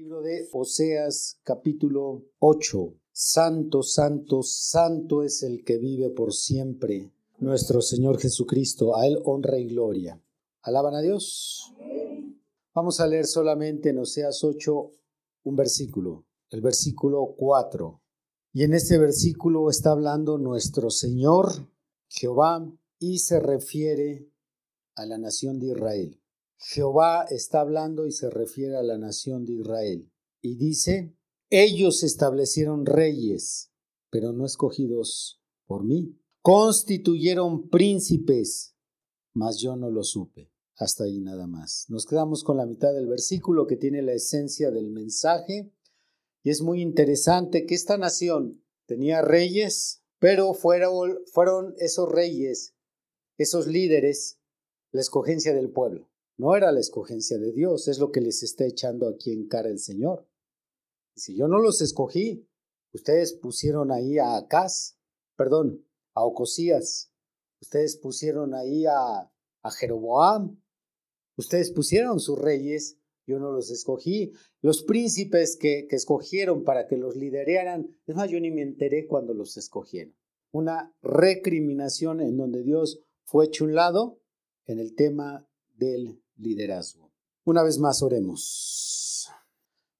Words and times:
Libro 0.00 0.22
de 0.22 0.48
Oseas 0.52 1.38
capítulo 1.42 2.24
8. 2.38 2.94
Santo, 3.12 3.82
santo, 3.82 4.42
santo 4.42 5.22
es 5.22 5.42
el 5.42 5.62
que 5.62 5.76
vive 5.76 6.08
por 6.08 6.32
siempre, 6.32 7.12
nuestro 7.38 7.82
Señor 7.82 8.18
Jesucristo. 8.18 8.96
A 8.96 9.06
Él 9.06 9.18
honra 9.26 9.58
y 9.58 9.66
gloria. 9.66 10.18
¿Alaban 10.62 10.94
a 10.94 11.02
Dios? 11.02 11.74
Vamos 12.74 12.98
a 13.00 13.06
leer 13.06 13.26
solamente 13.26 13.90
en 13.90 13.98
Oseas 13.98 14.42
8 14.42 14.90
un 15.42 15.56
versículo, 15.56 16.24
el 16.48 16.62
versículo 16.62 17.34
4. 17.36 18.00
Y 18.54 18.62
en 18.62 18.72
este 18.72 18.96
versículo 18.96 19.68
está 19.68 19.90
hablando 19.90 20.38
nuestro 20.38 20.88
Señor 20.88 21.68
Jehová 22.08 22.66
y 22.98 23.18
se 23.18 23.38
refiere 23.38 24.30
a 24.94 25.04
la 25.04 25.18
nación 25.18 25.58
de 25.58 25.72
Israel. 25.72 26.19
Jehová 26.62 27.24
está 27.30 27.60
hablando 27.60 28.06
y 28.06 28.12
se 28.12 28.28
refiere 28.28 28.76
a 28.76 28.82
la 28.82 28.98
nación 28.98 29.46
de 29.46 29.54
Israel. 29.54 30.12
Y 30.42 30.56
dice, 30.56 31.16
ellos 31.48 32.02
establecieron 32.02 32.84
reyes, 32.84 33.72
pero 34.10 34.32
no 34.32 34.44
escogidos 34.44 35.40
por 35.66 35.84
mí. 35.84 36.20
Constituyeron 36.42 37.68
príncipes, 37.70 38.76
mas 39.32 39.58
yo 39.58 39.76
no 39.76 39.90
lo 39.90 40.04
supe. 40.04 40.52
Hasta 40.76 41.04
ahí 41.04 41.20
nada 41.20 41.46
más. 41.46 41.86
Nos 41.88 42.06
quedamos 42.06 42.44
con 42.44 42.56
la 42.56 42.66
mitad 42.66 42.92
del 42.92 43.06
versículo 43.06 43.66
que 43.66 43.76
tiene 43.76 44.02
la 44.02 44.12
esencia 44.12 44.70
del 44.70 44.90
mensaje. 44.90 45.72
Y 46.42 46.50
es 46.50 46.62
muy 46.62 46.80
interesante 46.80 47.66
que 47.66 47.74
esta 47.74 47.98
nación 47.98 48.64
tenía 48.86 49.22
reyes, 49.22 50.02
pero 50.18 50.52
fueron, 50.54 51.74
esos 51.78 52.08
reyes, 52.08 52.74
esos 53.38 53.66
líderes, 53.66 54.40
la 54.90 55.00
escogencia 55.00 55.54
del 55.54 55.70
pueblo. 55.70 56.09
No 56.40 56.56
era 56.56 56.72
la 56.72 56.80
escogencia 56.80 57.36
de 57.36 57.52
Dios, 57.52 57.86
es 57.86 57.98
lo 57.98 58.10
que 58.10 58.22
les 58.22 58.42
está 58.42 58.64
echando 58.64 59.06
aquí 59.06 59.30
en 59.30 59.46
cara 59.46 59.68
el 59.68 59.78
Señor. 59.78 60.26
Si 61.14 61.36
yo 61.36 61.48
no 61.48 61.58
los 61.58 61.82
escogí, 61.82 62.48
ustedes 62.94 63.34
pusieron 63.34 63.92
ahí 63.92 64.16
a 64.16 64.38
Acaz, 64.38 64.96
perdón, 65.36 65.84
a 66.14 66.24
Ocosías, 66.24 67.12
ustedes 67.60 67.98
pusieron 67.98 68.54
ahí 68.54 68.86
a, 68.86 69.30
Jeroboam, 69.78 70.58
ustedes 71.36 71.72
pusieron 71.72 72.20
sus 72.20 72.38
reyes, 72.38 72.96
yo 73.26 73.38
no 73.38 73.52
los 73.52 73.70
escogí. 73.70 74.32
Los 74.62 74.82
príncipes 74.82 75.58
que, 75.60 75.86
que 75.90 75.96
escogieron 75.96 76.64
para 76.64 76.86
que 76.86 76.96
los 76.96 77.16
lideraran, 77.16 77.94
es 78.06 78.16
más, 78.16 78.30
yo 78.30 78.40
ni 78.40 78.50
me 78.50 78.62
enteré 78.62 79.06
cuando 79.06 79.34
los 79.34 79.58
escogieron. 79.58 80.16
Una 80.52 80.96
recriminación 81.02 82.22
en 82.22 82.38
donde 82.38 82.62
Dios 82.62 83.04
fue 83.26 83.44
hecho 83.44 83.66
un 83.66 83.74
lado 83.74 84.22
en 84.64 84.78
el 84.78 84.94
tema 84.94 85.46
del 85.80 86.22
liderazgo. 86.40 87.12
Una 87.44 87.62
vez 87.62 87.78
más 87.78 88.02
oremos. 88.02 89.28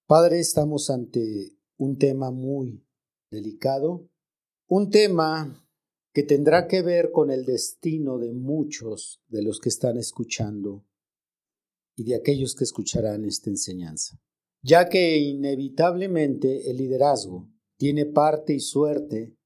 Padre, 0.06 0.40
estamos 0.40 0.90
ante 0.90 1.56
un 1.76 1.96
tema 1.96 2.30
muy 2.30 2.84
delicado, 3.30 4.08
un 4.68 4.90
tema 4.90 5.66
que 6.12 6.22
tendrá 6.24 6.66
que 6.66 6.82
ver 6.82 7.12
con 7.12 7.30
el 7.30 7.44
destino 7.44 8.18
de 8.18 8.32
muchos 8.32 9.22
de 9.28 9.42
los 9.42 9.60
que 9.60 9.68
están 9.68 9.96
escuchando 9.96 10.84
y 11.96 12.04
de 12.04 12.16
aquellos 12.16 12.54
que 12.54 12.64
escucharán 12.64 13.24
esta 13.24 13.50
enseñanza, 13.50 14.20
ya 14.62 14.88
que 14.88 15.18
inevitablemente 15.18 16.70
el 16.70 16.78
liderazgo 16.78 17.48
tiene 17.76 18.06
parte 18.06 18.54
y 18.54 18.60
suerte 18.60 19.36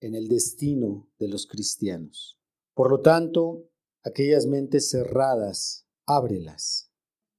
en 0.00 0.14
el 0.14 0.28
destino 0.28 1.10
de 1.18 1.28
los 1.28 1.46
cristianos. 1.46 2.38
Por 2.74 2.90
lo 2.90 3.00
tanto, 3.00 3.68
aquellas 4.02 4.46
mentes 4.46 4.90
cerradas 4.90 5.85
ábrelas. 6.06 6.90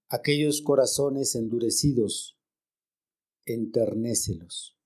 Aquellos 0.10 0.62
corazones 0.62 1.36
endurecidos, 1.36 2.38
enternécelos. 3.46 4.78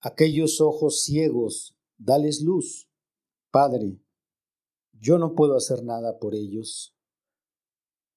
Aquellos 0.00 0.60
ojos 0.60 1.02
ciegos, 1.02 1.76
dales 1.98 2.40
luz. 2.40 2.90
Padre, 3.50 4.00
yo 4.92 5.18
no 5.18 5.34
puedo 5.34 5.56
hacer 5.56 5.84
nada 5.84 6.18
por 6.18 6.34
ellos. 6.34 6.96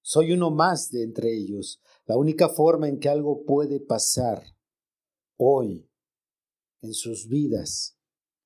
Soy 0.01 0.31
uno 0.31 0.51
más 0.51 0.89
de 0.91 1.03
entre 1.03 1.33
ellos. 1.33 1.81
La 2.05 2.17
única 2.17 2.49
forma 2.49 2.87
en 2.87 2.99
que 2.99 3.09
algo 3.09 3.45
puede 3.45 3.79
pasar 3.79 4.43
hoy 5.37 5.89
en 6.81 6.93
sus 6.93 7.27
vidas, 7.27 7.97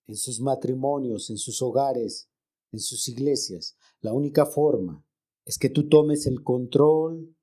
en 0.05 0.15
sus 0.15 0.39
matrimonios, 0.39 1.29
en 1.29 1.37
sus 1.37 1.61
hogares, 1.61 2.29
en 2.71 2.79
sus 2.79 3.07
iglesias, 3.07 3.75
la 4.01 4.13
única 4.13 4.45
forma 4.45 5.06
es 5.47 5.57
que 5.57 5.69
tú 5.69 5.87
tomes 5.87 6.27
el 6.27 6.43
control 6.43 7.33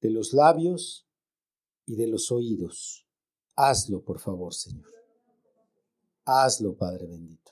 de 0.00 0.10
los 0.10 0.32
labios 0.32 1.08
y 1.86 1.96
de 1.96 2.06
los 2.06 2.30
oídos. 2.30 3.08
Hazlo, 3.56 4.04
por 4.04 4.20
favor, 4.20 4.54
Señor. 4.54 4.86
Hazlo, 6.24 6.76
Padre 6.76 7.08
bendito. 7.08 7.50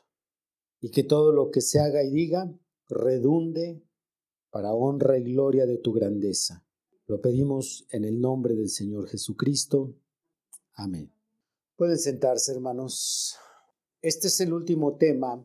Y 0.80 0.92
que 0.92 1.02
todo 1.02 1.32
lo 1.32 1.50
que 1.50 1.60
se 1.60 1.80
haga 1.80 2.04
y 2.04 2.12
diga 2.12 2.48
redunde 2.88 3.82
para 4.50 4.72
honra 4.74 5.18
y 5.18 5.24
gloria 5.24 5.66
de 5.66 5.78
tu 5.78 5.92
grandeza. 5.92 6.64
Lo 7.06 7.20
pedimos 7.20 7.84
en 7.90 8.04
el 8.04 8.20
nombre 8.20 8.54
del 8.54 8.68
Señor 8.68 9.08
Jesucristo. 9.08 9.96
Amén. 10.74 11.12
Pueden 11.74 11.98
sentarse, 11.98 12.52
hermanos. 12.52 13.36
Este 14.00 14.28
es 14.28 14.40
el 14.40 14.52
último 14.52 14.96
tema 14.98 15.44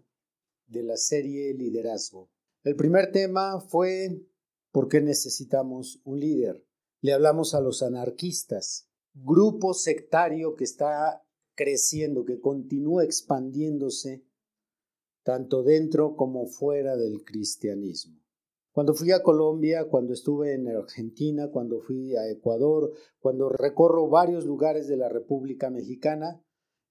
de 0.67 0.83
la 0.83 0.97
serie 0.97 1.51
Liderazgo. 1.55 2.29
El 2.63 2.75
primer 2.75 3.11
tema 3.11 3.59
fue 3.59 4.21
¿Por 4.71 4.87
qué 4.87 5.01
necesitamos 5.01 5.99
un 6.05 6.19
líder? 6.19 6.65
Le 7.01 7.11
hablamos 7.11 7.53
a 7.55 7.59
los 7.59 7.83
anarquistas, 7.83 8.87
grupo 9.13 9.73
sectario 9.73 10.55
que 10.55 10.63
está 10.63 11.21
creciendo, 11.55 12.23
que 12.23 12.39
continúa 12.39 13.03
expandiéndose 13.03 14.23
tanto 15.23 15.63
dentro 15.63 16.15
como 16.15 16.47
fuera 16.47 16.95
del 16.95 17.23
cristianismo. 17.25 18.21
Cuando 18.71 18.93
fui 18.93 19.11
a 19.11 19.21
Colombia, 19.21 19.89
cuando 19.89 20.13
estuve 20.13 20.53
en 20.53 20.69
Argentina, 20.69 21.49
cuando 21.51 21.81
fui 21.81 22.15
a 22.15 22.29
Ecuador, 22.29 22.93
cuando 23.19 23.49
recorro 23.49 24.07
varios 24.07 24.45
lugares 24.45 24.87
de 24.87 24.95
la 24.95 25.09
República 25.09 25.69
Mexicana, 25.69 26.41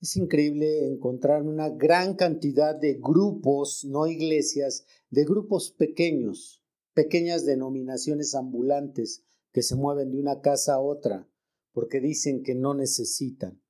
es 0.02 0.16
increíble 0.16 0.86
encontrar 0.86 1.42
una 1.42 1.70
gran 1.70 2.14
cantidad 2.14 2.78
de 2.78 3.00
grupos, 3.00 3.86
no 3.86 4.06
iglesias, 4.06 4.86
de 5.08 5.24
grupos 5.24 5.72
pequeños, 5.72 6.59
pequeñas 6.94 7.44
denominaciones 7.44 8.34
ambulantes 8.34 9.24
que 9.52 9.62
se 9.62 9.76
mueven 9.76 10.10
de 10.10 10.18
una 10.18 10.40
casa 10.40 10.74
a 10.74 10.80
otra 10.80 11.28
porque 11.72 12.00
dicen 12.00 12.42
que 12.42 12.54
no 12.54 12.74
necesitan 12.74 13.62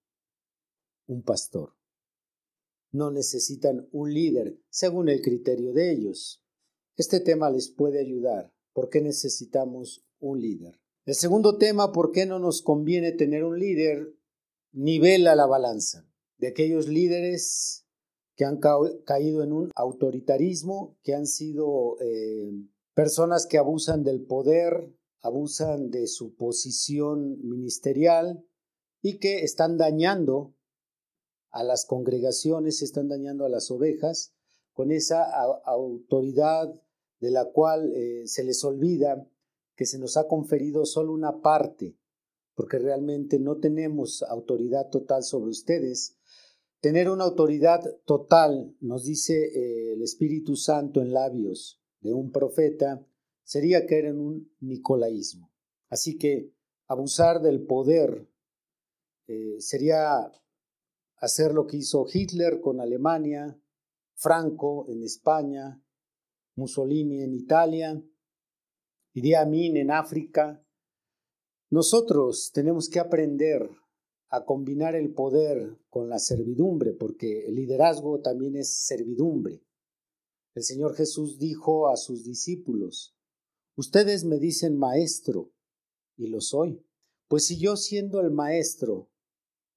un 1.06 1.22
pastor, 1.22 1.75
no 2.92 3.10
necesitan 3.10 3.88
un 3.92 4.12
líder 4.12 4.60
según 4.69 5.09
el 5.09 5.20
criterio 5.20 5.72
de 5.72 5.92
ellos. 5.92 6.42
Este 6.97 7.20
tema 7.20 7.50
les 7.50 7.69
puede 7.69 8.00
ayudar. 8.00 8.53
¿Por 8.72 8.88
qué 8.88 9.00
necesitamos 9.00 10.04
un 10.19 10.41
líder? 10.41 10.80
El 11.06 11.14
segundo 11.14 11.59
tema, 11.59 11.92
¿por 11.92 12.12
qué 12.12 12.26
no 12.26 12.38
nos 12.38 12.62
conviene 12.62 13.12
tener 13.12 13.44
un 13.44 13.59
líder? 13.59 14.14
Nivela 14.72 15.34
la 15.34 15.47
balanza 15.47 16.09
de 16.38 16.48
aquellos 16.48 16.88
líderes 16.88 17.86
que 18.36 18.44
han 18.44 18.59
caído 19.04 19.42
en 19.42 19.53
un 19.53 19.70
autoritarismo, 19.75 20.97
que 21.03 21.14
han 21.14 21.26
sido 21.26 21.97
eh, 22.00 22.50
personas 22.94 23.46
que 23.46 23.58
abusan 23.58 24.02
del 24.02 24.22
poder, 24.22 24.92
abusan 25.20 25.90
de 25.90 26.06
su 26.06 26.34
posición 26.34 27.38
ministerial 27.46 28.44
y 29.02 29.18
que 29.18 29.40
están 29.44 29.76
dañando 29.76 30.54
a 31.50 31.64
las 31.64 31.84
congregaciones, 31.84 32.82
están 32.82 33.08
dañando 33.08 33.44
a 33.44 33.48
las 33.48 33.70
ovejas 33.70 34.34
con 34.72 34.92
esa 34.92 35.24
autoridad 35.64 36.72
de 37.20 37.30
la 37.30 37.46
cual 37.46 37.92
eh, 37.94 38.22
se 38.26 38.44
les 38.44 38.64
olvida 38.64 39.28
que 39.74 39.86
se 39.86 39.98
nos 39.98 40.16
ha 40.16 40.26
conferido 40.26 40.84
solo 40.86 41.12
una 41.12 41.40
parte, 41.40 41.96
porque 42.54 42.78
realmente 42.78 43.38
no 43.38 43.58
tenemos 43.58 44.22
autoridad 44.22 44.91
total 44.91 45.22
sobre 45.22 45.50
ustedes. 45.50 46.16
Tener 46.80 47.10
una 47.10 47.24
autoridad 47.24 47.82
total, 48.04 48.74
nos 48.80 49.04
dice 49.04 49.34
eh, 49.34 49.92
el 49.94 50.03
Espíritu 50.03 50.56
Santo 50.56 51.03
en 51.03 51.12
labios, 51.12 51.79
de 52.00 52.12
un 52.12 52.32
profeta 52.32 53.06
sería 53.44 53.86
caer 53.86 54.06
en 54.06 54.20
un 54.20 54.52
nicolaísmo. 54.60 55.50
Así 55.88 56.18
que 56.18 56.52
abusar 56.86 57.42
del 57.42 57.66
poder 57.66 58.28
eh, 59.26 59.56
sería 59.60 60.30
hacer 61.16 61.52
lo 61.52 61.66
que 61.66 61.76
hizo 61.76 62.06
Hitler 62.12 62.60
con 62.60 62.80
Alemania, 62.80 63.60
Franco 64.14 64.86
en 64.88 65.02
España, 65.02 65.82
Mussolini 66.56 67.22
en 67.22 67.34
Italia, 67.34 68.03
Idi 69.12 69.34
Amin 69.34 69.76
en 69.76 69.91
África. 69.91 70.64
Nosotros 71.70 72.50
tenemos 72.53 72.88
que 72.88 73.00
aprender 73.00 73.68
a 74.28 74.44
combinar 74.44 74.94
el 74.94 75.12
poder 75.12 75.78
con 75.88 76.08
la 76.08 76.18
servidumbre, 76.18 76.92
porque 76.92 77.46
el 77.46 77.56
liderazgo 77.56 78.20
también 78.20 78.56
es 78.56 78.72
servidumbre. 78.74 79.62
El 80.54 80.64
Señor 80.64 80.97
Jesús 80.97 81.38
dijo 81.38 81.88
a 81.88 81.97
sus 81.97 82.24
discípulos, 82.24 83.16
Ustedes 83.76 84.24
me 84.24 84.38
dicen 84.38 84.76
maestro, 84.76 85.52
y 86.16 86.26
lo 86.26 86.41
soy, 86.41 86.84
Pues 87.28 87.47
si 87.47 87.58
yo 87.58 87.76
siendo 87.76 88.20
el 88.20 88.30
maestro 88.30 89.08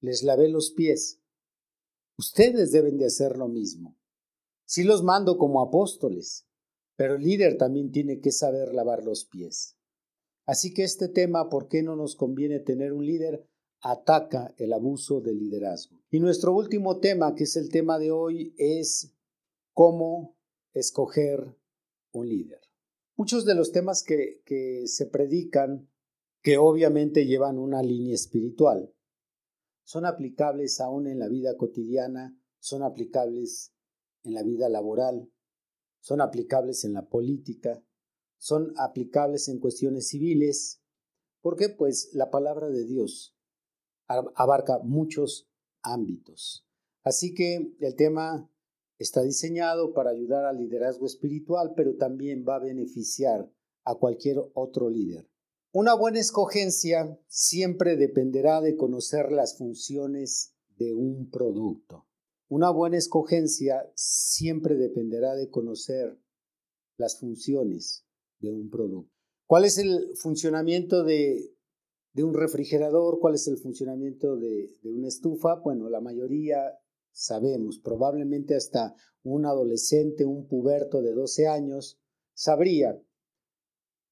les 0.02 0.24
lavé 0.24 0.50
los 0.50 0.72
pies, 0.72 1.22
ustedes 2.18 2.72
deben 2.72 2.98
de 2.98 3.06
hacer 3.06 3.38
lo 3.38 3.48
mismo. 3.48 3.98
Sí 4.66 4.84
los 4.84 5.04
mando 5.04 5.38
como 5.38 5.62
apóstoles, 5.62 6.48
pero 6.96 7.16
el 7.16 7.24
líder 7.24 7.58
también 7.58 7.92
tiene 7.92 8.20
que 8.20 8.32
saber 8.32 8.74
lavar 8.74 9.04
los 9.04 9.26
pies. 9.26 9.78
Así 10.46 10.74
que 10.74 10.84
este 10.84 11.08
tema, 11.08 11.50
¿por 11.50 11.68
qué 11.68 11.84
no 11.84 11.96
nos 11.96 12.16
conviene 12.16 12.60
tener 12.60 12.92
un 12.92 13.06
líder? 13.06 13.48
Ataca 13.82 14.54
el 14.58 14.74
abuso 14.74 15.22
del 15.22 15.38
liderazgo. 15.38 16.02
Y 16.10 16.20
nuestro 16.20 16.54
último 16.54 17.00
tema, 17.00 17.36
que 17.36 17.44
es 17.44 17.56
el 17.56 17.70
tema 17.70 18.00
de 18.00 18.12
hoy, 18.12 18.56
es 18.58 19.14
cómo 19.74 20.36
escoger 20.74 21.56
un 22.12 22.30
líder. 22.30 22.62
Muchos 23.16 23.46
de 23.46 23.56
los 23.56 23.72
temas 23.72 24.04
que, 24.04 24.42
que 24.46 24.88
se 24.88 25.06
predican, 25.06 25.90
que 26.42 26.58
obviamente 26.58 27.26
llevan 27.26 27.58
una 27.58 27.82
línea 27.82 28.16
espiritual, 28.16 28.94
son 29.84 30.06
aplicables 30.06 30.80
aún 30.80 31.08
en 31.08 31.20
la 31.20 31.28
vida 31.28 31.56
cotidiana, 31.58 32.38
son 32.60 32.84
aplicables 32.84 33.74
en 34.24 34.34
la 34.34 34.44
vida 34.44 34.70
laboral, 34.70 35.30
son 36.00 36.22
aplicables 36.22 36.86
en 36.86 36.94
la 36.94 37.08
política, 37.10 37.84
son 38.38 38.74
aplicables 38.78 39.48
en 39.48 39.60
cuestiones 39.60 40.08
civiles, 40.08 40.82
porque 41.42 41.70
pues 41.70 42.10
la 42.14 42.30
palabra 42.30 42.70
de 42.70 42.86
Dios 42.86 43.38
abarca 44.08 44.80
muchos 44.80 45.50
ámbitos. 45.82 46.66
Así 47.04 47.34
que 47.34 47.76
el 47.80 47.96
tema 47.96 48.50
está 49.04 49.22
diseñado 49.22 49.94
para 49.94 50.12
ayudar 50.12 50.46
al 50.46 50.58
liderazgo 50.58 51.06
espiritual, 51.06 51.74
pero 51.76 51.96
también 51.96 52.46
va 52.48 52.56
a 52.56 52.60
beneficiar 52.60 53.52
a 53.84 53.96
cualquier 53.96 54.38
otro 54.54 54.90
líder. 54.90 55.30
Una 55.74 55.94
buena 55.94 56.20
escogencia 56.20 57.20
siempre 57.28 57.98
dependerá 57.98 58.62
de 58.62 58.78
conocer 58.78 59.32
las 59.32 59.58
funciones 59.58 60.56
de 60.78 60.94
un 60.94 61.30
producto. 61.30 62.08
Una 62.48 62.70
buena 62.70 62.98
escogencia 62.98 63.92
siempre 63.96 64.76
dependerá 64.76 65.36
de 65.36 65.50
conocer 65.50 66.18
las 66.98 67.20
funciones 67.20 68.06
de 68.40 68.52
un 68.52 68.70
producto. 68.70 69.12
¿Cuál 69.48 69.66
es 69.66 69.78
el 69.78 70.16
funcionamiento 70.16 71.04
de, 71.04 71.56
un 72.16 72.34
refrigerador? 72.34 73.20
¿Cuál 73.20 73.36
es 73.36 73.48
el 73.48 73.58
funcionamiento 73.58 74.38
de, 74.38 74.78
de 74.82 74.92
una 74.92 75.08
estufa? 75.08 75.56
Bueno, 75.56 75.90
la 75.90 76.00
mayoría 76.00 76.80
sabemos, 77.14 77.80
probablemente 77.80 78.56
hasta 78.56 78.96
un 79.24 79.46
adolescente, 79.46 80.26
un 80.26 80.48
puberto 80.48 81.02
de 81.02 81.14
12 81.14 81.48
años, 81.48 82.02
sabría 82.34 83.02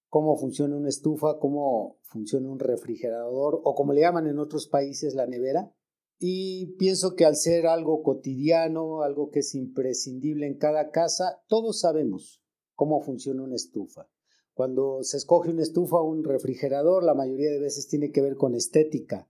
cómo 0.07 0.38
funciona 0.38 0.77
una 0.77 0.89
estufa, 0.89 1.39
cómo 1.39 1.98
funciona 2.03 2.50
un 2.50 2.59
refrigerador 2.59 3.59
o 3.63 3.75
como 3.75 3.94
le 3.94 4.01
llaman 4.01 4.27
en 4.27 4.39
otros 4.39 4.68
países 4.68 5.15
la 5.15 5.27
nevera. 5.27 5.74
Y 6.19 6.75
pienso 6.77 7.15
que 7.15 7.25
al 7.25 7.36
ser 7.36 7.65
algo 7.65 8.03
cotidiano, 8.03 9.01
algo 9.01 9.31
que 9.31 9.39
es 9.39 9.56
imprescindible 9.56 10.45
en 10.45 10.57
cada 10.57 10.92
casa, 10.92 11.42
todos 11.48 11.80
sabemos 11.80 12.44
cómo 12.75 13.01
funciona 13.01 13.44
una 13.44 13.56
estufa. 13.56 14.07
Cuando 14.53 15.01
se 15.01 15.18
escoge 15.18 15.50
una 15.50 15.63
estufa 15.63 15.98
o 15.98 16.09
un 16.09 16.24
refrigerador, 16.24 17.03
la 17.03 17.15
mayoría 17.15 17.50
de 17.50 17.59
veces 17.59 17.88
tiene 17.88 18.12
que 18.12 18.21
ver 18.21 18.36
con 18.36 18.53
estética 18.53 19.30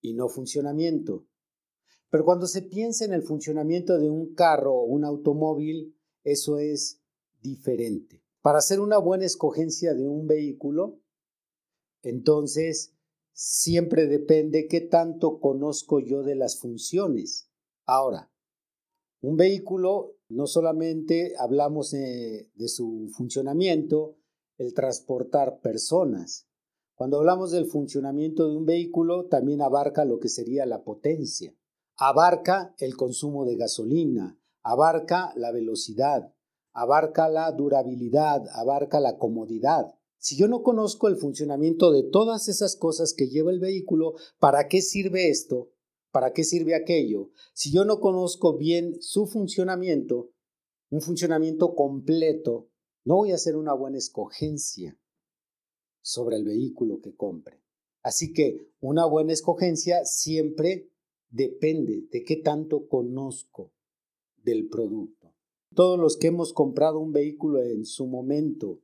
y 0.00 0.14
no 0.14 0.28
funcionamiento. 0.28 1.26
Pero 2.14 2.24
cuando 2.24 2.46
se 2.46 2.62
piensa 2.62 3.04
en 3.04 3.12
el 3.12 3.24
funcionamiento 3.24 3.98
de 3.98 4.08
un 4.08 4.34
carro 4.34 4.72
o 4.72 4.84
un 4.84 5.04
automóvil, 5.04 5.98
eso 6.22 6.60
es 6.60 7.02
diferente. 7.42 8.22
Para 8.40 8.58
hacer 8.58 8.78
una 8.78 8.98
buena 8.98 9.24
escogencia 9.24 9.94
de 9.94 10.06
un 10.06 10.28
vehículo, 10.28 11.00
entonces 12.02 12.94
siempre 13.32 14.06
depende 14.06 14.68
qué 14.68 14.80
tanto 14.80 15.40
conozco 15.40 15.98
yo 15.98 16.22
de 16.22 16.36
las 16.36 16.60
funciones. 16.60 17.50
Ahora, 17.84 18.30
un 19.20 19.36
vehículo 19.36 20.14
no 20.28 20.46
solamente 20.46 21.34
hablamos 21.36 21.90
de, 21.90 22.48
de 22.54 22.68
su 22.68 23.10
funcionamiento, 23.12 24.18
el 24.56 24.72
transportar 24.72 25.58
personas. 25.58 26.46
Cuando 26.94 27.18
hablamos 27.18 27.50
del 27.50 27.66
funcionamiento 27.66 28.48
de 28.48 28.56
un 28.56 28.66
vehículo, 28.66 29.26
también 29.26 29.62
abarca 29.62 30.04
lo 30.04 30.20
que 30.20 30.28
sería 30.28 30.64
la 30.64 30.84
potencia 30.84 31.52
abarca 31.96 32.74
el 32.78 32.96
consumo 32.96 33.44
de 33.44 33.56
gasolina, 33.56 34.38
abarca 34.62 35.32
la 35.36 35.52
velocidad, 35.52 36.34
abarca 36.72 37.28
la 37.28 37.50
durabilidad, 37.52 38.42
abarca 38.52 39.00
la 39.00 39.18
comodidad. 39.18 39.94
Si 40.18 40.36
yo 40.36 40.48
no 40.48 40.62
conozco 40.62 41.08
el 41.08 41.16
funcionamiento 41.16 41.92
de 41.92 42.02
todas 42.02 42.48
esas 42.48 42.76
cosas 42.76 43.14
que 43.14 43.28
lleva 43.28 43.52
el 43.52 43.60
vehículo, 43.60 44.14
¿para 44.38 44.68
qué 44.68 44.80
sirve 44.80 45.28
esto? 45.28 45.70
¿Para 46.10 46.32
qué 46.32 46.44
sirve 46.44 46.74
aquello? 46.74 47.30
Si 47.52 47.72
yo 47.72 47.84
no 47.84 48.00
conozco 48.00 48.56
bien 48.56 49.00
su 49.00 49.26
funcionamiento, 49.26 50.30
un 50.90 51.00
funcionamiento 51.00 51.74
completo, 51.74 52.70
no 53.04 53.16
voy 53.16 53.32
a 53.32 53.34
hacer 53.34 53.56
una 53.56 53.74
buena 53.74 53.98
escogencia 53.98 54.98
sobre 56.00 56.36
el 56.36 56.44
vehículo 56.44 57.00
que 57.00 57.14
compre. 57.14 57.62
Así 58.02 58.32
que 58.32 58.68
una 58.80 59.06
buena 59.06 59.32
escogencia 59.32 60.04
siempre 60.04 60.90
depende 61.34 62.06
de 62.12 62.22
qué 62.22 62.36
tanto 62.36 62.86
conozco 62.86 63.72
del 64.44 64.68
producto. 64.68 65.34
Todos 65.74 65.98
los 65.98 66.16
que 66.16 66.28
hemos 66.28 66.52
comprado 66.52 67.00
un 67.00 67.12
vehículo 67.12 67.60
en 67.60 67.84
su 67.84 68.06
momento 68.06 68.80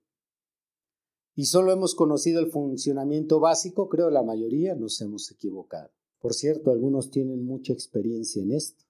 y 1.37 1.45
solo 1.45 1.71
hemos 1.71 1.95
conocido 1.95 2.41
el 2.41 2.51
funcionamiento 2.51 3.39
básico, 3.39 3.89
creo 3.89 4.11
la 4.11 4.25
mayoría 4.25 4.75
nos 4.75 5.01
hemos 5.01 5.31
equivocado. 5.31 5.93
Por 6.19 6.35
cierto, 6.35 6.73
algunos 6.73 7.11
tienen 7.11 7.45
mucha 7.45 7.73
experiencia 7.73 8.43
en 8.43 8.51
esto. 8.51 8.85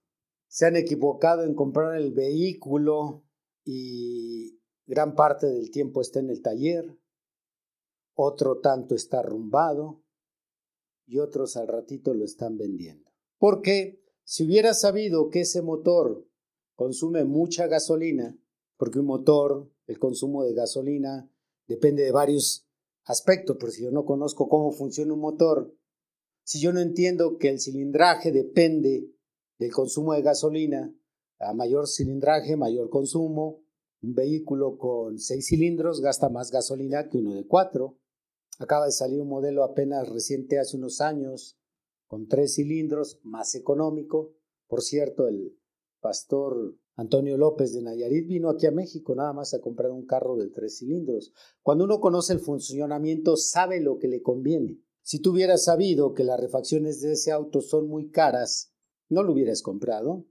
Se 0.49 0.65
han 0.65 0.77
equivocado 0.77 1.45
en 1.45 1.55
comprar 1.55 1.97
el 1.97 2.13
vehículo 2.13 3.23
y 3.65 4.59
gran 4.87 5.15
parte 5.15 5.47
del 5.47 5.71
tiempo 5.71 6.01
está 6.01 6.19
en 6.21 6.31
el 6.31 6.41
taller, 6.41 6.99
otro 8.15 8.59
tanto 8.61 8.95
está 8.95 9.21
arrumbado 9.21 10.03
y 11.07 11.19
otros 11.19 11.57
al 11.59 11.69
ratito 11.69 12.15
lo 12.15 12.25
están 12.25 12.57
vendiendo. 12.57 13.10
Porque 13.41 14.05
si 14.23 14.45
hubiera 14.45 14.75
sabido 14.75 15.31
que 15.31 15.41
ese 15.41 15.63
motor 15.63 16.29
consume 16.77 17.25
mucha 17.25 17.67
gasolina, 17.69 18.39
porque 18.77 18.99
un 18.99 19.07
motor, 19.07 19.73
el 19.87 19.99
consumo 19.99 20.45
de 20.45 20.53
gasolina 20.53 21.33
depende 21.67 22.03
de 22.05 22.13
varios 22.13 22.69
aspectos, 23.05 23.57
pero 23.59 23.73
si 23.73 23.83
yo 23.83 23.91
no 23.91 24.05
conozco 24.05 24.47
cómo 24.47 24.73
funciona 24.73 25.15
un 25.15 25.21
motor, 25.21 25.75
si 26.45 26.61
yo 26.61 26.75
no 26.75 26.81
entiendo 26.81 27.39
que 27.39 27.49
el 27.49 27.61
cilindraje 27.61 28.31
depende 28.31 29.11
del 29.59 29.73
consumo 29.73 30.13
de 30.13 30.21
gasolina, 30.21 30.95
a 31.39 31.55
mayor 31.55 31.89
cilindraje, 31.89 32.57
mayor 32.57 32.91
consumo, 32.91 33.63
un 34.03 34.15
vehículo 34.15 34.77
con 34.77 35.19
seis 35.19 35.47
cilindros 35.47 36.03
gasta 36.03 36.29
más 36.29 36.51
gasolina 36.51 37.09
que 37.09 37.17
uno 37.17 37.35
de 37.35 37.47
cuatro. 37.47 37.97
Acaba 38.59 38.85
de 38.85 38.93
salir 38.93 39.19
un 39.19 39.29
modelo 39.29 39.65
apenas 39.65 40.11
reciente 40.11 40.59
hace 40.59 40.77
unos 40.77 41.01
años 41.01 41.60
con 42.11 42.27
tres 42.27 42.57
cilindros, 42.57 43.21
más 43.23 43.55
económico. 43.55 44.35
Por 44.67 44.83
cierto, 44.83 45.29
el 45.29 45.57
pastor 46.01 46.77
Antonio 46.97 47.37
López 47.37 47.73
de 47.73 47.83
Nayarit 47.83 48.27
vino 48.27 48.51
aquí 48.51 48.67
a 48.67 48.73
México 48.73 49.15
nada 49.15 49.33
más 49.33 49.55
a 49.55 49.61
comprar 49.61 49.93
un 49.93 50.07
carro 50.07 50.37
de 50.37 50.49
tres 50.49 50.79
cilindros. 50.79 51.33
Cuando 51.63 51.85
uno 51.85 52.01
conoce 52.01 52.33
el 52.33 52.41
funcionamiento, 52.41 53.37
sabe 53.37 53.81
lo 53.81 53.99
que 53.99 54.09
le 54.09 54.23
conviene. 54.23 54.81
Si 55.03 55.21
tú 55.21 55.31
hubieras 55.31 55.63
sabido 55.63 56.13
que 56.13 56.25
las 56.25 56.41
refacciones 56.41 57.01
de 57.01 57.13
ese 57.13 57.31
auto 57.31 57.61
son 57.61 57.87
muy 57.87 58.11
caras, 58.11 58.75
no 59.09 59.23
lo 59.23 59.33
hubieras 59.33 59.63
comprado. 59.63 60.27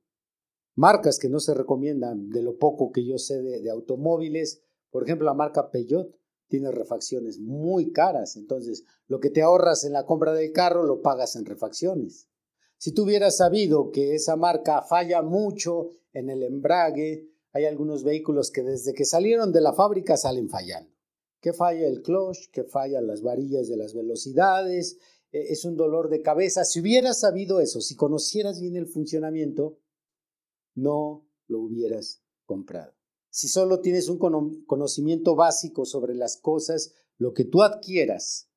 Marcas 0.75 1.17
que 1.17 1.29
no 1.29 1.39
se 1.39 1.53
recomiendan 1.53 2.29
de 2.29 2.43
lo 2.43 2.57
poco 2.57 2.91
que 2.91 3.05
yo 3.05 3.17
sé 3.17 3.41
de, 3.41 3.61
de 3.61 3.69
automóviles, 3.69 4.65
por 4.91 5.03
ejemplo 5.03 5.25
la 5.25 5.33
marca 5.33 5.71
Peugeot, 5.71 6.13
tiene 6.49 6.71
refacciones 6.71 7.39
muy 7.39 7.91
caras. 7.93 8.35
Entonces, 8.35 8.83
lo 9.07 9.19
que 9.19 9.29
te 9.29 9.41
ahorras 9.41 9.85
en 9.85 9.93
la 9.93 10.05
compra 10.05 10.33
del 10.33 10.51
carro 10.51 10.83
lo 10.83 11.01
pagas 11.01 11.35
en 11.35 11.45
refacciones. 11.45 12.27
Si 12.77 12.91
tú 12.91 13.03
hubieras 13.03 13.37
sabido 13.37 13.91
que 13.91 14.15
esa 14.15 14.35
marca 14.35 14.81
falla 14.81 15.21
mucho 15.21 15.91
en 16.11 16.29
el 16.29 16.43
embrague, 16.43 17.29
hay 17.53 17.65
algunos 17.65 18.03
vehículos 18.03 18.51
que 18.51 18.63
desde 18.63 18.93
que 18.93 19.05
salieron 19.05 19.51
de 19.53 19.61
la 19.61 19.73
fábrica 19.73 20.17
salen 20.17 20.49
fallando. 20.49 20.91
Que 21.39 21.53
falla 21.53 21.87
el 21.87 22.01
clutch, 22.01 22.49
que 22.51 22.63
fallan 22.63 23.07
las 23.07 23.21
varillas 23.21 23.69
de 23.69 23.77
las 23.77 23.93
velocidades, 23.93 24.97
e, 25.31 25.53
es 25.53 25.65
un 25.65 25.77
dolor 25.77 26.09
de 26.09 26.21
cabeza. 26.21 26.65
Si 26.65 26.81
hubieras 26.81 27.19
sabido 27.19 27.59
eso, 27.59 27.79
si 27.79 27.95
conocieras 27.95 28.59
bien 28.59 28.75
el 28.75 28.87
funcionamiento, 28.87 29.77
no 30.75 31.27
lo 31.47 31.59
hubieras 31.59 32.21
comprado. 32.45 32.98
Si 33.29 33.47
solo 33.47 33.79
tienes 33.81 34.09
un 34.09 34.17
conocimiento 34.65 35.35
básico 35.35 35.85
sobre 35.85 36.15
las 36.15 36.37
cosas, 36.37 36.93
lo 37.17 37.33
que 37.33 37.45
tú 37.45 37.61
adquieras 37.61 38.49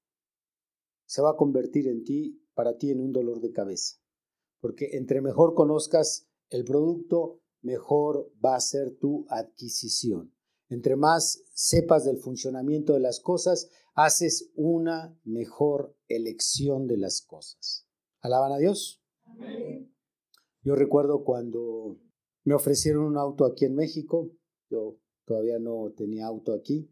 se 1.04 1.20
va 1.20 1.32
a 1.32 1.36
convertir 1.36 1.88
en 1.88 2.04
ti, 2.04 2.42
para 2.54 2.78
ti, 2.78 2.90
en 2.90 3.00
un 3.00 3.12
dolor 3.12 3.40
de 3.40 3.52
cabeza. 3.52 3.98
Porque 4.60 4.90
entre 4.92 5.20
mejor 5.20 5.54
conozcas 5.54 6.28
el 6.48 6.64
producto, 6.64 7.40
mejor 7.60 8.32
va 8.44 8.56
a 8.56 8.60
ser 8.60 8.96
tu 8.98 9.26
adquisición. 9.28 10.34
entre 10.68 10.96
más 10.96 11.42
sepas 11.52 12.06
del 12.06 12.16
funcionamiento 12.16 12.94
de 12.94 13.00
las 13.00 13.20
cosas, 13.20 13.68
haces 13.94 14.50
una 14.54 15.14
mejor 15.22 15.94
elección 16.08 16.86
de 16.86 16.96
las 16.96 17.20
cosas. 17.20 17.86
¿Alaban 18.20 18.52
a 18.52 18.56
Dios? 18.56 19.02
Yo 20.62 20.74
recuerdo 20.74 21.24
cuando 21.24 21.98
me 22.44 22.54
ofrecieron 22.54 23.04
un 23.04 23.18
auto 23.18 23.44
aquí 23.44 23.66
en 23.66 23.74
México, 23.74 24.30
yo 24.72 24.98
todavía 25.24 25.58
no 25.58 25.92
tenía 25.96 26.26
auto 26.26 26.52
aquí. 26.52 26.90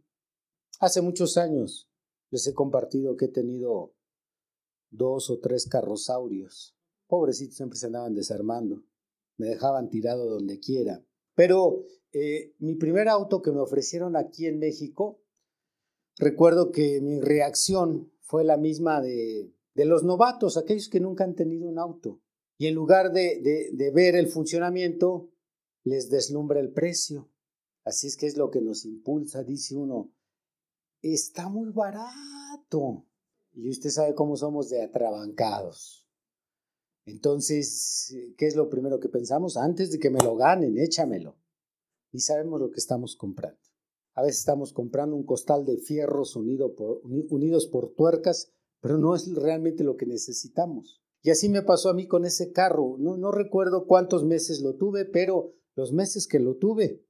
Hace 0.78 1.00
muchos 1.00 1.36
años 1.36 1.90
les 2.30 2.46
he 2.46 2.54
compartido 2.54 3.16
que 3.16 3.26
he 3.26 3.28
tenido 3.28 3.94
dos 4.90 5.30
o 5.30 5.40
tres 5.40 5.66
carrosaurios. 5.66 6.76
Pobrecitos 7.08 7.56
siempre 7.56 7.78
se 7.78 7.86
andaban 7.86 8.14
desarmando, 8.14 8.84
me 9.36 9.48
dejaban 9.48 9.90
tirado 9.90 10.28
donde 10.28 10.60
quiera. 10.60 11.04
Pero 11.34 11.84
eh, 12.12 12.54
mi 12.58 12.74
primer 12.76 13.08
auto 13.08 13.42
que 13.42 13.50
me 13.50 13.60
ofrecieron 13.60 14.16
aquí 14.16 14.46
en 14.46 14.58
México, 14.58 15.22
recuerdo 16.18 16.70
que 16.70 17.00
mi 17.00 17.20
reacción 17.20 18.12
fue 18.20 18.44
la 18.44 18.56
misma 18.56 19.00
de, 19.00 19.52
de 19.74 19.84
los 19.84 20.04
novatos, 20.04 20.56
aquellos 20.56 20.88
que 20.88 21.00
nunca 21.00 21.24
han 21.24 21.34
tenido 21.34 21.68
un 21.68 21.78
auto. 21.78 22.20
Y 22.58 22.66
en 22.66 22.74
lugar 22.74 23.12
de, 23.12 23.40
de, 23.40 23.70
de 23.72 23.90
ver 23.90 24.14
el 24.14 24.28
funcionamiento, 24.28 25.32
les 25.82 26.10
deslumbra 26.10 26.60
el 26.60 26.72
precio. 26.72 27.30
Así 27.90 28.06
es 28.06 28.16
que 28.16 28.28
es 28.28 28.36
lo 28.36 28.52
que 28.52 28.60
nos 28.60 28.84
impulsa, 28.84 29.42
dice 29.42 29.74
uno, 29.74 30.12
está 31.02 31.48
muy 31.48 31.70
barato. 31.70 33.04
Y 33.52 33.68
usted 33.68 33.90
sabe 33.90 34.14
cómo 34.14 34.36
somos 34.36 34.68
de 34.68 34.80
atrabancados. 34.80 36.06
Entonces, 37.04 38.14
¿qué 38.38 38.46
es 38.46 38.54
lo 38.54 38.70
primero 38.70 39.00
que 39.00 39.08
pensamos? 39.08 39.56
Antes 39.56 39.90
de 39.90 39.98
que 39.98 40.08
me 40.08 40.22
lo 40.22 40.36
ganen, 40.36 40.78
échamelo. 40.78 41.36
Y 42.12 42.20
sabemos 42.20 42.60
lo 42.60 42.70
que 42.70 42.78
estamos 42.78 43.16
comprando. 43.16 43.58
A 44.14 44.22
veces 44.22 44.38
estamos 44.38 44.72
comprando 44.72 45.16
un 45.16 45.24
costal 45.26 45.64
de 45.64 45.76
fierros 45.76 46.36
unido 46.36 46.76
por, 46.76 47.00
unidos 47.04 47.66
por 47.66 47.92
tuercas, 47.94 48.52
pero 48.80 48.98
no 48.98 49.16
es 49.16 49.34
realmente 49.34 49.82
lo 49.82 49.96
que 49.96 50.06
necesitamos. 50.06 51.02
Y 51.22 51.30
así 51.30 51.48
me 51.48 51.62
pasó 51.62 51.88
a 51.88 51.94
mí 51.94 52.06
con 52.06 52.24
ese 52.24 52.52
carro. 52.52 52.94
No 52.98 53.32
recuerdo 53.32 53.88
cuántos 53.88 54.24
meses 54.24 54.60
lo 54.60 54.76
tuve, 54.76 55.06
pero 55.06 55.54
los 55.74 55.92
meses 55.92 56.28
que 56.28 56.38
lo 56.38 56.54
tuve, 56.54 57.04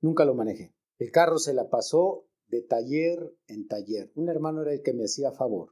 nunca 0.00 0.24
lo 0.24 0.34
manejé. 0.34 0.74
El 0.98 1.10
carro 1.10 1.38
se 1.38 1.54
la 1.54 1.68
pasó 1.68 2.26
de 2.48 2.62
taller 2.62 3.34
en 3.46 3.68
taller. 3.68 4.10
Un 4.14 4.28
hermano 4.28 4.62
era 4.62 4.72
el 4.72 4.82
que 4.82 4.92
me 4.92 5.04
hacía 5.04 5.32
favor. 5.32 5.70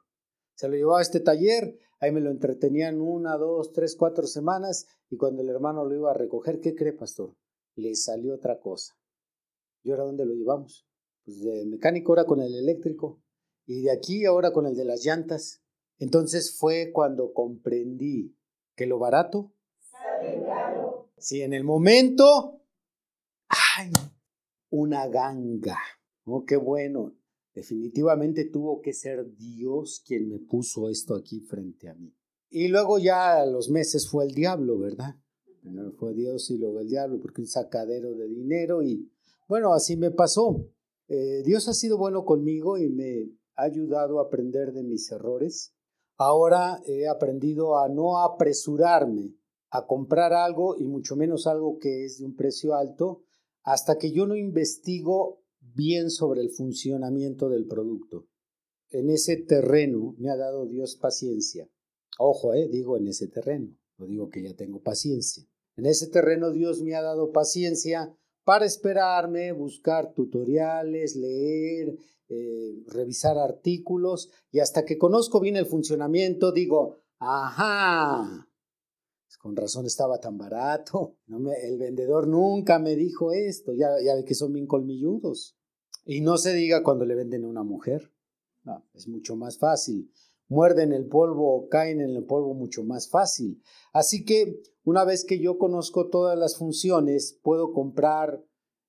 Se 0.55 0.69
lo 0.69 0.75
llevaba 0.75 1.01
a 1.01 1.03
este 1.03 1.21
taller, 1.21 1.79
ahí 2.01 2.13
me 2.13 2.21
lo 2.21 2.31
entretenían 2.31 3.01
una, 3.01 3.37
dos, 3.37 3.73
tres, 3.73 3.97
cuatro 3.97 4.27
semanas 4.27 4.87
y 5.11 5.17
cuando 5.17 5.43
el 5.43 5.49
hermano 5.49 5.85
lo 5.85 5.95
iba 5.95 6.11
a 6.11 6.15
recoger, 6.15 6.61
¿qué 6.61 6.75
cree, 6.75 6.93
pastor? 6.93 7.35
Le 7.75 7.95
salió 7.95 8.35
otra 8.35 8.59
cosa. 8.61 8.95
¿Y 9.83 9.91
ahora 9.91 10.05
dónde 10.05 10.25
lo 10.25 10.35
llevamos? 10.35 10.87
Pues 11.25 11.43
de 11.43 11.67
mecánico 11.67 12.13
ahora 12.13 12.25
con 12.25 12.41
el 12.41 12.55
eléctrico 12.55 13.21
y 13.67 13.83
de 13.83 13.93
aquí 13.93 14.25
ahora 14.25 14.53
con 14.53 14.67
el 14.67 14.77
de 14.77 14.85
las 14.85 15.05
llantas. 15.05 15.63
Entonces 15.99 16.57
fue 16.57 16.91
cuando 16.93 17.33
comprendí 17.33 18.37
que 18.75 18.87
lo 18.87 18.99
barato 18.99 19.53
Si 21.19 21.43
en 21.43 21.53
el 21.53 21.65
momento, 21.65 22.63
¡ay! 23.49 23.91
Una 24.79 25.09
ganga. 25.09 25.79
Oh, 26.27 26.45
qué 26.45 26.57
bueno. 26.59 27.17
Definitivamente 27.55 28.45
tuvo 28.45 28.83
que 28.83 28.93
ser 28.93 29.35
Dios 29.35 30.03
quien 30.07 30.29
me 30.29 30.39
puso 30.39 30.91
esto 30.91 31.15
aquí 31.15 31.41
frente 31.41 31.89
a 31.89 31.95
mí. 31.95 32.15
Y 32.51 32.69
luego 32.69 32.99
ya 32.99 33.47
los 33.47 33.71
meses 33.71 34.07
fue 34.07 34.27
el 34.27 34.33
diablo, 34.33 34.79
¿verdad? 34.79 35.17
Primero 35.63 35.93
fue 35.93 36.13
Dios 36.13 36.51
y 36.51 36.59
luego 36.59 36.81
el 36.81 36.89
diablo, 36.89 37.19
porque 37.23 37.41
un 37.41 37.47
sacadero 37.47 38.13
de 38.17 38.29
dinero 38.29 38.83
y 38.83 39.11
bueno, 39.49 39.73
así 39.73 39.97
me 39.97 40.11
pasó. 40.11 40.69
Eh, 41.09 41.43
Dios 41.43 41.69
ha 41.69 41.73
sido 41.73 41.97
bueno 41.97 42.27
conmigo 42.27 42.77
y 42.77 42.91
me 42.91 43.31
ha 43.55 43.63
ayudado 43.63 44.21
a 44.21 44.25
aprender 44.25 44.75
de 44.75 44.83
mis 44.83 45.11
errores. 45.11 45.75
Ahora 46.19 46.83
he 46.85 47.09
aprendido 47.09 47.79
a 47.79 47.89
no 47.89 48.19
apresurarme 48.19 49.35
a 49.71 49.87
comprar 49.87 50.35
algo 50.35 50.77
y 50.79 50.85
mucho 50.85 51.17
menos 51.17 51.47
algo 51.47 51.79
que 51.79 52.05
es 52.05 52.19
de 52.19 52.27
un 52.27 52.37
precio 52.37 52.75
alto 52.75 53.23
hasta 53.67 53.99
que 53.99 54.13
yo 54.13 54.27
no 54.27 54.37
investigo 54.37 55.43
bien 55.61 56.11
sobre 56.11 56.41
el 56.41 56.51
funcionamiento 56.51 57.49
del 57.49 57.67
producto. 57.67 58.29
En 58.91 59.11
ese 59.11 59.37
terreno 59.37 60.15
me 60.19 60.31
ha 60.31 60.37
dado 60.37 60.67
Dios 60.67 60.97
paciencia. 60.97 61.69
Ojo, 62.19 62.55
eh, 62.55 62.69
digo 62.69 62.97
en 62.97 63.09
ese 63.09 63.27
terreno, 63.27 63.77
no 63.99 64.07
digo 64.07 64.31
que 64.31 64.43
ya 64.43 64.55
tengo 64.55 64.83
paciencia. 64.83 65.45
En 65.77 65.87
ese 65.87 66.07
terreno 66.07 66.53
Dios 66.53 66.81
me 66.81 66.95
ha 66.95 67.03
dado 67.03 67.33
paciencia 67.33 68.17
para 68.45 68.65
esperarme, 68.65 69.51
buscar 69.51 70.15
tutoriales, 70.15 71.17
leer, 71.17 71.99
eh, 72.29 72.85
revisar 72.87 73.37
artículos 73.37 74.31
y 74.53 74.61
hasta 74.61 74.85
que 74.85 74.97
conozco 74.97 75.41
bien 75.41 75.57
el 75.57 75.67
funcionamiento 75.67 76.53
digo, 76.53 77.01
ajá, 77.19 78.46
con 79.47 79.55
razón 79.55 79.87
estaba 79.87 80.19
tan 80.19 80.37
barato. 80.37 81.19
el 81.63 81.79
vendedor 81.79 82.27
nunca 82.27 82.81
me 82.81 82.97
dijo 82.97 83.31
esto. 83.31 83.73
Ya, 83.73 83.91
ya 84.05 84.25
que 84.25 84.35
son 84.35 84.53
bien 84.53 84.67
colmilludos. 84.67 85.57
Y 86.05 86.21
no 86.21 86.37
se 86.37 86.53
diga 86.53 86.83
cuando 86.83 87.05
le 87.05 87.15
venden 87.15 87.45
a 87.45 87.49
una 87.49 87.63
mujer. 87.63 88.13
es 88.93 89.07
mucho 89.07 89.37
más 89.37 89.57
fácil. 89.59 90.11
Muerden 90.49 90.93
el 90.93 91.07
polvo 91.07 91.55
o 91.55 91.69
caen 91.69 92.01
en 92.01 92.11
el 92.11 92.25
polvo 92.25 92.55
mucho 92.55 92.83
más 92.83 93.09
fácil. 93.09 93.63
Así 93.93 94.25
que 94.25 94.61
una 94.83 95.05
vez 95.05 95.25
que 95.25 95.39
yo 95.39 95.59
conozco 95.59 96.09
todas 96.09 96.37
las 96.37 96.57
funciones, 96.57 97.39
puedo 97.41 97.73
comprar 97.73 98.45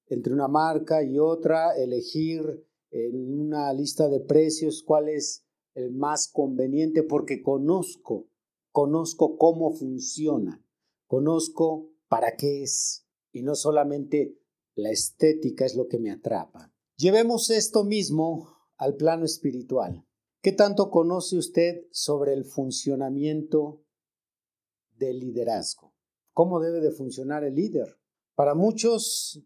entre 0.08 0.34
una 0.34 0.48
marca 0.48 1.04
y 1.04 1.20
otra, 1.20 1.76
elegir 1.76 2.66
en 2.90 3.32
una 3.32 3.72
lista 3.74 4.10
de 4.10 4.22
precios 4.22 4.82
cuál 4.84 5.10
es 5.10 5.46
el 5.76 5.92
más 5.92 6.28
conveniente 6.28 7.04
porque 7.04 7.44
conozco 7.44 8.28
conozco 8.78 9.38
cómo 9.40 9.72
funciona, 9.72 10.64
conozco 11.08 11.90
para 12.08 12.36
qué 12.36 12.62
es 12.62 13.08
y 13.32 13.42
no 13.42 13.56
solamente 13.56 14.38
la 14.76 14.92
estética 14.92 15.66
es 15.66 15.76
lo 15.76 15.88
que 15.88 15.98
me 15.98 16.12
atrapa. 16.12 16.72
Llevemos 16.96 17.50
esto 17.50 17.84
mismo 17.84 18.56
al 18.78 18.96
plano 18.96 19.26
espiritual. 19.26 20.06
¿Qué 20.44 20.52
tanto 20.52 20.92
conoce 20.92 21.40
usted 21.40 21.88
sobre 21.90 22.34
el 22.34 22.46
funcionamiento 22.46 23.82
del 24.96 25.22
liderazgo? 25.22 25.96
¿Cómo 26.32 26.60
debe 26.60 26.80
de 26.80 26.92
funcionar 26.92 27.44
el 27.44 27.56
líder? 27.56 27.98
Para 28.36 28.54
muchos 28.54 29.44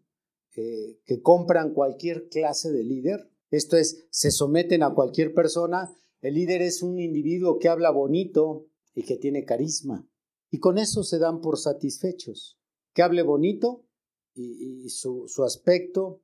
eh, 0.56 1.00
que 1.06 1.22
compran 1.22 1.72
cualquier 1.72 2.28
clase 2.28 2.70
de 2.70 2.84
líder, 2.84 3.30
esto 3.50 3.78
es, 3.78 4.06
se 4.10 4.30
someten 4.30 4.82
a 4.82 4.92
cualquier 4.92 5.32
persona, 5.32 5.90
el 6.20 6.34
líder 6.34 6.60
es 6.60 6.82
un 6.82 7.00
individuo 7.00 7.58
que 7.58 7.70
habla 7.70 7.90
bonito, 7.90 8.66
y 8.94 9.04
que 9.04 9.16
tiene 9.16 9.44
carisma. 9.44 10.08
Y 10.50 10.58
con 10.58 10.78
eso 10.78 11.02
se 11.02 11.18
dan 11.18 11.40
por 11.40 11.58
satisfechos. 11.58 12.58
Que 12.94 13.02
hable 13.02 13.22
bonito 13.22 13.86
y, 14.34 14.88
su, 14.90 15.26
su, 15.28 15.44
aspecto 15.44 16.22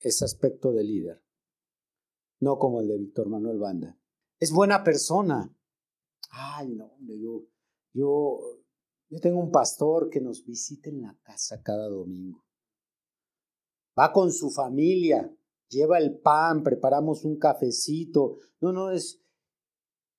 es 0.00 0.22
aspecto 0.22 0.72
de 0.72 0.84
líder, 0.84 1.24
no 2.40 2.58
como 2.58 2.80
el 2.80 2.88
de 2.88 2.98
Víctor 2.98 3.28
Manuel 3.28 3.58
Banda. 3.58 3.98
Es 4.38 4.52
buena 4.52 4.84
persona. 4.84 5.52
Ay, 6.30 6.74
no, 6.74 6.96
yo, 7.00 7.46
yo, 7.92 8.38
yo 9.08 9.20
tengo 9.20 9.40
un 9.40 9.50
pastor 9.50 10.10
que 10.10 10.20
nos 10.20 10.44
visita 10.44 10.90
en 10.90 11.02
la 11.02 11.18
casa 11.22 11.62
cada 11.62 11.88
domingo. 11.88 12.44
Va 13.98 14.12
con 14.12 14.30
su 14.30 14.50
familia, 14.50 15.34
lleva 15.68 15.98
el 15.98 16.18
pan, 16.18 16.62
preparamos 16.62 17.24
un 17.24 17.38
cafecito. 17.38 18.38
No, 18.60 18.72
no, 18.72 18.90
es, 18.90 19.22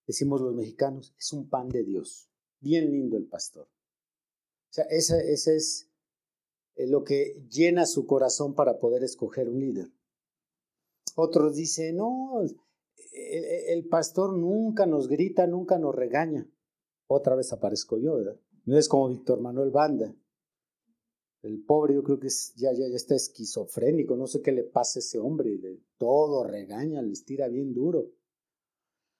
decimos 0.07 0.41
los 0.41 0.55
mexicanos, 0.55 1.13
es 1.19 1.33
un 1.33 1.49
pan 1.49 1.69
de 1.69 1.83
Dios. 1.83 2.31
Bien 2.59 2.89
lindo 2.89 3.17
el 3.17 3.27
pastor. 3.27 3.65
O 3.65 4.73
sea, 4.73 4.85
ese, 4.85 5.31
es 5.31 5.89
eh, 6.75 6.87
lo 6.87 7.03
que 7.03 7.45
llena 7.49 7.85
su 7.85 8.07
corazón 8.07 8.55
para 8.55 8.79
poder 8.79 9.03
escoger 9.03 9.49
un 9.49 9.59
líder. 9.59 9.91
Otros 11.15 11.55
dicen, 11.55 11.97
no, 11.97 12.41
el, 13.11 13.87
pastor 13.87 14.37
nunca 14.37 14.85
nos 14.85 15.07
grita, 15.07 15.47
nunca 15.47 15.77
nos 15.77 15.95
regaña. 15.95 16.49
Otra 17.07 17.35
vez 17.35 17.51
aparezco 17.53 17.97
yo, 17.97 18.15
¿verdad? 18.15 18.39
No 18.65 18.77
es 18.77 18.87
como 18.87 19.09
Víctor 19.09 19.39
Manuel 19.39 19.71
Banda. 19.71 20.15
El 21.41 21.63
pobre 21.63 21.95
yo 21.95 22.03
creo 22.03 22.19
que 22.19 22.29
ya, 22.55 22.73
ya, 22.73 22.87
ya 22.89 22.95
está 22.95 23.15
esquizofrénico, 23.15 24.15
no 24.15 24.27
sé 24.27 24.41
qué 24.41 24.51
le 24.51 24.63
pasa 24.63 24.99
a 24.99 25.01
ese 25.01 25.19
hombre, 25.19 25.57
de 25.57 25.81
todo 25.97 26.43
regaña, 26.43 27.01
les 27.01 27.23
tira 27.25 27.47
bien 27.47 27.73
duro. 27.73 28.11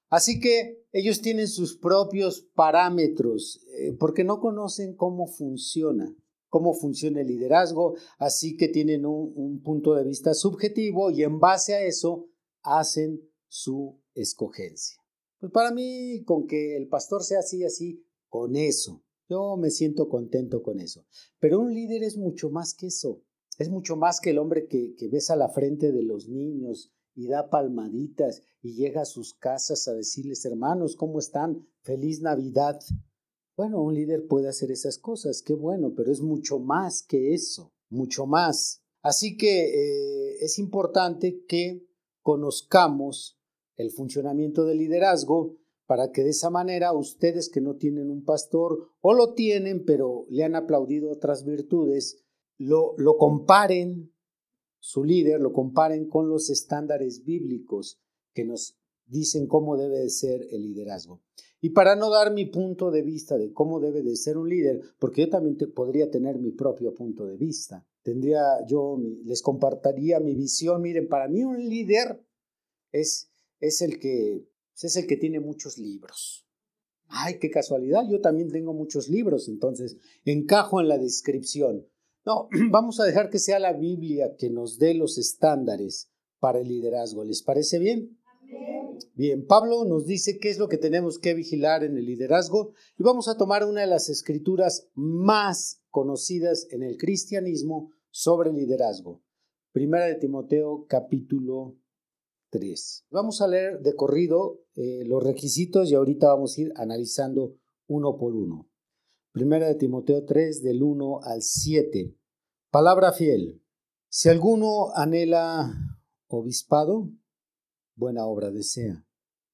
Así 0.09 0.39
que 0.39 0.85
ellos 0.91 1.21
tienen 1.21 1.47
sus 1.47 1.77
propios 1.77 2.47
parámetros 2.53 3.61
eh, 3.77 3.93
porque 3.99 4.23
no 4.23 4.39
conocen 4.39 4.95
cómo 4.95 5.27
funciona, 5.27 6.15
cómo 6.47 6.73
funciona 6.73 7.21
el 7.21 7.27
liderazgo, 7.27 7.95
así 8.17 8.55
que 8.55 8.69
tienen 8.69 9.05
un, 9.05 9.33
un 9.35 9.61
punto 9.61 9.95
de 9.95 10.03
vista 10.03 10.33
subjetivo 10.33 11.11
y 11.11 11.23
en 11.23 11.39
base 11.39 11.75
a 11.75 11.81
eso 11.81 12.29
hacen 12.63 13.21
su 13.47 14.01
escogencia. 14.13 14.97
Pues 15.39 15.51
para 15.51 15.71
mí, 15.71 16.23
con 16.23 16.47
que 16.47 16.77
el 16.77 16.87
pastor 16.87 17.23
sea 17.23 17.39
así, 17.39 17.63
así, 17.63 18.03
con 18.27 18.55
eso, 18.55 19.03
yo 19.29 19.57
me 19.57 19.69
siento 19.69 20.09
contento 20.09 20.63
con 20.63 20.79
eso. 20.79 21.05
Pero 21.39 21.59
un 21.59 21.73
líder 21.73 22.03
es 22.03 22.17
mucho 22.17 22.49
más 22.49 22.73
que 22.73 22.87
eso. 22.87 23.21
Es 23.57 23.69
mucho 23.69 23.95
más 23.95 24.19
que 24.19 24.29
el 24.29 24.37
hombre 24.37 24.67
que, 24.67 24.95
que 24.95 25.09
besa 25.09 25.35
la 25.35 25.49
frente 25.49 25.91
de 25.91 26.03
los 26.03 26.29
niños 26.29 26.93
y 27.17 27.27
da 27.27 27.49
palmaditas 27.49 28.43
y 28.61 28.75
llega 28.75 29.01
a 29.01 29.05
sus 29.05 29.33
casas 29.33 29.87
a 29.87 29.93
decirles, 29.93 30.45
hermanos, 30.45 30.95
¿cómo 30.95 31.17
están? 31.17 31.67
Feliz 31.81 32.21
Navidad. 32.21 32.79
Bueno, 33.57 33.81
un 33.81 33.95
líder 33.95 34.27
puede 34.27 34.47
hacer 34.47 34.71
esas 34.71 34.99
cosas, 34.99 35.41
qué 35.41 35.55
bueno, 35.55 35.93
pero 35.95 36.11
es 36.11 36.21
mucho 36.21 36.59
más 36.59 37.01
que 37.01 37.33
eso, 37.33 37.73
mucho 37.89 38.27
más. 38.27 38.83
Así 39.01 39.35
que 39.35 39.65
eh, 39.65 40.37
es 40.41 40.59
importante 40.59 41.43
que 41.47 41.87
conozcamos 42.21 43.39
el 43.77 43.89
funcionamiento 43.89 44.65
del 44.65 44.77
liderazgo 44.77 45.57
para 45.87 46.11
que 46.11 46.23
de 46.23 46.29
esa 46.29 46.51
manera 46.51 46.93
ustedes 46.93 47.49
que 47.49 47.61
no 47.61 47.77
tienen 47.77 48.11
un 48.11 48.25
pastor 48.25 48.91
o 49.01 49.13
lo 49.15 49.33
tienen 49.33 49.85
pero 49.85 50.27
le 50.29 50.43
han 50.43 50.53
aplaudido 50.53 51.09
otras 51.09 51.45
virtudes, 51.45 52.23
lo, 52.59 52.93
lo 52.97 53.17
comparen, 53.17 54.11
su 54.79 55.03
líder, 55.03 55.39
lo 55.41 55.53
comparen 55.53 56.07
con 56.07 56.29
los 56.29 56.49
estándares 56.49 57.23
bíblicos 57.23 57.99
que 58.33 58.45
nos 58.45 58.77
dicen 59.05 59.47
cómo 59.47 59.77
debe 59.77 59.99
de 59.99 60.09
ser 60.09 60.47
el 60.51 60.63
liderazgo. 60.63 61.21
Y 61.59 61.71
para 61.71 61.95
no 61.95 62.11
dar 62.11 62.33
mi 62.33 62.45
punto 62.45 62.91
de 62.91 63.01
vista 63.01 63.37
de 63.37 63.51
cómo 63.51 63.79
debe 63.79 64.03
de 64.03 64.15
ser 64.15 64.37
un 64.37 64.47
líder, 64.47 64.81
porque 64.99 65.21
yo 65.21 65.29
también 65.29 65.57
podría 65.73 66.09
tener 66.11 66.37
mi 66.37 66.51
propio 66.51 66.93
punto 66.93 67.25
de 67.25 67.35
vista, 67.35 67.87
tendría 68.03 68.65
yo, 68.67 68.99
les 69.23 69.41
compartiría 69.41 70.19
mi 70.19 70.35
visión. 70.35 70.81
Miren, 70.81 71.07
para 71.07 71.27
mí 71.27 71.43
un 71.43 71.57
líder 71.57 72.23
es, 72.91 73.31
es, 73.59 73.81
el 73.81 73.99
que, 73.99 74.47
es 74.81 74.95
el 74.95 75.07
que 75.07 75.17
tiene 75.17 75.39
muchos 75.39 75.77
libros. 75.77 76.47
Ay, 77.07 77.39
qué 77.39 77.49
casualidad, 77.49 78.03
yo 78.09 78.21
también 78.21 78.49
tengo 78.49 78.73
muchos 78.73 79.07
libros, 79.09 79.47
entonces 79.47 79.97
encajo 80.25 80.79
en 80.79 80.89
la 80.89 80.97
descripción. 80.97 81.87
No, 82.27 82.49
vamos 82.71 82.99
a 82.99 83.05
dejar 83.05 83.29
que 83.29 83.39
sea 83.39 83.57
la 83.57 83.71
Biblia 83.71 84.35
que 84.37 84.49
nos 84.49 84.77
dé 84.77 84.93
los 84.93 85.17
estándares 85.17 86.11
para 86.39 86.59
el 86.59 86.67
liderazgo. 86.67 87.23
¿Les 87.23 87.41
parece 87.41 87.79
bien? 87.79 88.19
Bien, 89.15 89.47
Pablo 89.47 89.85
nos 89.85 90.05
dice 90.05 90.37
qué 90.37 90.49
es 90.49 90.59
lo 90.59 90.67
que 90.67 90.77
tenemos 90.77 91.19
que 91.19 91.33
vigilar 91.33 91.85
en 91.85 91.97
el 91.97 92.05
liderazgo 92.05 92.73
y 92.97 93.03
vamos 93.03 93.29
a 93.29 93.37
tomar 93.37 93.63
una 93.63 93.79
de 93.79 93.87
las 93.87 94.09
escrituras 94.09 94.89
más 94.93 95.81
conocidas 95.89 96.67
en 96.71 96.83
el 96.83 96.97
cristianismo 96.97 97.91
sobre 98.09 98.51
liderazgo. 98.51 99.21
Primera 99.71 100.07
de 100.07 100.15
Timoteo 100.15 100.85
capítulo 100.89 101.77
3. 102.49 103.05
Vamos 103.09 103.41
a 103.41 103.47
leer 103.47 103.79
de 103.79 103.95
corrido 103.95 104.59
eh, 104.75 105.03
los 105.05 105.23
requisitos 105.23 105.89
y 105.89 105.95
ahorita 105.95 106.27
vamos 106.27 106.57
a 106.57 106.61
ir 106.61 106.73
analizando 106.75 107.55
uno 107.87 108.17
por 108.17 108.35
uno. 108.35 108.67
Primera 109.37 109.67
de 109.67 109.75
Timoteo 109.75 110.25
3 110.25 110.63
del 110.63 110.81
1 110.81 111.19
al 111.21 111.43
7. 111.43 112.17
Palabra 112.71 113.13
fiel. 113.13 113.61
Si 114.09 114.29
alguno 114.29 114.87
anhela 114.95 115.75
obispado, 116.25 117.11
buena 117.95 118.25
obra 118.25 118.49
desea. 118.49 119.05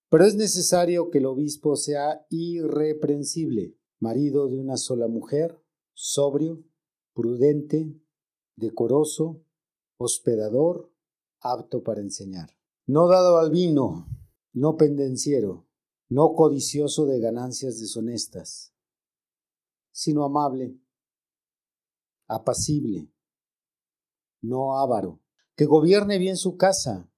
Pero 0.10 0.24
es 0.24 0.36
necesario 0.36 1.10
que 1.10 1.18
el 1.18 1.26
obispo 1.26 1.76
sea 1.76 2.26
irreprensible, 2.30 3.78
marido 4.00 4.48
de 4.48 4.58
una 4.58 4.78
sola 4.78 5.10
mujer, 5.10 5.62
sobrio, 5.94 6.64
prudente, 7.14 7.94
decoroso, 8.56 9.44
hospedador, 9.98 10.94
apto 11.42 11.84
para 11.84 12.00
enseñar. 12.00 12.52
No 12.88 13.10
dado 13.10 13.38
al 13.38 13.52
vino, 13.52 14.08
no 14.54 14.78
pendenciero, 14.78 15.68
no 16.08 16.36
codicioso 16.36 17.06
de 17.06 17.20
ganancias 17.20 17.82
deshonestas, 17.82 18.73
sino 19.94 20.26
amable, 20.26 20.78
apacible, 22.28 23.10
no 24.42 24.78
avaro, 24.78 25.22
que 25.56 25.66
gobierne 25.66 26.18
bien 26.18 26.36
su 26.36 26.58
casa, 26.58 27.10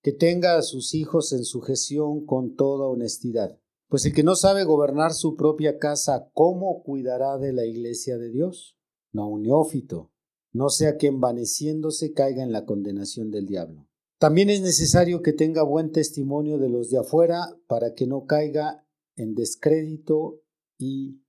que 0.00 0.12
tenga 0.12 0.56
a 0.56 0.62
sus 0.62 0.94
hijos 0.94 1.32
en 1.32 1.44
sujeción 1.44 2.24
con 2.24 2.56
toda 2.56 2.86
honestidad. 2.86 3.58
Pues 3.88 4.06
el 4.06 4.14
que 4.14 4.22
no 4.22 4.36
sabe 4.36 4.64
gobernar 4.64 5.12
su 5.12 5.36
propia 5.36 5.78
casa, 5.78 6.30
¿cómo 6.32 6.82
cuidará 6.82 7.36
de 7.36 7.52
la 7.52 7.66
iglesia 7.66 8.16
de 8.16 8.30
Dios? 8.30 8.78
No 9.12 9.28
un 9.28 9.42
neófito, 9.42 10.10
no 10.52 10.70
sea 10.70 10.96
que 10.96 11.08
envaneciéndose 11.08 12.12
caiga 12.12 12.42
en 12.42 12.52
la 12.52 12.64
condenación 12.64 13.30
del 13.30 13.46
diablo. 13.46 13.88
También 14.18 14.50
es 14.50 14.60
necesario 14.60 15.20
que 15.20 15.32
tenga 15.32 15.64
buen 15.64 15.90
testimonio 15.90 16.58
de 16.58 16.68
los 16.68 16.90
de 16.90 16.98
afuera 16.98 17.58
para 17.66 17.94
que 17.94 18.06
no 18.06 18.24
caiga 18.24 18.86
en 19.16 19.34
descrédito 19.34 20.40
y 20.78 21.21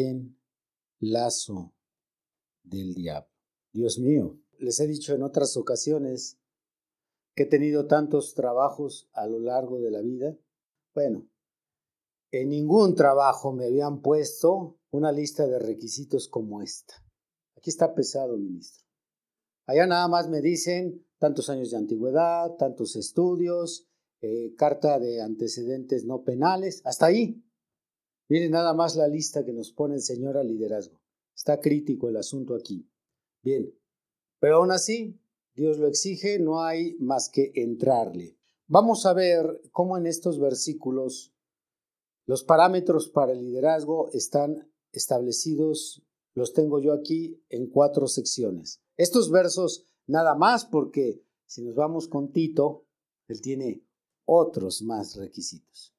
en 0.00 0.38
lazo 1.00 1.74
del 2.62 2.94
diablo. 2.94 3.30
Dios 3.72 3.98
mío, 3.98 4.38
les 4.58 4.80
he 4.80 4.86
dicho 4.86 5.14
en 5.14 5.22
otras 5.22 5.56
ocasiones 5.56 6.38
que 7.34 7.44
he 7.44 7.46
tenido 7.46 7.86
tantos 7.86 8.34
trabajos 8.34 9.08
a 9.12 9.26
lo 9.26 9.40
largo 9.40 9.80
de 9.80 9.90
la 9.90 10.00
vida. 10.00 10.36
Bueno, 10.94 11.28
en 12.30 12.48
ningún 12.48 12.94
trabajo 12.94 13.52
me 13.52 13.66
habían 13.66 14.00
puesto 14.00 14.78
una 14.90 15.12
lista 15.12 15.46
de 15.46 15.58
requisitos 15.58 16.28
como 16.28 16.62
esta. 16.62 16.94
Aquí 17.56 17.70
está 17.70 17.94
pesado, 17.94 18.36
ministro. 18.36 18.84
Allá 19.66 19.86
nada 19.86 20.08
más 20.08 20.28
me 20.28 20.40
dicen 20.40 21.04
tantos 21.18 21.48
años 21.48 21.70
de 21.70 21.78
antigüedad, 21.78 22.52
tantos 22.56 22.96
estudios, 22.96 23.88
eh, 24.20 24.54
carta 24.56 24.98
de 24.98 25.20
antecedentes 25.22 26.04
no 26.04 26.22
penales, 26.22 26.82
hasta 26.84 27.06
ahí. 27.06 27.43
Miren 28.28 28.52
nada 28.52 28.74
más 28.74 28.96
la 28.96 29.08
lista 29.08 29.44
que 29.44 29.52
nos 29.52 29.72
pone 29.72 29.94
el 29.96 30.02
Señor 30.02 30.36
al 30.36 30.48
liderazgo. 30.48 31.00
Está 31.34 31.60
crítico 31.60 32.08
el 32.08 32.16
asunto 32.16 32.54
aquí. 32.54 32.88
Bien, 33.42 33.74
pero 34.40 34.56
aún 34.56 34.70
así 34.70 35.20
Dios 35.54 35.78
lo 35.78 35.86
exige, 35.86 36.38
no 36.38 36.62
hay 36.62 36.96
más 36.98 37.28
que 37.28 37.52
entrarle. 37.54 38.36
Vamos 38.66 39.06
a 39.06 39.12
ver 39.12 39.62
cómo 39.72 39.96
en 39.98 40.06
estos 40.06 40.40
versículos 40.40 41.34
los 42.26 42.44
parámetros 42.44 43.08
para 43.08 43.32
el 43.32 43.40
liderazgo 43.40 44.10
están 44.12 44.72
establecidos, 44.92 46.02
los 46.34 46.54
tengo 46.54 46.80
yo 46.80 46.92
aquí 46.92 47.42
en 47.50 47.68
cuatro 47.68 48.06
secciones. 48.06 48.80
Estos 48.96 49.30
versos 49.30 49.86
nada 50.06 50.34
más 50.34 50.64
porque 50.64 51.22
si 51.46 51.62
nos 51.62 51.74
vamos 51.74 52.08
con 52.08 52.32
Tito, 52.32 52.86
él 53.28 53.40
tiene 53.40 53.84
otros 54.24 54.82
más 54.82 55.16
requisitos. 55.16 55.93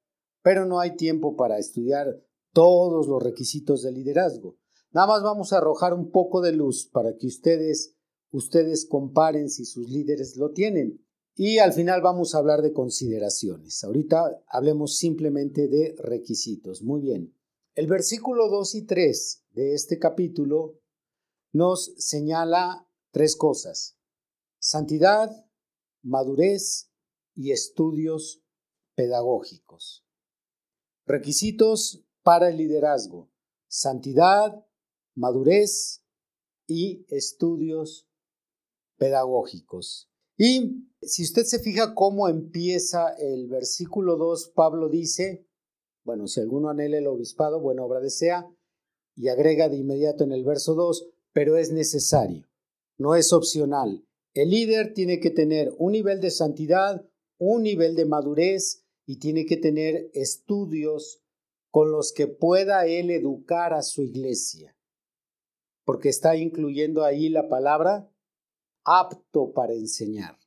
Pero 0.45 0.67
no 0.67 0.79
hay 0.79 0.95
tiempo 0.95 1.35
para 1.35 1.57
estudiar 1.57 2.21
todos 2.53 3.07
los 3.07 3.23
requisitos 3.23 3.81
del 3.81 3.95
liderazgo. 3.95 4.59
Nada 4.91 5.07
más 5.07 5.23
vamos 5.23 5.51
a 5.51 5.57
arrojar 5.57 5.95
un 5.95 6.11
poco 6.11 6.39
de 6.39 6.51
luz 6.51 6.87
para 6.93 7.17
que 7.17 7.25
ustedes 7.25 7.95
ustedes 8.29 8.85
comparen 8.85 9.49
si 9.49 9.65
sus 9.65 9.89
líderes 9.89 10.35
lo 10.37 10.51
tienen. 10.51 11.03
Y 11.35 11.57
al 11.57 11.73
final 11.73 12.03
vamos 12.03 12.35
a 12.35 12.37
hablar 12.37 12.61
de 12.61 12.73
consideraciones. 12.73 13.83
Ahorita 13.83 14.43
hablemos 14.47 14.99
simplemente 14.99 15.67
de 15.67 15.95
requisitos. 15.97 16.83
Muy 16.83 17.01
bien. 17.01 17.35
El 17.73 17.87
versículo 17.87 18.47
2 18.47 18.75
y 18.75 18.85
3 18.85 19.45
de 19.49 19.73
este 19.73 19.97
capítulo 19.97 20.79
nos 21.53 21.95
señala 21.97 22.87
tres 23.09 23.35
cosas. 23.35 23.97
Santidad, 24.59 25.31
madurez 26.03 26.91
y 27.33 27.51
estudios 27.51 28.43
pedagógicos. 28.93 30.04
Requisitos 31.05 32.03
para 32.23 32.49
el 32.49 32.57
liderazgo. 32.57 33.29
Santidad, 33.67 34.65
madurez 35.13 36.03
y 36.67 37.05
estudios 37.09 38.07
pedagógicos. 38.97 40.09
Y 40.37 40.87
si 41.01 41.23
usted 41.23 41.43
se 41.43 41.59
fija 41.59 41.93
cómo 41.93 42.27
empieza 42.27 43.13
el 43.19 43.47
versículo 43.47 44.17
2, 44.17 44.53
Pablo 44.55 44.89
dice, 44.89 45.47
bueno, 46.03 46.27
si 46.27 46.41
alguno 46.41 46.69
anhela 46.69 46.97
el 46.97 47.07
obispado, 47.07 47.61
buena 47.61 47.83
obra 47.83 47.99
desea, 47.99 48.49
y 49.15 49.29
agrega 49.29 49.69
de 49.69 49.77
inmediato 49.77 50.23
en 50.23 50.31
el 50.31 50.43
verso 50.43 50.73
2, 50.73 51.07
pero 51.31 51.55
es 51.57 51.71
necesario, 51.71 52.47
no 52.97 53.15
es 53.15 53.31
opcional. 53.31 54.05
El 54.33 54.49
líder 54.49 54.93
tiene 54.93 55.19
que 55.19 55.29
tener 55.29 55.73
un 55.77 55.93
nivel 55.93 56.19
de 56.19 56.31
santidad, 56.31 57.07
un 57.37 57.63
nivel 57.63 57.95
de 57.95 58.05
madurez 58.05 58.84
y 59.05 59.19
tiene 59.19 59.45
que 59.45 59.57
tener 59.57 60.09
estudios 60.13 61.21
con 61.69 61.91
los 61.91 62.13
que 62.13 62.27
pueda 62.27 62.87
él 62.87 63.11
educar 63.11 63.73
a 63.73 63.81
su 63.81 64.01
iglesia, 64.01 64.77
porque 65.83 66.09
está 66.09 66.35
incluyendo 66.35 67.03
ahí 67.03 67.29
la 67.29 67.47
palabra 67.49 68.09
apto 68.83 69.51
para 69.53 69.73
enseñar. 69.73 70.37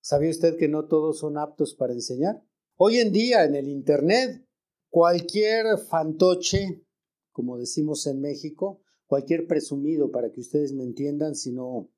¿Sabe 0.00 0.30
usted 0.30 0.56
que 0.56 0.68
no 0.68 0.86
todos 0.86 1.18
son 1.18 1.38
aptos 1.38 1.74
para 1.74 1.92
enseñar? 1.92 2.42
Hoy 2.76 2.98
en 2.98 3.10
día 3.10 3.44
en 3.44 3.56
el 3.56 3.68
Internet, 3.68 4.46
cualquier 4.88 5.78
fantoche, 5.78 6.84
como 7.32 7.58
decimos 7.58 8.06
en 8.06 8.20
México, 8.20 8.80
cualquier 9.06 9.46
presumido, 9.46 10.10
para 10.10 10.30
que 10.30 10.40
ustedes 10.40 10.72
me 10.72 10.84
entiendan 10.84 11.34
si 11.34 11.52
no 11.52 11.90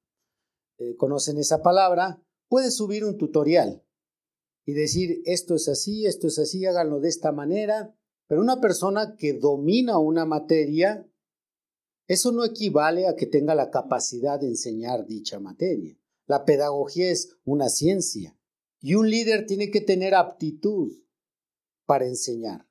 eh, 0.79 0.97
conocen 0.97 1.39
esa 1.39 1.63
palabra, 1.63 2.23
puede 2.49 2.71
subir 2.71 3.05
un 3.05 3.19
tutorial 3.19 3.85
y 4.69 4.75
decir 4.75 5.23
esto 5.25 5.55
es 5.55 5.67
así, 5.67 6.05
esto 6.05 6.27
es 6.27 6.39
así, 6.39 6.67
háganlo 6.67 7.01
de 7.01 7.09
esta 7.09 7.33
manera. 7.33 7.97
Pero 8.27 8.43
una 8.43 8.61
persona 8.61 9.17
que 9.17 9.33
domina 9.33 9.99
una 9.99 10.27
materia 10.27 11.11
Eso 12.07 12.33
no 12.33 12.45
equivale 12.45 13.09
a 13.09 13.17
que 13.17 13.25
tenga 13.25 13.55
la 13.55 13.71
capacidad 13.71 14.39
de 14.39 14.49
enseñar 14.49 15.07
dicha 15.07 15.41
materia. 15.41 15.99
La 16.27 16.45
pedagogía 16.45 17.11
es 17.11 17.35
una 17.45 17.71
ciencia 17.71 18.39
y 18.79 18.95
un 18.95 19.09
líder 19.09 19.47
tiene 19.47 19.71
que 19.71 19.81
tener 19.81 20.15
aptitud 20.15 20.93
para 21.87 22.07
enseñar. 22.07 22.69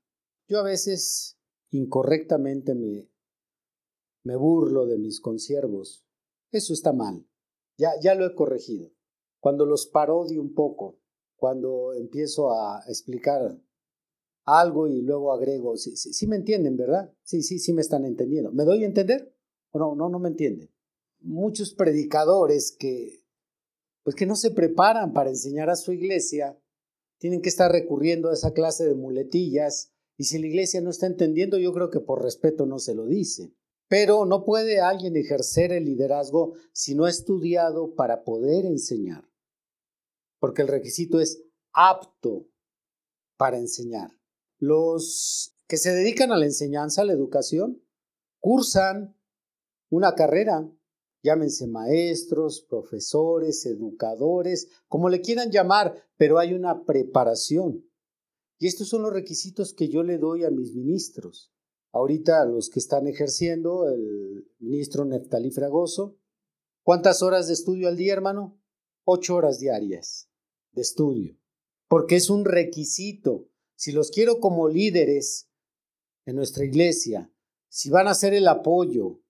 Yo 0.47 0.59
a 0.59 0.63
veces 0.63 1.39
incorrectamente 1.71 2.75
me, 2.75 3.09
me 4.23 4.35
burlo 4.35 4.85
de 4.85 4.99
mis 4.99 5.19
consiervos. 5.19 6.05
Eso 6.51 6.73
está 6.73 6.93
mal. 6.93 7.27
Ya, 7.75 7.89
ya 8.03 8.13
lo 8.13 8.27
he 8.27 8.35
corregido. 8.35 8.91
Cuando 9.39 9.65
los 9.65 9.87
parodio 9.87 10.41
un 10.43 10.53
poco, 10.53 10.99
cuando 11.37 11.93
empiezo 11.93 12.51
a 12.51 12.83
explicar 12.87 13.57
algo 14.43 14.87
y 14.87 15.01
luego 15.01 15.33
agrego, 15.33 15.77
sí, 15.77 16.27
me 16.27 16.37
entienden, 16.37 16.77
¿verdad? 16.77 17.13
Sí, 17.23 17.43
sí, 17.43 17.59
sí 17.59 17.73
me 17.73 17.81
están 17.81 18.05
entendiendo. 18.05 18.51
¿Me 18.51 18.63
doy 18.63 18.83
a 18.83 18.87
entender? 18.87 19.33
¿O 19.71 19.79
no, 19.79 19.95
no, 19.95 20.09
no 20.09 20.19
me 20.19 20.29
entienden? 20.29 20.69
Muchos 21.19 21.73
predicadores 21.73 22.75
que, 22.77 23.23
pues 24.03 24.15
que 24.15 24.25
no 24.25 24.35
se 24.35 24.51
preparan 24.51 25.13
para 25.13 25.29
enseñar 25.29 25.69
a 25.69 25.75
su 25.75 25.91
iglesia, 25.91 26.57
tienen 27.19 27.41
que 27.41 27.49
estar 27.49 27.71
recurriendo 27.71 28.29
a 28.29 28.33
esa 28.33 28.53
clase 28.53 28.85
de 28.85 28.95
muletillas 28.95 29.91
y 30.17 30.25
si 30.25 30.39
la 30.39 30.47
iglesia 30.47 30.81
no 30.81 30.89
está 30.89 31.05
entendiendo, 31.05 31.59
yo 31.59 31.71
creo 31.73 31.89
que 31.89 31.99
por 31.99 32.23
respeto 32.23 32.65
no 32.65 32.79
se 32.79 32.95
lo 32.95 33.05
dice. 33.05 33.53
Pero 33.87 34.25
no 34.25 34.43
puede 34.43 34.81
alguien 34.81 35.15
ejercer 35.15 35.71
el 35.71 35.85
liderazgo 35.85 36.53
si 36.73 36.95
no 36.95 37.05
ha 37.05 37.09
estudiado 37.09 37.95
para 37.95 38.23
poder 38.23 38.65
enseñar, 38.65 39.29
porque 40.39 40.61
el 40.61 40.67
requisito 40.67 41.19
es 41.19 41.43
apto 41.73 42.47
para 43.37 43.57
enseñar. 43.57 44.11
Los 44.59 45.55
que 45.67 45.77
se 45.77 45.91
dedican 45.93 46.31
a 46.31 46.37
la 46.37 46.45
enseñanza, 46.45 47.01
a 47.01 47.05
la 47.05 47.13
educación, 47.13 47.83
cursan 48.39 49.15
una 49.89 50.15
carrera, 50.15 50.69
llámense 51.23 51.67
maestros, 51.67 52.61
profesores, 52.61 53.65
educadores, 53.65 54.69
como 54.87 55.09
le 55.09 55.21
quieran 55.21 55.51
llamar, 55.51 55.95
pero 56.17 56.39
hay 56.39 56.53
una 56.53 56.85
preparación. 56.85 57.85
Y 58.59 58.67
estos 58.67 58.89
son 58.89 59.03
los 59.03 59.13
requisitos 59.13 59.73
que 59.73 59.87
yo 59.89 60.03
le 60.03 60.17
doy 60.17 60.43
a 60.43 60.51
mis 60.51 60.73
ministros. 60.73 61.53
Ahorita 61.91 62.45
los 62.45 62.69
que 62.69 62.79
están 62.79 63.07
ejerciendo, 63.07 63.87
el 63.89 64.47
ministro 64.59 65.05
Neftalí 65.05 65.51
Fragoso, 65.51 66.17
¿cuántas 66.83 67.21
horas 67.21 67.47
de 67.47 67.53
estudio 67.53 67.87
al 67.87 67.97
día, 67.97 68.13
hermano? 68.13 68.59
Ocho 69.09 69.35
horas 69.35 69.59
diarias 69.59 70.29
de 70.73 70.81
estudio, 70.81 71.39
porque 71.87 72.17
es 72.17 72.29
un 72.29 72.43
requisito 72.43 73.47
si 73.73 73.93
los 73.93 74.11
quiero 74.11 74.41
como 74.41 74.67
líderes 74.67 75.49
en 76.25 76.35
nuestra 76.35 76.65
iglesia, 76.65 77.31
si 77.69 77.89
van 77.89 78.09
a 78.09 78.13
ser 78.13 78.33
el 78.33 78.45
apoyo, 78.49 79.21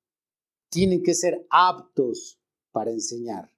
tienen 0.71 1.03
que 1.03 1.13
ser 1.13 1.45
aptos 1.51 2.41
para 2.71 2.89
enseñar 2.89 3.53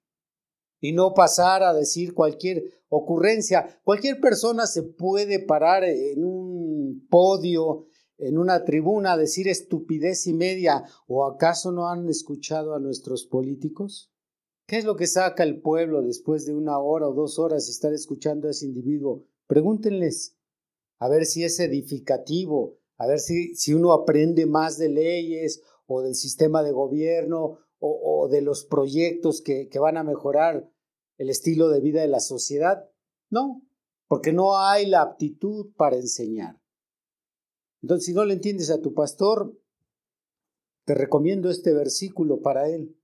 y 0.82 0.92
no 0.92 1.14
pasar 1.14 1.64
a 1.64 1.74
decir 1.74 2.14
cualquier 2.14 2.66
ocurrencia. 2.90 3.80
Cualquier 3.86 4.20
persona 4.20 4.68
se 4.68 4.84
puede 4.84 5.40
parar 5.40 5.86
en 5.86 6.26
un 6.26 7.08
podio, 7.10 7.86
en 8.18 8.38
una 8.38 8.66
tribuna, 8.66 9.14
a 9.14 9.18
decir 9.18 9.48
estupidez 9.48 10.28
y 10.28 10.34
media. 10.34 10.84
¿O 11.08 11.26
acaso 11.26 11.72
no 11.72 11.88
han 11.88 12.10
escuchado 12.10 12.76
a 12.76 12.80
nuestros 12.82 13.26
políticos? 13.26 14.12
¿Qué 14.70 14.78
es 14.78 14.86
lo 14.86 14.96
que 14.96 15.08
saca 15.08 15.42
el 15.42 15.62
pueblo 15.62 16.04
después 16.04 16.46
de 16.46 16.54
una 16.54 16.78
hora 16.78 17.08
o 17.08 17.14
dos 17.16 17.40
horas 17.40 17.68
estar 17.70 17.92
escuchando 17.92 18.48
a 18.48 18.52
ese 18.52 18.68
individuo? 18.68 19.26
Pregúntenles 19.48 20.38
a 21.00 21.10
ver 21.10 21.26
si 21.26 21.44
es 21.44 21.60
edificativo, 21.60 22.78
a 22.98 23.08
ver 23.08 23.18
si, 23.20 23.56
si 23.56 23.74
uno 23.74 23.94
aprende 23.94 24.46
más 24.46 24.78
de 24.78 24.90
leyes 24.90 25.64
o 25.88 26.04
del 26.04 26.14
sistema 26.14 26.62
de 26.62 26.72
gobierno 26.72 27.58
o, 27.80 28.28
de 28.30 28.44
los 28.44 28.64
proyectos 28.64 29.42
que, 29.42 29.70
que 29.70 29.80
van 29.80 29.98
a 29.98 30.04
mejorar 30.04 30.70
el 31.18 31.32
estilo 31.32 31.70
de 31.70 31.82
vida 31.82 32.02
de 32.02 32.08
la 32.08 32.20
sociedad. 32.20 32.88
No, 33.32 33.64
porque 34.08 34.34
no 34.34 34.60
hay 34.60 34.86
la 34.86 35.02
aptitud 35.02 35.74
para 35.78 35.96
enseñar. 35.96 36.62
Entonces, 37.82 38.06
si 38.06 38.14
no 38.14 38.24
le 38.24 38.36
entiendes 38.36 38.70
a 38.70 38.82
tu 38.82 38.94
pastor, 38.94 39.52
te 40.86 40.94
recomiendo 40.94 41.50
este 41.50 41.74
versículo 41.74 42.42
para 42.42 42.70
él. 42.70 42.99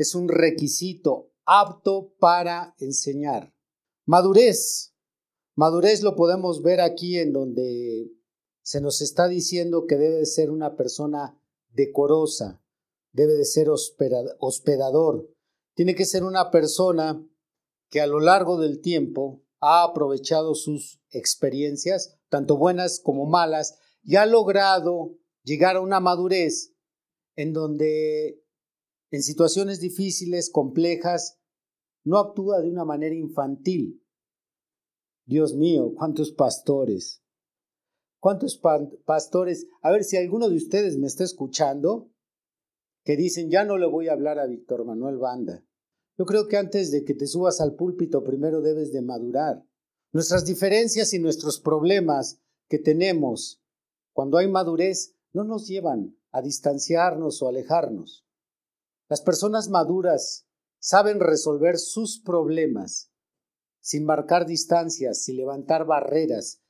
Es 0.00 0.14
un 0.14 0.30
requisito 0.30 1.30
apto 1.44 2.14
para 2.18 2.74
enseñar. 2.78 3.54
Madurez. 4.06 4.94
Madurez 5.56 6.02
lo 6.02 6.16
podemos 6.16 6.62
ver 6.62 6.80
aquí 6.80 7.18
en 7.18 7.34
donde 7.34 8.10
se 8.62 8.80
nos 8.80 9.02
está 9.02 9.28
diciendo 9.28 9.84
que 9.86 9.98
debe 9.98 10.16
de 10.16 10.24
ser 10.24 10.50
una 10.50 10.74
persona 10.74 11.38
decorosa, 11.68 12.64
debe 13.12 13.34
de 13.34 13.44
ser 13.44 13.68
hospedador, 13.68 15.30
tiene 15.74 15.94
que 15.94 16.06
ser 16.06 16.24
una 16.24 16.50
persona 16.50 17.22
que 17.90 18.00
a 18.00 18.06
lo 18.06 18.20
largo 18.20 18.58
del 18.58 18.80
tiempo 18.80 19.44
ha 19.60 19.82
aprovechado 19.82 20.54
sus 20.54 21.02
experiencias, 21.10 22.18
tanto 22.30 22.56
buenas 22.56 23.00
como 23.00 23.26
malas, 23.26 23.78
y 24.02 24.16
ha 24.16 24.24
logrado 24.24 25.18
llegar 25.42 25.76
a 25.76 25.82
una 25.82 26.00
madurez 26.00 26.72
en 27.36 27.52
donde 27.52 28.39
en 29.10 29.22
situaciones 29.22 29.80
difíciles, 29.80 30.50
complejas, 30.50 31.38
no 32.04 32.18
actúa 32.18 32.60
de 32.60 32.70
una 32.70 32.84
manera 32.84 33.14
infantil, 33.14 34.02
Dios 35.26 35.54
mío, 35.54 35.92
cuántos 35.96 36.32
pastores. 36.32 37.22
¿Cuántos 38.18 38.60
pastores? 39.04 39.66
A 39.80 39.90
ver 39.90 40.04
si 40.04 40.16
alguno 40.16 40.48
de 40.48 40.56
ustedes 40.56 40.98
me 40.98 41.06
está 41.06 41.24
escuchando, 41.24 42.10
que 43.04 43.16
dicen, 43.16 43.50
ya 43.50 43.64
no 43.64 43.78
le 43.78 43.86
voy 43.86 44.08
a 44.08 44.12
hablar 44.12 44.38
a 44.38 44.46
Víctor 44.46 44.84
Manuel 44.84 45.18
Banda. 45.18 45.64
Yo 46.18 46.26
creo 46.26 46.48
que 46.48 46.58
antes 46.58 46.90
de 46.90 47.04
que 47.04 47.14
te 47.14 47.26
subas 47.26 47.60
al 47.60 47.76
púlpito, 47.76 48.22
primero 48.22 48.60
debes 48.60 48.92
de 48.92 49.02
madurar. 49.02 49.64
Nuestras 50.12 50.44
diferencias 50.44 51.14
y 51.14 51.18
nuestros 51.18 51.60
problemas 51.60 52.40
que 52.68 52.78
tenemos 52.78 53.62
cuando 54.12 54.36
hay 54.36 54.48
madurez 54.48 55.16
no 55.32 55.44
nos 55.44 55.66
llevan 55.66 56.18
a 56.30 56.42
distanciarnos 56.42 57.40
o 57.40 57.48
alejarnos. 57.48 58.26
Las 59.10 59.20
personas 59.22 59.68
maduras 59.68 60.46
saben 60.78 61.18
resolver 61.18 61.78
sus 61.78 62.20
problemas 62.20 63.10
sin 63.80 64.04
marcar 64.04 64.46
distancias, 64.46 65.24
sin 65.24 65.36
levantar 65.36 65.84
barreras. 65.84 66.62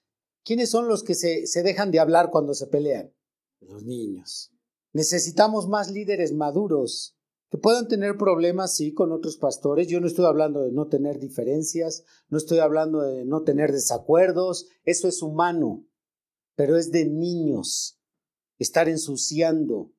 ¿Quiénes 0.42 0.70
son 0.70 0.88
los 0.88 1.02
que 1.02 1.14
se, 1.14 1.46
se 1.46 1.62
dejan 1.62 1.90
de 1.90 2.00
hablar 2.00 2.30
cuando 2.30 2.54
se 2.54 2.66
pelean? 2.66 3.14
Los 3.60 3.84
niños. 3.84 4.54
Necesitamos 4.94 5.68
más 5.68 5.90
líderes 5.90 6.32
maduros 6.32 7.14
que 7.50 7.58
puedan 7.58 7.88
tener 7.88 8.16
problemas, 8.16 8.74
sí, 8.74 8.94
con 8.94 9.12
otros 9.12 9.36
pastores. 9.36 9.88
Yo 9.88 10.00
no 10.00 10.06
estoy 10.06 10.24
hablando 10.24 10.62
de 10.62 10.72
no 10.72 10.86
tener 10.86 11.18
diferencias, 11.18 12.04
no 12.28 12.38
estoy 12.38 12.60
hablando 12.60 13.02
de 13.02 13.26
no 13.26 13.42
tener 13.42 13.70
desacuerdos, 13.70 14.66
eso 14.84 15.08
es 15.08 15.20
humano, 15.20 15.84
pero 16.54 16.78
es 16.78 16.90
de 16.90 17.04
niños 17.04 18.00
estar 18.58 18.88
ensuciando 18.88 19.92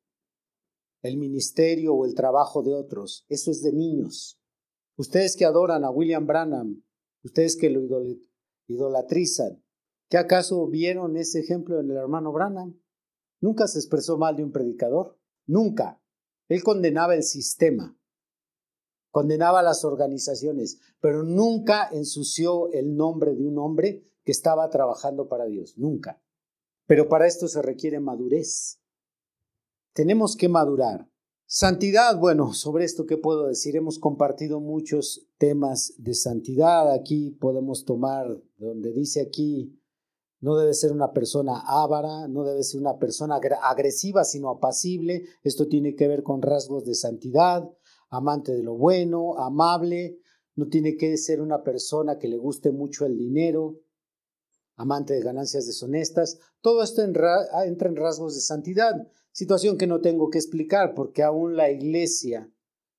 el 1.02 1.18
ministerio 1.18 1.94
o 1.94 2.06
el 2.06 2.14
trabajo 2.14 2.62
de 2.64 2.74
otros, 2.74 3.26
eso 3.30 3.52
es 3.52 3.62
de 3.62 3.74
niños. 3.74 4.40
Ustedes 4.96 5.36
que 5.36 5.46
adoran 5.46 5.84
a 5.84 5.90
William 5.90 6.28
Branham, 6.28 6.84
ustedes 7.24 7.56
que 7.56 7.70
lo 7.70 7.82
idolatrizan, 8.68 9.64
¿qué 10.10 10.18
acaso 10.18 10.68
vieron 10.68 11.18
ese 11.18 11.40
ejemplo 11.40 11.80
en 11.80 11.90
el 11.90 11.98
hermano 11.98 12.32
Branham? 12.32 12.80
Nunca 13.40 13.68
se 13.68 13.80
expresó 13.80 14.18
mal 14.18 14.36
de 14.36 14.44
un 14.44 14.52
predicador, 14.52 15.18
nunca. 15.48 16.00
Él 16.48 16.64
condenaba 16.64 17.16
el 17.16 17.24
sistema, 17.24 17.98
condenaba 19.10 19.64
las 19.64 19.84
organizaciones, 19.84 20.80
pero 21.00 21.24
nunca 21.24 21.90
ensució 21.92 22.72
el 22.72 22.96
nombre 22.96 23.36
de 23.36 23.48
un 23.48 23.58
hombre 23.58 24.04
que 24.24 24.32
estaba 24.32 24.70
trabajando 24.70 25.28
para 25.28 25.46
Dios, 25.46 25.78
nunca. 25.78 26.22
Pero 26.86 27.08
para 27.08 27.26
esto 27.26 27.48
se 27.48 27.62
requiere 27.62 28.00
madurez. 28.00 28.81
Tenemos 29.94 30.38
que 30.38 30.48
madurar. 30.48 31.10
Santidad, 31.46 32.18
bueno, 32.18 32.54
sobre 32.54 32.86
esto 32.86 33.06
qué 33.06 33.18
puedo 33.18 33.48
decir, 33.48 33.76
hemos 33.76 34.00
compartido 34.00 34.62
muchos 34.62 35.28
temas 35.38 35.94
de 35.98 36.14
santidad. 36.14 36.94
Aquí 36.94 37.32
podemos 37.32 37.84
tomar 37.84 38.42
donde 38.56 38.94
dice 38.94 39.20
aquí, 39.20 39.78
no 40.40 40.56
debe 40.56 40.74
ser 40.74 40.94
una 40.94 41.12
persona 41.12 41.62
ávara, 41.68 42.30
no 42.30 42.46
debe 42.46 42.64
ser 42.64 42.80
una 42.80 42.98
persona 43.00 43.38
agresiva, 43.64 44.24
sino 44.24 44.50
apacible. 44.50 45.26
Esto 45.44 45.68
tiene 45.68 45.94
que 45.94 46.08
ver 46.08 46.24
con 46.24 46.42
rasgos 46.42 46.86
de 46.86 46.96
santidad, 46.96 47.70
amante 48.10 48.54
de 48.54 48.64
lo 48.64 48.78
bueno, 48.78 49.38
amable. 49.38 50.20
No 50.56 50.68
tiene 50.68 50.96
que 50.96 51.18
ser 51.18 51.42
una 51.42 51.64
persona 51.64 52.18
que 52.18 52.30
le 52.30 52.38
guste 52.38 52.72
mucho 52.72 53.06
el 53.06 53.18
dinero, 53.18 53.82
amante 54.82 55.14
de 55.14 55.22
ganancias 55.22 55.66
deshonestas. 55.68 56.40
Todo 56.62 56.84
esto 56.84 57.02
entra 57.02 57.38
en 57.66 57.96
rasgos 57.96 58.36
de 58.36 58.42
santidad. 58.42 59.08
Situación 59.32 59.78
que 59.78 59.88
no 59.88 60.02
tengo 60.02 60.30
que 60.30 60.38
explicar 60.38 60.94
porque 60.94 61.24
aún 61.24 61.56
la 61.56 61.72
iglesia 61.72 62.52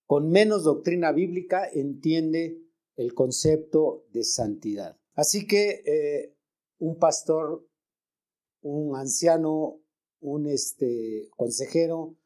con 0.06 0.30
menos 0.30 0.64
doctrina 0.64 1.12
bíblica 1.12 1.68
entiende 1.72 2.58
el 2.96 3.14
concepto 3.14 4.04
de 4.12 4.24
santidad. 4.24 4.98
Así 5.14 5.46
que 5.46 5.82
eh, 5.86 6.36
un 6.78 6.98
pastor, 6.98 7.66
un 8.60 8.96
anciano, 8.96 9.80
un 10.20 10.46
este, 10.46 11.28
consejero, 11.36 12.16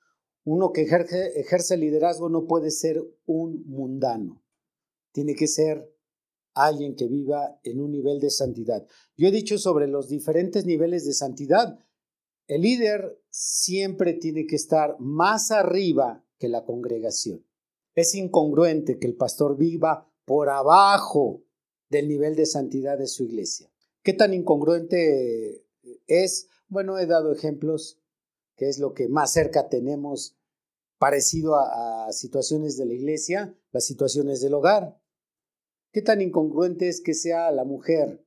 Uno 0.48 0.70
que 0.70 0.82
ejerce, 0.82 1.40
ejerce 1.40 1.76
liderazgo 1.76 2.28
no 2.28 2.46
puede 2.46 2.70
ser 2.70 3.02
un 3.26 3.64
mundano. 3.66 4.44
Tiene 5.10 5.34
que 5.34 5.48
ser 5.48 5.92
alguien 6.56 6.96
que 6.96 7.06
viva 7.06 7.60
en 7.62 7.80
un 7.80 7.92
nivel 7.92 8.18
de 8.18 8.30
santidad. 8.30 8.86
Yo 9.16 9.28
he 9.28 9.30
dicho 9.30 9.58
sobre 9.58 9.86
los 9.86 10.08
diferentes 10.08 10.64
niveles 10.64 11.04
de 11.04 11.12
santidad. 11.12 11.78
El 12.46 12.62
líder 12.62 13.22
siempre 13.28 14.14
tiene 14.14 14.46
que 14.46 14.56
estar 14.56 14.96
más 14.98 15.50
arriba 15.50 16.24
que 16.38 16.48
la 16.48 16.64
congregación. 16.64 17.44
Es 17.94 18.14
incongruente 18.14 18.98
que 18.98 19.06
el 19.06 19.16
pastor 19.16 19.56
viva 19.56 20.10
por 20.24 20.48
abajo 20.48 21.44
del 21.90 22.08
nivel 22.08 22.34
de 22.34 22.46
santidad 22.46 22.98
de 22.98 23.06
su 23.06 23.24
iglesia. 23.24 23.70
¿Qué 24.02 24.14
tan 24.14 24.32
incongruente 24.32 25.66
es? 26.06 26.48
Bueno, 26.68 26.98
he 26.98 27.06
dado 27.06 27.32
ejemplos, 27.32 28.00
que 28.56 28.68
es 28.68 28.78
lo 28.78 28.94
que 28.94 29.08
más 29.08 29.32
cerca 29.32 29.68
tenemos 29.68 30.36
parecido 30.98 31.56
a, 31.56 32.06
a 32.06 32.12
situaciones 32.12 32.78
de 32.78 32.86
la 32.86 32.94
iglesia, 32.94 33.54
las 33.72 33.84
situaciones 33.84 34.40
del 34.40 34.54
hogar. 34.54 34.98
¿Qué 35.96 36.02
tan 36.02 36.20
incongruente 36.20 36.88
es 36.88 37.00
que 37.00 37.14
sea 37.14 37.50
la 37.50 37.64
mujer 37.64 38.22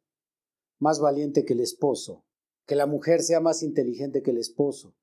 más 0.79 0.99
valiente 0.99 1.45
que 1.45 1.53
el 1.53 1.59
esposo? 1.59 2.25
Que 2.65 2.73
la 2.73 2.87
mujer 2.87 3.21
sea 3.21 3.41
más 3.41 3.61
inteligente 3.61 4.23
que 4.23 4.31
el 4.31 4.39
esposo, 4.39 4.95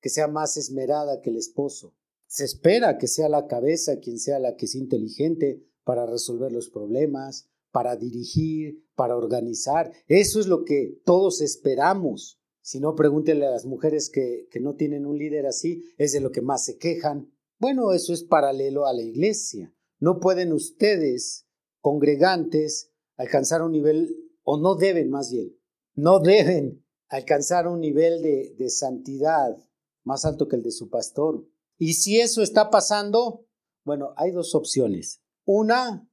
que 0.00 0.08
sea 0.08 0.26
más 0.26 0.56
esmerada 0.56 1.20
que 1.20 1.28
el 1.28 1.36
esposo. 1.36 1.94
Se 2.26 2.46
espera 2.46 2.96
que 2.96 3.06
sea 3.06 3.28
la 3.28 3.46
cabeza 3.46 3.98
quien 3.98 4.18
sea 4.18 4.38
la 4.38 4.56
que 4.56 4.64
es 4.64 4.74
inteligente 4.74 5.62
para 5.84 6.06
resolver 6.06 6.52
los 6.52 6.70
problemas, 6.70 7.50
para 7.70 7.96
dirigir, 7.96 8.82
para 8.94 9.14
organizar. 9.14 9.92
Eso 10.06 10.40
es 10.40 10.46
lo 10.46 10.64
que 10.64 10.98
todos 11.04 11.42
esperamos. 11.42 12.40
Si 12.62 12.80
no, 12.80 12.94
pregúntenle 12.94 13.44
a 13.44 13.50
las 13.50 13.66
mujeres 13.66 14.08
que, 14.08 14.48
que 14.50 14.60
no 14.60 14.74
tienen 14.74 15.04
un 15.04 15.18
líder 15.18 15.44
así, 15.44 15.84
es 15.98 16.12
de 16.12 16.20
lo 16.20 16.32
que 16.32 16.40
más 16.40 16.64
se 16.64 16.78
quejan. 16.78 17.30
Bueno, 17.58 17.92
eso 17.92 18.14
es 18.14 18.24
paralelo 18.24 18.86
a 18.86 18.94
la 18.94 19.02
iglesia. 19.02 19.74
No 20.00 20.18
pueden 20.18 20.54
ustedes 20.54 21.45
congregantes 21.86 22.90
alcanzar 23.16 23.62
un 23.62 23.70
nivel, 23.70 24.12
o 24.42 24.58
no 24.58 24.74
deben 24.74 25.08
más 25.08 25.30
bien, 25.30 25.56
no 25.94 26.18
deben 26.18 26.84
alcanzar 27.06 27.68
un 27.68 27.78
nivel 27.78 28.22
de, 28.22 28.56
de 28.58 28.70
santidad 28.70 29.56
más 30.02 30.24
alto 30.24 30.48
que 30.48 30.56
el 30.56 30.64
de 30.64 30.72
su 30.72 30.90
pastor. 30.90 31.46
Y 31.78 31.92
si 31.92 32.18
eso 32.18 32.42
está 32.42 32.70
pasando, 32.70 33.46
bueno, 33.84 34.14
hay 34.16 34.32
dos 34.32 34.56
opciones. 34.56 35.22
Una, 35.44 36.10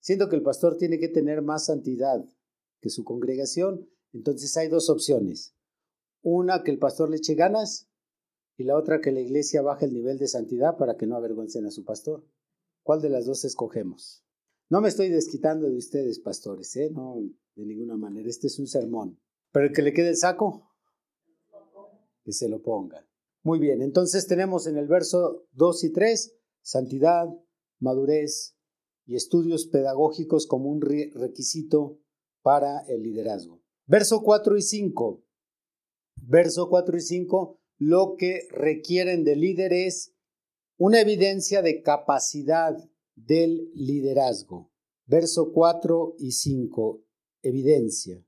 siendo 0.00 0.28
que 0.28 0.36
el 0.36 0.42
pastor 0.42 0.76
tiene 0.76 0.98
que 0.98 1.08
tener 1.08 1.40
más 1.40 1.64
santidad 1.64 2.22
que 2.82 2.90
su 2.90 3.02
congregación, 3.02 3.88
entonces 4.12 4.54
hay 4.58 4.68
dos 4.68 4.90
opciones. 4.90 5.54
Una, 6.20 6.62
que 6.62 6.72
el 6.72 6.78
pastor 6.78 7.08
le 7.08 7.16
eche 7.16 7.36
ganas 7.36 7.88
y 8.58 8.64
la 8.64 8.76
otra, 8.76 9.00
que 9.00 9.12
la 9.12 9.20
iglesia 9.20 9.62
baje 9.62 9.86
el 9.86 9.94
nivel 9.94 10.18
de 10.18 10.28
santidad 10.28 10.76
para 10.76 10.98
que 10.98 11.06
no 11.06 11.16
avergüencen 11.16 11.64
a 11.64 11.70
su 11.70 11.86
pastor. 11.86 12.22
¿Cuál 12.82 13.00
de 13.00 13.08
las 13.08 13.24
dos 13.24 13.46
escogemos? 13.46 14.25
No 14.68 14.80
me 14.80 14.88
estoy 14.88 15.08
desquitando 15.10 15.68
de 15.68 15.76
ustedes, 15.76 16.18
pastores, 16.18 16.74
¿eh? 16.76 16.90
No, 16.92 17.16
de 17.54 17.64
ninguna 17.64 17.96
manera. 17.96 18.28
Este 18.28 18.48
es 18.48 18.58
un 18.58 18.66
sermón. 18.66 19.18
Pero 19.52 19.66
el 19.66 19.72
que 19.72 19.82
le 19.82 19.92
quede 19.92 20.10
el 20.10 20.16
saco, 20.16 20.68
que 22.24 22.32
se 22.32 22.48
lo 22.48 22.60
ponga. 22.62 23.06
Muy 23.42 23.60
bien, 23.60 23.80
entonces 23.80 24.26
tenemos 24.26 24.66
en 24.66 24.76
el 24.76 24.88
verso 24.88 25.46
2 25.52 25.84
y 25.84 25.92
3 25.92 26.36
santidad, 26.62 27.28
madurez 27.78 28.56
y 29.04 29.14
estudios 29.14 29.66
pedagógicos 29.68 30.48
como 30.48 30.68
un 30.68 30.80
requisito 30.80 32.00
para 32.42 32.80
el 32.88 33.04
liderazgo. 33.04 33.62
Verso 33.86 34.22
4 34.22 34.56
y 34.56 34.62
5. 34.62 35.22
Verso 36.22 36.68
4 36.68 36.96
y 36.96 37.00
5, 37.00 37.60
lo 37.78 38.16
que 38.18 38.48
requieren 38.50 39.22
de 39.22 39.36
líder 39.36 39.72
es 39.72 40.12
una 40.76 41.00
evidencia 41.00 41.62
de 41.62 41.82
capacidad 41.82 42.76
del 43.16 43.72
liderazgo. 43.74 44.70
Verso 45.06 45.52
4 45.52 46.14
y 46.18 46.32
5, 46.32 47.02
evidencia. 47.42 48.24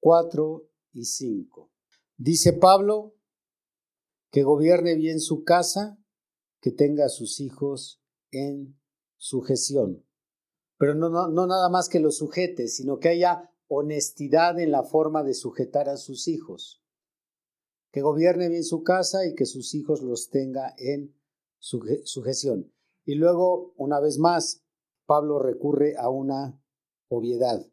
4 0.00 0.68
y 0.92 1.04
5. 1.04 1.70
Dice 2.16 2.52
Pablo 2.52 3.14
que 4.30 4.42
gobierne 4.42 4.94
bien 4.94 5.20
su 5.20 5.44
casa, 5.44 5.98
que 6.60 6.72
tenga 6.72 7.06
a 7.06 7.10
sus 7.10 7.40
hijos 7.40 8.02
en 8.30 8.78
sujeción. 9.16 10.06
Pero 10.78 10.94
no, 10.94 11.28
nada 11.28 11.68
más 11.68 11.88
que 11.88 12.00
los 12.00 12.16
sujete, 12.16 12.66
sino 12.66 12.98
que 12.98 13.10
haya 13.10 13.50
honestidad 13.68 14.58
en 14.58 14.72
la 14.72 14.82
forma 14.82 15.22
de 15.22 15.34
sujetar 15.34 15.88
a 15.88 15.96
sus 15.96 16.28
hijos. 16.28 16.82
Que 17.92 18.00
gobierne 18.00 18.48
bien 18.48 18.64
su 18.64 18.82
casa 18.82 19.26
y 19.26 19.34
que 19.34 19.44
sus 19.44 19.74
hijos 19.74 20.02
los 20.02 20.30
tenga 20.30 20.74
en 20.78 21.14
sujeción. 21.58 22.71
Y 23.04 23.14
luego, 23.16 23.74
una 23.76 24.00
vez 24.00 24.18
más, 24.18 24.62
Pablo 25.06 25.38
recurre 25.38 25.96
a 25.96 26.08
una 26.08 26.60
obviedad. 27.08 27.66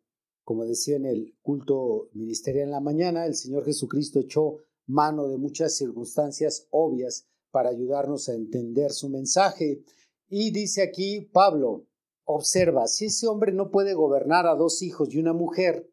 Como 0.44 0.66
decía 0.66 0.96
en 0.96 1.06
el 1.06 1.38
culto 1.42 2.10
ministerial 2.14 2.66
en 2.66 2.72
la 2.72 2.80
mañana, 2.80 3.26
el 3.26 3.36
Señor 3.36 3.66
Jesucristo 3.66 4.20
echó 4.20 4.58
mano 4.88 5.28
de 5.28 5.38
muchas 5.38 5.76
circunstancias 5.76 6.68
obvias 6.72 7.28
para 7.52 7.70
ayudarnos 7.70 8.28
a 8.28 8.34
entender 8.34 8.92
su 8.92 9.10
mensaje. 9.10 9.84
Y 10.28 10.52
dice 10.52 10.82
aquí 10.82 11.22
Pablo, 11.32 11.86
observa, 12.26 12.88
si 12.88 13.06
ese 13.06 13.28
hombre 13.28 13.52
no 13.52 13.70
puede 13.70 13.94
gobernar 13.94 14.48
a 14.48 14.56
dos 14.56 14.82
hijos 14.82 15.14
y 15.14 15.20
una 15.20 15.34
mujer, 15.34 15.92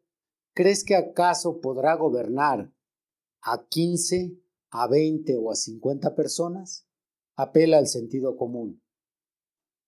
¿crees 0.53 0.83
que 0.83 0.95
acaso 0.95 1.61
podrá 1.61 1.95
gobernar 1.95 2.73
a 3.41 3.67
15, 3.67 4.39
a 4.71 4.87
20 4.87 5.37
o 5.37 5.51
a 5.51 5.55
50 5.55 6.15
personas? 6.15 6.87
Apela 7.35 7.77
al 7.77 7.87
sentido 7.87 8.35
común. 8.35 8.81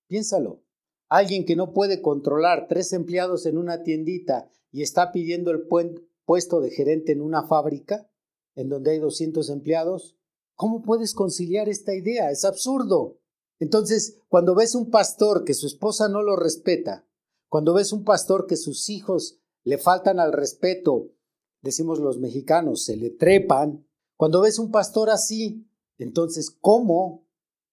Piénsalo. 0.09 0.63
Alguien 1.07 1.45
que 1.45 1.55
no 1.55 1.71
puede 1.71 2.01
controlar 2.01 2.67
tres 2.67 2.93
empleados 2.93 3.45
en 3.45 3.57
una 3.57 3.83
tiendita 3.83 4.49
y 4.71 4.81
está 4.81 5.11
pidiendo 5.11 5.51
el 5.51 5.67
puesto 6.25 6.61
de 6.61 6.71
gerente 6.71 7.11
en 7.11 7.21
una 7.21 7.43
fábrica 7.43 8.09
en 8.55 8.69
donde 8.69 8.91
hay 8.91 8.99
200 8.99 9.49
empleados, 9.51 10.17
¿cómo 10.55 10.81
puedes 10.81 11.13
conciliar 11.13 11.69
esta 11.69 11.93
idea? 11.93 12.31
Es 12.31 12.43
absurdo. 12.43 13.19
Entonces, 13.59 14.19
cuando 14.27 14.55
ves 14.55 14.75
un 14.75 14.89
pastor 14.89 15.45
que 15.45 15.53
su 15.53 15.67
esposa 15.67 16.09
no 16.09 16.23
lo 16.23 16.35
respeta, 16.35 17.07
cuando 17.47 17.73
ves 17.73 17.93
un 17.93 18.03
pastor 18.03 18.47
que 18.47 18.57
sus 18.57 18.89
hijos 18.89 19.39
le 19.63 19.77
faltan 19.77 20.19
al 20.19 20.33
respeto, 20.33 21.11
decimos 21.61 21.99
los 21.99 22.17
mexicanos, 22.17 22.83
se 22.83 22.97
le 22.97 23.11
trepan, 23.11 23.85
cuando 24.17 24.41
ves 24.41 24.57
un 24.59 24.71
pastor 24.71 25.09
así, 25.09 25.69
entonces, 25.97 26.49
¿cómo 26.49 27.27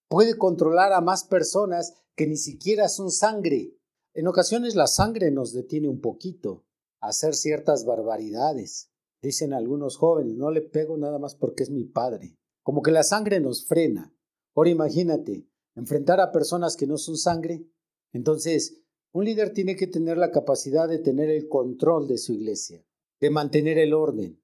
puede 0.09 0.37
controlar 0.37 0.93
a 0.93 1.01
más 1.01 1.25
personas 1.25 1.95
que 2.17 2.27
ni 2.27 2.37
siquiera 2.37 2.89
son 2.89 3.11
sangre. 3.11 3.77
En 4.15 4.27
ocasiones 4.27 4.75
la 4.75 4.87
sangre 4.87 5.31
nos 5.31 5.53
detiene 5.53 5.89
un 5.89 6.01
poquito 6.01 6.65
a 7.01 7.09
hacer 7.09 7.35
ciertas 7.35 7.85
barbaridades. 7.85 8.91
Dicen 9.23 9.53
algunos 9.53 9.97
jóvenes, 9.97 10.35
no 10.35 10.51
le 10.51 10.63
pego 10.63 10.97
nada 10.97 11.19
más 11.19 11.35
porque 11.35 11.63
es 11.63 11.71
mi 11.71 11.85
padre. 11.85 12.37
Como 12.63 12.83
que 12.83 12.91
la 12.91 13.03
sangre 13.03 13.39
nos 13.39 13.67
frena. 13.67 14.15
Ahora 14.55 14.71
imagínate, 14.71 15.47
enfrentar 15.75 16.21
a 16.21 16.33
personas 16.33 16.77
que 16.77 16.87
no 16.87 16.97
son 16.97 17.17
sangre. 17.17 17.67
Entonces, 18.13 18.83
un 19.13 19.25
líder 19.25 19.53
tiene 19.53 19.77
que 19.77 19.87
tener 19.87 20.17
la 20.17 20.31
capacidad 20.31 20.89
de 20.89 20.99
tener 20.99 21.31
el 21.31 21.49
control 21.49 22.09
de 22.09 22.19
su 22.19 22.33
iglesia, 22.33 22.85
de 23.21 23.31
mantener 23.31 23.79
el 23.79 23.93
orden, 23.93 24.43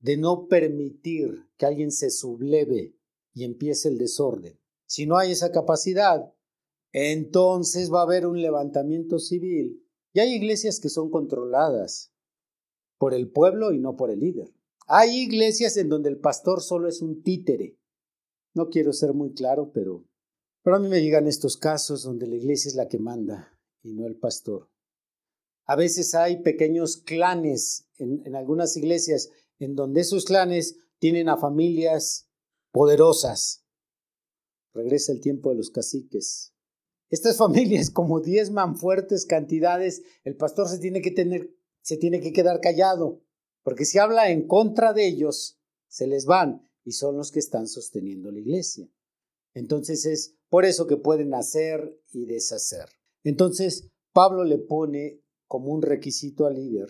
de 0.00 0.16
no 0.18 0.46
permitir 0.46 1.48
que 1.56 1.66
alguien 1.66 1.90
se 1.90 2.10
subleve 2.10 2.96
y 3.32 3.44
empiece 3.44 3.88
el 3.88 3.98
desorden. 3.98 4.60
Si 4.86 5.06
no 5.06 5.16
hay 5.16 5.32
esa 5.32 5.52
capacidad, 5.52 6.34
entonces 6.92 7.92
va 7.92 8.00
a 8.00 8.04
haber 8.04 8.26
un 8.26 8.40
levantamiento 8.40 9.18
civil. 9.18 9.82
Y 10.12 10.20
hay 10.20 10.34
iglesias 10.34 10.78
que 10.78 10.90
son 10.90 11.10
controladas 11.10 12.12
por 12.98 13.14
el 13.14 13.30
pueblo 13.30 13.72
y 13.72 13.78
no 13.78 13.96
por 13.96 14.10
el 14.10 14.20
líder. 14.20 14.54
Hay 14.86 15.16
iglesias 15.16 15.76
en 15.76 15.88
donde 15.88 16.10
el 16.10 16.18
pastor 16.18 16.60
solo 16.60 16.88
es 16.88 17.00
un 17.00 17.22
títere. 17.22 17.78
No 18.54 18.68
quiero 18.68 18.92
ser 18.92 19.14
muy 19.14 19.32
claro, 19.32 19.72
pero, 19.72 20.04
pero 20.62 20.76
a 20.76 20.78
mí 20.78 20.88
me 20.88 21.00
llegan 21.00 21.26
estos 21.26 21.56
casos 21.56 22.02
donde 22.02 22.26
la 22.26 22.36
iglesia 22.36 22.68
es 22.68 22.74
la 22.74 22.88
que 22.88 22.98
manda 22.98 23.58
y 23.82 23.94
no 23.94 24.06
el 24.06 24.16
pastor. 24.16 24.68
A 25.64 25.76
veces 25.76 26.14
hay 26.14 26.42
pequeños 26.42 26.98
clanes 26.98 27.88
en, 27.96 28.26
en 28.26 28.36
algunas 28.36 28.76
iglesias 28.76 29.30
en 29.58 29.74
donde 29.74 30.02
esos 30.02 30.24
clanes 30.24 30.76
tienen 30.98 31.28
a 31.28 31.38
familias 31.38 32.28
poderosas. 32.70 33.64
Regresa 34.74 35.12
el 35.12 35.20
tiempo 35.20 35.50
de 35.50 35.56
los 35.56 35.70
caciques, 35.70 36.51
estas 37.12 37.36
familias, 37.38 37.90
como 37.90 38.20
diezman 38.20 38.76
fuertes 38.76 39.26
cantidades, 39.26 40.02
el 40.24 40.34
pastor 40.34 40.68
se 40.68 40.78
tiene 40.78 41.02
que 41.02 41.12
tener, 41.12 41.54
se 41.82 41.96
tiene 41.96 42.20
que 42.20 42.32
quedar 42.32 42.60
callado, 42.60 43.22
porque 43.62 43.84
si 43.84 43.98
habla 43.98 44.30
en 44.30 44.48
contra 44.48 44.92
de 44.92 45.06
ellos, 45.06 45.60
se 45.88 46.06
les 46.06 46.24
van 46.24 46.68
y 46.84 46.92
son 46.92 47.16
los 47.16 47.30
que 47.30 47.38
están 47.38 47.68
sosteniendo 47.68 48.32
la 48.32 48.40
iglesia. 48.40 48.88
Entonces 49.54 50.06
es 50.06 50.34
por 50.48 50.64
eso 50.64 50.86
que 50.86 50.96
pueden 50.96 51.34
hacer 51.34 52.00
y 52.10 52.24
deshacer. 52.24 52.88
Entonces 53.22 53.90
Pablo 54.12 54.44
le 54.44 54.58
pone 54.58 55.22
como 55.46 55.70
un 55.70 55.82
requisito 55.82 56.46
al 56.46 56.54
líder. 56.54 56.88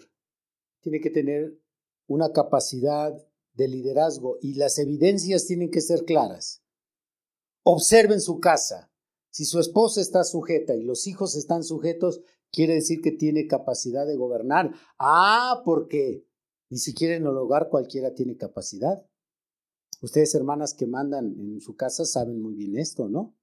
Tiene 0.80 1.00
que 1.00 1.10
tener 1.10 1.58
una 2.06 2.32
capacidad 2.32 3.12
de 3.54 3.68
liderazgo 3.68 4.38
y 4.40 4.54
las 4.54 4.78
evidencias 4.78 5.46
tienen 5.46 5.70
que 5.70 5.80
ser 5.80 6.04
claras. 6.04 6.62
Observen 7.64 8.20
su 8.20 8.38
casa. 8.38 8.91
Si 9.32 9.46
su 9.46 9.58
esposa 9.58 10.02
está 10.02 10.24
sujeta 10.24 10.76
y 10.76 10.82
los 10.82 11.06
hijos 11.06 11.36
están 11.36 11.64
sujetos, 11.64 12.20
quiere 12.50 12.74
decir 12.74 13.00
que 13.00 13.12
tiene 13.12 13.46
capacidad 13.46 14.06
de 14.06 14.14
gobernar. 14.14 14.74
Ah, 14.98 15.62
porque 15.64 16.26
ni 16.68 16.76
siquiera 16.76 17.16
en 17.16 17.22
el 17.22 17.36
hogar 17.36 17.70
cualquiera 17.70 18.14
tiene 18.14 18.36
capacidad. 18.36 19.04
Ustedes, 20.02 20.34
hermanas 20.34 20.74
que 20.74 20.86
mandan 20.86 21.34
en 21.38 21.60
su 21.60 21.76
casa, 21.76 22.04
saben 22.04 22.42
muy 22.42 22.54
bien 22.54 22.76
esto, 22.76 23.08
¿no? 23.08 23.34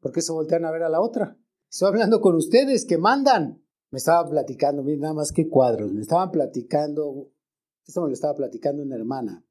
¿Por 0.00 0.10
qué 0.10 0.22
se 0.22 0.32
voltean 0.32 0.64
a 0.64 0.70
ver 0.70 0.84
a 0.84 0.88
la 0.88 1.02
otra? 1.02 1.38
Estoy 1.70 1.88
hablando 1.88 2.22
con 2.22 2.34
ustedes 2.34 2.86
que 2.86 2.96
mandan. 2.96 3.62
Me 3.90 3.98
estaba 3.98 4.26
platicando, 4.28 4.82
miren 4.82 5.00
nada 5.00 5.14
más 5.14 5.32
que 5.32 5.50
cuadros, 5.50 5.92
me 5.92 6.00
estaban 6.00 6.30
platicando, 6.30 7.30
esto 7.86 8.00
me 8.00 8.08
lo 8.08 8.14
estaba 8.14 8.34
platicando 8.34 8.82
una 8.82 8.96
hermana, 8.96 9.44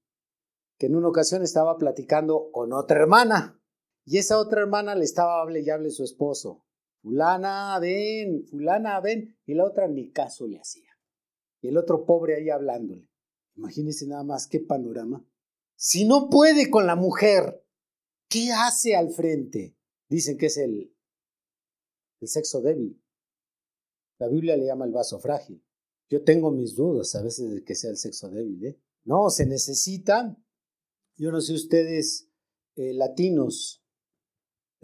que 0.78 0.88
en 0.88 0.96
una 0.96 1.10
ocasión 1.10 1.44
estaba 1.44 1.78
platicando 1.78 2.50
con 2.52 2.74
otra 2.74 3.02
hermana. 3.02 3.62
Y 4.06 4.20
esa 4.20 4.40
otra 4.40 4.62
hermana 4.62 4.96
le 4.96 5.04
estaba 5.04 5.42
hable 5.42 5.62
y 5.62 5.70
hable 5.70 5.90
su 5.90 6.04
esposo. 6.04 6.64
Fulana, 7.02 7.78
ven, 7.80 8.46
fulana, 8.46 9.00
ven. 9.02 9.36
Y 9.46 9.56
la 9.56 9.66
otra 9.66 9.88
ni 9.88 10.12
caso 10.12 10.48
le 10.48 10.60
hacía. 10.60 10.90
Y 11.62 11.68
el 11.70 11.78
otro 11.78 12.06
pobre 12.06 12.36
ahí 12.36 12.50
hablándole. 12.50 13.10
Imagínense 13.56 14.06
nada 14.08 14.24
más 14.24 14.48
qué 14.48 14.60
panorama. 14.60 15.26
Si 15.76 16.06
no 16.06 16.30
puede 16.30 16.70
con 16.70 16.86
la 16.86 16.96
mujer, 16.96 17.66
¿qué 18.30 18.52
hace 18.52 18.96
al 18.96 19.10
frente? 19.12 19.76
Dicen 20.08 20.38
que 20.38 20.48
es 20.48 20.58
el, 20.58 20.96
el 22.22 22.28
sexo 22.28 22.62
débil. 22.62 23.02
La 24.20 24.28
Biblia 24.28 24.56
le 24.56 24.66
llama 24.66 24.86
el 24.86 24.92
vaso 24.92 25.20
frágil. 25.20 25.64
Yo 26.10 26.24
tengo 26.24 26.52
mis 26.52 26.76
dudas 26.76 27.16
a 27.16 27.24
veces 27.24 27.52
de 27.52 27.64
que 27.64 27.76
sea 27.76 27.90
el 27.90 27.98
sexo 27.98 28.30
débil. 28.30 28.64
¿eh? 28.66 28.80
No, 29.04 29.30
se 29.30 29.46
necesita, 29.46 30.38
yo 31.18 31.32
no 31.32 31.42
sé 31.42 31.54
ustedes, 31.54 32.30
eh, 32.76 32.94
latinos, 32.94 33.85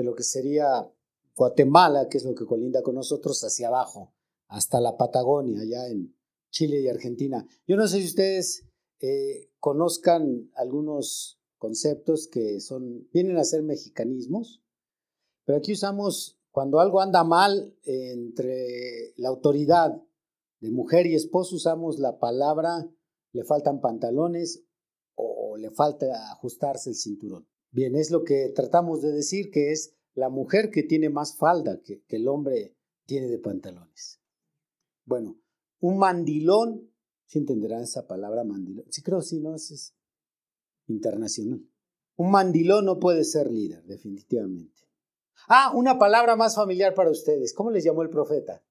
lo 0.03 0.15
que 0.15 0.23
sería 0.23 0.89
Guatemala, 1.35 2.07
que 2.09 2.17
es 2.17 2.25
lo 2.25 2.35
que 2.35 2.45
colinda 2.45 2.81
con 2.81 2.95
nosotros, 2.95 3.43
hacia 3.43 3.67
abajo, 3.67 4.13
hasta 4.47 4.79
la 4.81 4.97
Patagonia, 4.97 5.61
allá 5.61 5.87
en 5.87 6.15
Chile 6.51 6.81
y 6.81 6.87
Argentina. 6.87 7.45
Yo 7.67 7.77
no 7.77 7.87
sé 7.87 7.99
si 7.99 8.07
ustedes 8.07 8.67
eh, 8.99 9.49
conozcan 9.59 10.51
algunos 10.55 11.39
conceptos 11.57 12.27
que 12.27 12.59
son, 12.59 13.07
vienen 13.13 13.37
a 13.37 13.43
ser 13.43 13.63
mexicanismos, 13.63 14.61
pero 15.45 15.57
aquí 15.57 15.73
usamos, 15.73 16.39
cuando 16.51 16.79
algo 16.79 17.01
anda 17.01 17.23
mal 17.23 17.75
entre 17.83 19.13
la 19.17 19.29
autoridad 19.29 20.01
de 20.59 20.71
mujer 20.71 21.07
y 21.07 21.15
esposo, 21.15 21.55
usamos 21.55 21.99
la 21.99 22.19
palabra 22.19 22.89
le 23.33 23.43
faltan 23.43 23.81
pantalones 23.81 24.63
o 25.15 25.57
le 25.57 25.71
falta 25.71 26.31
ajustarse 26.31 26.89
el 26.89 26.95
cinturón. 26.95 27.47
Bien, 27.71 27.95
es 27.95 28.11
lo 28.11 28.23
que 28.23 28.49
tratamos 28.49 29.01
de 29.01 29.11
decir, 29.11 29.49
que 29.49 29.71
es 29.71 29.95
la 30.13 30.29
mujer 30.29 30.69
que 30.71 30.83
tiene 30.83 31.09
más 31.09 31.37
falda 31.37 31.81
que, 31.81 32.03
el 32.09 32.27
hombre 32.27 32.75
tiene 33.05 33.27
de 33.27 33.39
pantalones. 33.39 34.21
Bueno, 35.05 35.39
un 35.79 35.97
mandilón, 35.97 36.91
¿sí 37.25 37.39
entenderán 37.39 37.83
esa 37.83 38.07
palabra 38.07 38.43
mandilón? 38.43 38.85
Sí, 38.89 39.01
creo, 39.01 39.21
sí, 39.21 39.39
no, 39.39 39.55
es 39.55 39.95
internacional. 40.87 41.65
Un 42.17 42.31
mandilón 42.31 42.85
no 42.85 42.99
puede 42.99 43.23
ser 43.23 43.49
líder, 43.49 43.83
definitivamente. 43.85 44.81
Ah, 45.47 45.71
una 45.73 45.97
palabra 45.97 46.35
más 46.35 46.55
familiar 46.55 46.93
para 46.93 47.09
ustedes. 47.09 47.53
¿Cómo 47.53 47.71
les 47.71 47.83
llamó 47.83 48.03
el 48.03 48.09
profeta? 48.09 48.63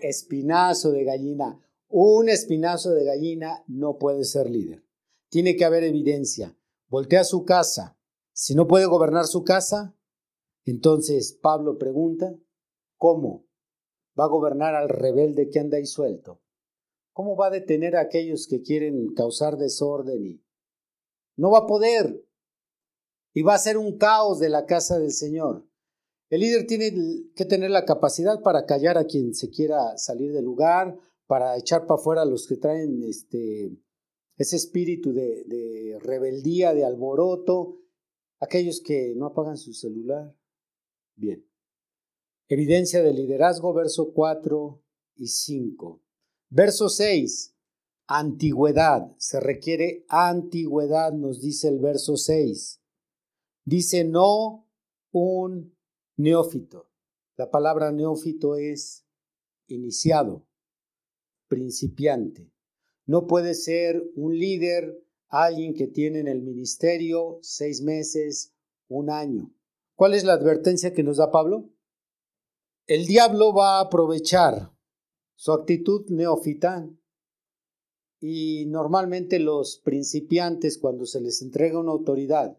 Espinazo 0.00 0.90
de 0.90 1.04
gallina. 1.04 1.60
Un 1.88 2.28
espinazo 2.28 2.90
de 2.90 3.04
gallina 3.04 3.64
no 3.68 3.98
puede 3.98 4.24
ser 4.24 4.50
líder. 4.50 4.84
Tiene 5.30 5.56
que 5.56 5.64
haber 5.64 5.84
evidencia. 5.84 6.56
Voltea 6.94 7.24
su 7.24 7.44
casa. 7.44 7.98
Si 8.32 8.54
no 8.54 8.68
puede 8.68 8.86
gobernar 8.86 9.24
su 9.24 9.42
casa, 9.42 9.96
entonces 10.64 11.36
Pablo 11.42 11.76
pregunta, 11.76 12.32
¿cómo 12.98 13.48
va 14.16 14.26
a 14.26 14.28
gobernar 14.28 14.76
al 14.76 14.88
rebelde 14.88 15.50
que 15.50 15.58
anda 15.58 15.76
ahí 15.76 15.86
suelto? 15.86 16.40
¿Cómo 17.12 17.34
va 17.34 17.48
a 17.48 17.50
detener 17.50 17.96
a 17.96 18.02
aquellos 18.02 18.46
que 18.46 18.62
quieren 18.62 19.12
causar 19.12 19.56
desorden? 19.56 20.40
No 21.36 21.50
va 21.50 21.58
a 21.58 21.66
poder. 21.66 22.24
Y 23.32 23.42
va 23.42 23.54
a 23.54 23.58
ser 23.58 23.76
un 23.76 23.98
caos 23.98 24.38
de 24.38 24.50
la 24.50 24.64
casa 24.64 24.96
del 25.00 25.10
Señor. 25.10 25.66
El 26.30 26.42
líder 26.42 26.64
tiene 26.64 26.92
que 27.34 27.44
tener 27.44 27.72
la 27.72 27.86
capacidad 27.86 28.40
para 28.40 28.66
callar 28.66 28.98
a 28.98 29.06
quien 29.06 29.34
se 29.34 29.50
quiera 29.50 29.98
salir 29.98 30.32
del 30.32 30.44
lugar, 30.44 30.96
para 31.26 31.56
echar 31.56 31.88
para 31.88 32.00
afuera 32.00 32.22
a 32.22 32.24
los 32.24 32.46
que 32.46 32.56
traen 32.56 33.02
este, 33.02 33.72
ese 34.36 34.56
espíritu 34.56 35.12
de, 35.12 35.44
de 35.44 35.98
rebeldía, 36.00 36.74
de 36.74 36.84
alboroto, 36.84 37.80
aquellos 38.40 38.80
que 38.80 39.14
no 39.16 39.26
apagan 39.26 39.56
su 39.56 39.72
celular, 39.72 40.34
Bien. 41.16 41.46
Evidencia 42.48 43.02
de 43.02 43.12
liderazgo, 43.12 43.72
verso 43.72 44.12
4 44.12 44.82
y 45.16 45.28
5. 45.28 46.02
Verso 46.50 46.88
6. 46.88 47.54
Antigüedad. 48.06 49.14
Se 49.16 49.40
requiere 49.40 50.04
antigüedad, 50.08 51.12
nos 51.12 51.40
dice 51.40 51.68
el 51.68 51.78
verso 51.78 52.16
6. 52.16 52.82
Dice 53.64 54.04
no 54.04 54.68
un 55.12 55.76
neófito. 56.16 56.90
La 57.36 57.50
palabra 57.50 57.92
neófito 57.92 58.56
es 58.56 59.06
iniciado, 59.66 60.46
principiante. 61.48 62.52
No 63.06 63.26
puede 63.26 63.54
ser 63.54 64.02
un 64.14 64.38
líder, 64.38 65.02
alguien 65.28 65.74
que 65.74 65.86
tiene 65.86 66.20
en 66.20 66.28
el 66.28 66.42
ministerio 66.42 67.38
seis 67.42 67.82
meses, 67.82 68.54
un 68.88 69.10
año. 69.10 69.52
¿Cuál 69.94 70.14
es 70.14 70.24
la 70.24 70.34
advertencia 70.34 70.92
que 70.92 71.02
nos 71.02 71.18
da 71.18 71.30
Pablo? 71.30 71.70
El 72.86 73.06
diablo 73.06 73.54
va 73.54 73.78
a 73.78 73.82
aprovechar 73.82 74.70
su 75.34 75.52
actitud 75.52 76.06
neófita 76.10 76.88
y 78.20 78.66
normalmente 78.66 79.38
los 79.38 79.80
principiantes 79.84 80.78
cuando 80.78 81.04
se 81.06 81.20
les 81.20 81.42
entrega 81.42 81.80
una 81.80 81.92
autoridad, 81.92 82.58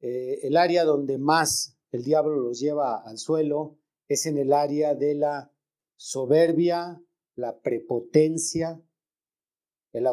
eh, 0.00 0.40
el 0.42 0.56
área 0.56 0.84
donde 0.84 1.18
más 1.18 1.78
el 1.90 2.04
diablo 2.04 2.36
los 2.36 2.58
lleva 2.58 3.02
al 3.02 3.18
suelo 3.18 3.78
es 4.08 4.26
en 4.26 4.38
el 4.38 4.52
área 4.52 4.94
de 4.94 5.14
la 5.14 5.52
soberbia, 5.96 7.02
la 7.36 7.60
prepotencia, 7.60 8.82
el 9.94 10.06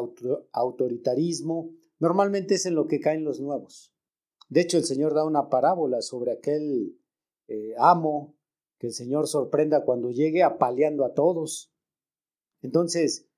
autoritarismo. 0.52 1.70
Normalmente 1.98 2.54
es 2.54 2.66
en 2.66 2.74
lo 2.74 2.86
que 2.86 3.00
caen 3.00 3.24
los 3.24 3.40
nuevos. 3.40 3.92
De 4.48 4.60
hecho, 4.60 4.78
el 4.78 4.84
Señor 4.84 5.14
da 5.14 5.24
una 5.24 5.48
parábola 5.48 6.00
sobre 6.00 6.32
aquel 6.32 6.98
eh, 7.48 7.74
amo 7.78 8.36
que 8.78 8.88
el 8.88 8.92
Señor 8.92 9.28
sorprenda 9.28 9.84
cuando 9.84 10.10
llegue 10.10 10.42
apaleando 10.42 11.04
a 11.04 11.14
todos. 11.14 11.72
Entonces, 12.62 13.28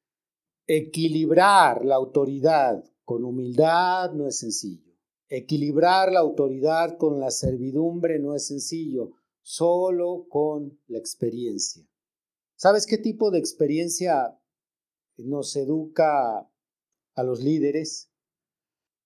equilibrar 0.66 1.84
la 1.84 1.96
autoridad 1.96 2.84
con 3.04 3.24
humildad 3.24 4.12
no 4.12 4.26
es 4.26 4.38
sencillo. 4.38 4.92
Equilibrar 5.28 6.12
la 6.12 6.20
autoridad 6.20 6.96
con 6.98 7.20
la 7.20 7.30
servidumbre 7.30 8.18
no 8.18 8.34
es 8.34 8.46
sencillo, 8.46 9.12
solo 9.40 10.26
con 10.28 10.78
la 10.86 10.98
experiencia. 10.98 11.86
¿Sabes 12.56 12.86
qué 12.86 12.98
tipo 12.98 13.30
de 13.30 13.38
experiencia 13.38 14.38
nos 15.16 15.54
educa 15.56 16.50
a 17.14 17.22
los 17.22 17.42
líderes? 17.42 18.10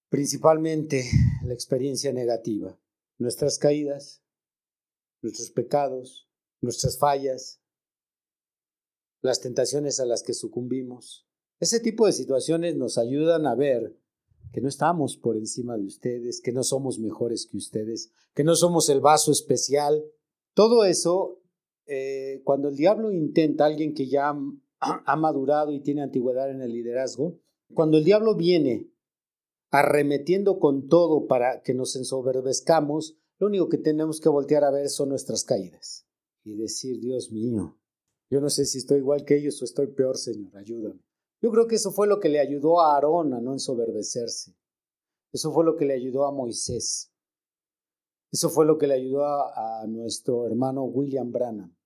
Principalmente 0.08 1.04
la 1.44 1.54
experiencia 1.54 2.12
negativa, 2.12 2.78
nuestras 3.18 3.58
caídas, 3.58 4.22
nuestros 5.20 5.50
pecados, 5.50 6.28
nuestras 6.60 6.98
fallas, 6.98 7.60
las 9.20 9.40
tentaciones 9.40 10.00
a 10.00 10.06
las 10.06 10.22
que 10.22 10.34
sucumbimos. 10.34 11.26
Ese 11.60 11.80
tipo 11.80 12.06
de 12.06 12.12
situaciones 12.12 12.76
nos 12.76 12.98
ayudan 12.98 13.46
a 13.46 13.54
ver 13.54 13.98
que 14.52 14.60
no 14.60 14.68
estamos 14.68 15.16
por 15.16 15.36
encima 15.36 15.76
de 15.76 15.84
ustedes, 15.84 16.40
que 16.40 16.52
no 16.52 16.62
somos 16.62 16.98
mejores 16.98 17.46
que 17.46 17.56
ustedes, 17.56 18.12
que 18.34 18.44
no 18.44 18.54
somos 18.54 18.88
el 18.88 19.00
vaso 19.00 19.32
especial. 19.32 20.04
Todo 20.54 20.84
eso, 20.84 21.42
eh, 21.86 22.40
cuando 22.44 22.68
el 22.68 22.76
diablo 22.76 23.12
intenta, 23.12 23.66
alguien 23.66 23.92
que 23.94 24.08
ya 24.08 24.34
ha 24.80 25.16
madurado 25.16 25.72
y 25.72 25.80
tiene 25.80 26.02
antigüedad 26.02 26.50
en 26.50 26.62
el 26.62 26.72
liderazgo, 26.72 27.38
cuando 27.74 27.98
el 27.98 28.04
diablo 28.04 28.34
viene 28.34 28.90
arremetiendo 29.70 30.58
con 30.58 30.88
todo 30.88 31.26
para 31.26 31.62
que 31.62 31.74
nos 31.74 31.94
ensoberbezcamos, 31.96 33.18
lo 33.38 33.46
único 33.46 33.68
que 33.68 33.78
tenemos 33.78 34.20
que 34.20 34.28
voltear 34.28 34.64
a 34.64 34.70
ver 34.70 34.88
son 34.88 35.10
nuestras 35.10 35.44
caídas 35.44 36.06
y 36.44 36.56
decir, 36.56 36.98
Dios 36.98 37.30
mío, 37.30 37.78
yo 38.30 38.40
no 38.40 38.50
sé 38.50 38.64
si 38.64 38.78
estoy 38.78 38.98
igual 38.98 39.24
que 39.24 39.36
ellos 39.36 39.60
o 39.60 39.64
estoy 39.64 39.88
peor, 39.88 40.16
Señor, 40.16 40.56
ayúdame. 40.56 41.00
Yo 41.40 41.50
creo 41.50 41.66
que 41.66 41.76
eso 41.76 41.92
fue 41.92 42.06
lo 42.06 42.18
que 42.18 42.28
le 42.28 42.40
ayudó 42.40 42.80
a 42.80 42.94
Aarón 42.94 43.32
a 43.32 43.40
no 43.40 43.52
ensoberbecerse. 43.52 44.56
Eso 45.32 45.52
fue 45.52 45.64
lo 45.64 45.76
que 45.76 45.84
le 45.84 45.94
ayudó 45.94 46.26
a 46.26 46.32
Moisés. 46.32 47.12
Eso 48.32 48.50
fue 48.50 48.66
lo 48.66 48.76
que 48.76 48.86
le 48.86 48.94
ayudó 48.94 49.24
a, 49.24 49.86
nuestro 49.86 50.46
hermano 50.46 50.84
William 50.84 51.30
Branham. 51.30 51.76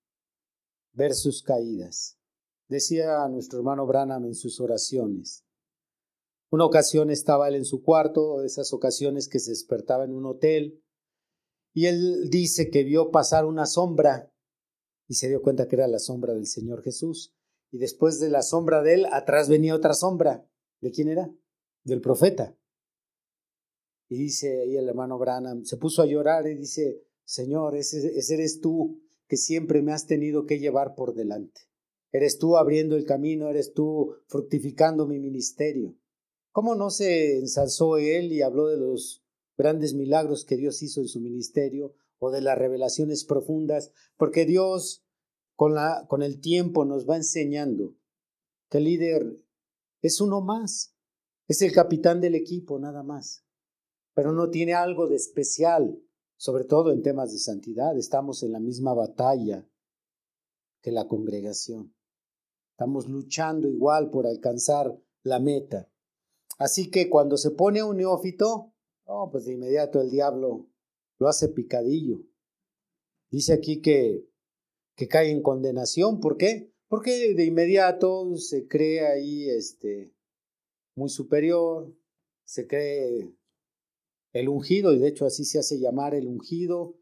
Ver 0.92 1.14
sus 1.14 1.42
caídas. 1.42 2.18
Decía 2.72 3.28
nuestro 3.28 3.58
hermano 3.58 3.86
Branham 3.86 4.24
en 4.24 4.34
sus 4.34 4.58
oraciones, 4.58 5.44
una 6.50 6.64
ocasión 6.64 7.10
estaba 7.10 7.48
él 7.48 7.54
en 7.54 7.66
su 7.66 7.82
cuarto, 7.82 8.42
esas 8.42 8.72
ocasiones 8.72 9.28
que 9.28 9.40
se 9.40 9.50
despertaba 9.50 10.04
en 10.04 10.14
un 10.14 10.24
hotel, 10.24 10.82
Y 11.74 11.84
él 11.84 12.30
dice 12.30 12.70
que 12.70 12.82
vio 12.82 13.10
pasar 13.10 13.44
una 13.44 13.66
sombra 13.66 14.32
y 15.06 15.14
se 15.14 15.28
dio 15.28 15.42
cuenta 15.42 15.68
que 15.68 15.76
era 15.76 15.86
la 15.86 15.98
sombra 15.98 16.32
del 16.32 16.46
Señor 16.46 16.82
Jesús. 16.82 17.34
Y 17.70 17.76
después 17.76 18.20
de 18.20 18.30
la 18.30 18.40
sombra 18.40 18.82
de 18.82 18.94
él, 18.94 19.06
atrás 19.10 19.50
venía 19.50 19.74
otra 19.74 19.92
sombra. 19.92 20.46
¿De 20.80 20.90
quién 20.90 21.08
era? 21.08 21.30
Del 21.84 22.00
profeta. 22.00 22.56
Y 24.08 24.16
dice 24.16 24.62
ahí 24.62 24.76
el 24.76 24.88
hermano 24.88 25.18
Branham, 25.18 25.64
se 25.64 25.76
puso 25.76 26.00
a 26.00 26.06
llorar 26.06 26.46
y 26.46 26.54
dice, 26.54 27.02
Señor, 27.24 27.76
ese, 27.76 28.18
ese 28.18 28.34
eres 28.34 28.60
tú 28.60 29.02
que 29.26 29.36
siempre 29.36 29.82
me 29.82 29.92
has 29.92 30.06
tenido 30.06 30.46
que 30.46 30.58
llevar 30.58 30.94
por 30.94 31.14
delante. 31.14 31.71
Eres 32.12 32.38
tú 32.38 32.58
abriendo 32.58 32.96
el 32.96 33.04
camino, 33.06 33.48
eres 33.48 33.72
tú 33.72 34.14
fructificando 34.26 35.06
mi 35.06 35.18
ministerio. 35.18 35.96
¿Cómo 36.52 36.74
no 36.74 36.90
se 36.90 37.38
ensalzó 37.38 37.96
él 37.96 38.32
y 38.32 38.42
habló 38.42 38.68
de 38.68 38.76
los 38.76 39.24
grandes 39.56 39.94
milagros 39.94 40.44
que 40.44 40.56
Dios 40.56 40.82
hizo 40.82 41.00
en 41.00 41.08
su 41.08 41.20
ministerio 41.20 41.94
o 42.18 42.30
de 42.30 42.42
las 42.42 42.58
revelaciones 42.58 43.24
profundas? 43.24 43.92
Porque 44.18 44.44
Dios 44.44 45.06
con, 45.56 45.74
la, 45.74 46.04
con 46.08 46.22
el 46.22 46.40
tiempo 46.40 46.84
nos 46.84 47.08
va 47.08 47.16
enseñando 47.16 47.94
que 48.68 48.78
el 48.78 48.84
líder 48.84 49.42
es 50.02 50.20
uno 50.20 50.42
más, 50.42 50.94
es 51.48 51.62
el 51.62 51.72
capitán 51.72 52.20
del 52.20 52.34
equipo 52.34 52.78
nada 52.78 53.02
más, 53.02 53.46
pero 54.14 54.32
no 54.32 54.50
tiene 54.50 54.74
algo 54.74 55.08
de 55.08 55.16
especial, 55.16 55.98
sobre 56.36 56.64
todo 56.64 56.92
en 56.92 57.02
temas 57.02 57.32
de 57.32 57.38
santidad. 57.38 57.96
Estamos 57.96 58.42
en 58.42 58.52
la 58.52 58.60
misma 58.60 58.92
batalla 58.92 59.66
que 60.82 60.92
la 60.92 61.06
congregación. 61.06 61.94
Estamos 62.82 63.08
luchando 63.08 63.68
igual 63.68 64.10
por 64.10 64.26
alcanzar 64.26 65.00
la 65.22 65.38
meta. 65.38 65.88
Así 66.58 66.90
que 66.90 67.08
cuando 67.08 67.36
se 67.36 67.52
pone 67.52 67.80
un 67.84 67.98
neófito, 67.98 68.74
oh, 69.04 69.30
pues 69.30 69.44
de 69.44 69.52
inmediato 69.52 70.00
el 70.00 70.10
diablo 70.10 70.68
lo 71.20 71.28
hace 71.28 71.46
picadillo. 71.46 72.24
Dice 73.30 73.52
aquí 73.52 73.80
que, 73.80 74.26
que 74.96 75.06
cae 75.06 75.30
en 75.30 75.42
condenación. 75.42 76.18
¿Por 76.18 76.36
qué? 76.36 76.74
Porque 76.88 77.34
de 77.34 77.44
inmediato 77.44 78.34
se 78.34 78.66
cree 78.66 79.06
ahí 79.06 79.48
este, 79.48 80.12
muy 80.96 81.08
superior, 81.08 81.96
se 82.42 82.66
cree 82.66 83.32
el 84.32 84.48
ungido, 84.48 84.92
y 84.92 84.98
de 84.98 85.06
hecho 85.06 85.24
así 85.24 85.44
se 85.44 85.60
hace 85.60 85.78
llamar 85.78 86.16
el 86.16 86.26
ungido, 86.26 86.96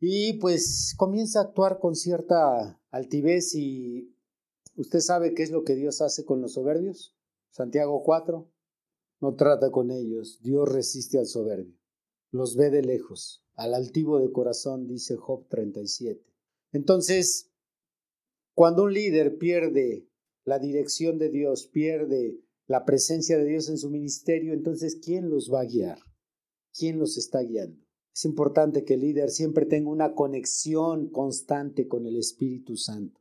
y 0.00 0.34
pues 0.34 0.94
comienza 0.98 1.38
a 1.38 1.44
actuar 1.44 1.78
con 1.78 1.96
cierta 1.96 2.78
altivez 2.90 3.54
y 3.54 4.14
¿Usted 4.78 5.00
sabe 5.00 5.34
qué 5.34 5.42
es 5.42 5.50
lo 5.50 5.64
que 5.64 5.74
Dios 5.74 6.00
hace 6.02 6.24
con 6.24 6.40
los 6.40 6.52
soberbios? 6.52 7.12
Santiago 7.50 8.04
4. 8.04 8.48
No 9.20 9.34
trata 9.34 9.72
con 9.72 9.90
ellos. 9.90 10.38
Dios 10.40 10.68
resiste 10.72 11.18
al 11.18 11.26
soberbio. 11.26 11.76
Los 12.30 12.54
ve 12.54 12.70
de 12.70 12.82
lejos. 12.82 13.44
Al 13.54 13.74
altivo 13.74 14.20
de 14.20 14.30
corazón, 14.30 14.86
dice 14.86 15.16
Job 15.16 15.48
37. 15.48 16.24
Entonces, 16.70 17.50
cuando 18.54 18.84
un 18.84 18.94
líder 18.94 19.36
pierde 19.36 20.08
la 20.44 20.60
dirección 20.60 21.18
de 21.18 21.30
Dios, 21.30 21.66
pierde 21.66 22.38
la 22.68 22.84
presencia 22.84 23.36
de 23.36 23.46
Dios 23.46 23.68
en 23.68 23.78
su 23.78 23.90
ministerio, 23.90 24.52
entonces, 24.52 25.00
¿quién 25.04 25.28
los 25.28 25.52
va 25.52 25.62
a 25.62 25.66
guiar? 25.66 25.98
¿Quién 26.72 27.00
los 27.00 27.18
está 27.18 27.40
guiando? 27.40 27.84
Es 28.14 28.24
importante 28.24 28.84
que 28.84 28.94
el 28.94 29.00
líder 29.00 29.30
siempre 29.30 29.66
tenga 29.66 29.90
una 29.90 30.14
conexión 30.14 31.10
constante 31.10 31.88
con 31.88 32.06
el 32.06 32.16
Espíritu 32.16 32.76
Santo. 32.76 33.20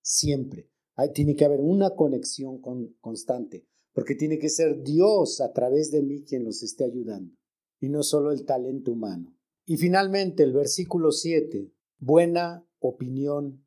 Siempre 0.00 0.70
tiene 1.12 1.36
que 1.36 1.44
haber 1.44 1.60
una 1.60 1.90
conexión 1.94 2.60
constante, 3.00 3.66
porque 3.92 4.14
tiene 4.14 4.38
que 4.38 4.48
ser 4.48 4.82
Dios 4.82 5.40
a 5.40 5.52
través 5.52 5.90
de 5.90 6.02
mí 6.02 6.24
quien 6.24 6.44
los 6.44 6.62
esté 6.62 6.84
ayudando, 6.84 7.34
y 7.80 7.88
no 7.88 8.02
solo 8.02 8.32
el 8.32 8.44
talento 8.44 8.92
humano. 8.92 9.36
Y 9.64 9.76
finalmente 9.76 10.42
el 10.42 10.52
versículo 10.52 11.12
7, 11.12 11.72
buena 11.98 12.66
opinión 12.78 13.64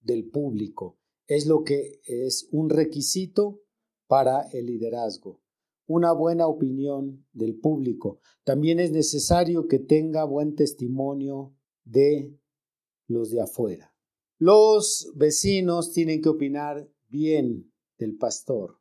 del 0.00 0.28
público, 0.28 0.98
es 1.26 1.46
lo 1.46 1.64
que 1.64 2.00
es 2.04 2.48
un 2.52 2.70
requisito 2.70 3.60
para 4.06 4.42
el 4.52 4.66
liderazgo. 4.66 5.42
Una 5.88 6.12
buena 6.12 6.46
opinión 6.48 7.26
del 7.32 7.58
público. 7.58 8.20
También 8.44 8.80
es 8.80 8.90
necesario 8.90 9.68
que 9.68 9.78
tenga 9.78 10.24
buen 10.24 10.54
testimonio 10.54 11.54
de 11.84 12.36
los 13.06 13.30
de 13.30 13.40
afuera. 13.40 13.95
Los 14.38 15.12
vecinos 15.14 15.92
tienen 15.92 16.20
que 16.20 16.28
opinar 16.28 16.88
bien 17.08 17.72
del 17.98 18.16
pastor. 18.18 18.78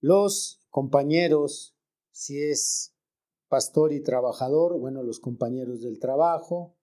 Los 0.00 0.60
compañeros, 0.68 1.74
si 2.10 2.42
es 2.42 2.94
pastor 3.48 3.92
y 3.92 4.02
trabajador, 4.02 4.78
bueno, 4.78 5.02
los 5.02 5.18
compañeros 5.18 5.80
del 5.80 5.98
trabajo, 5.98 6.76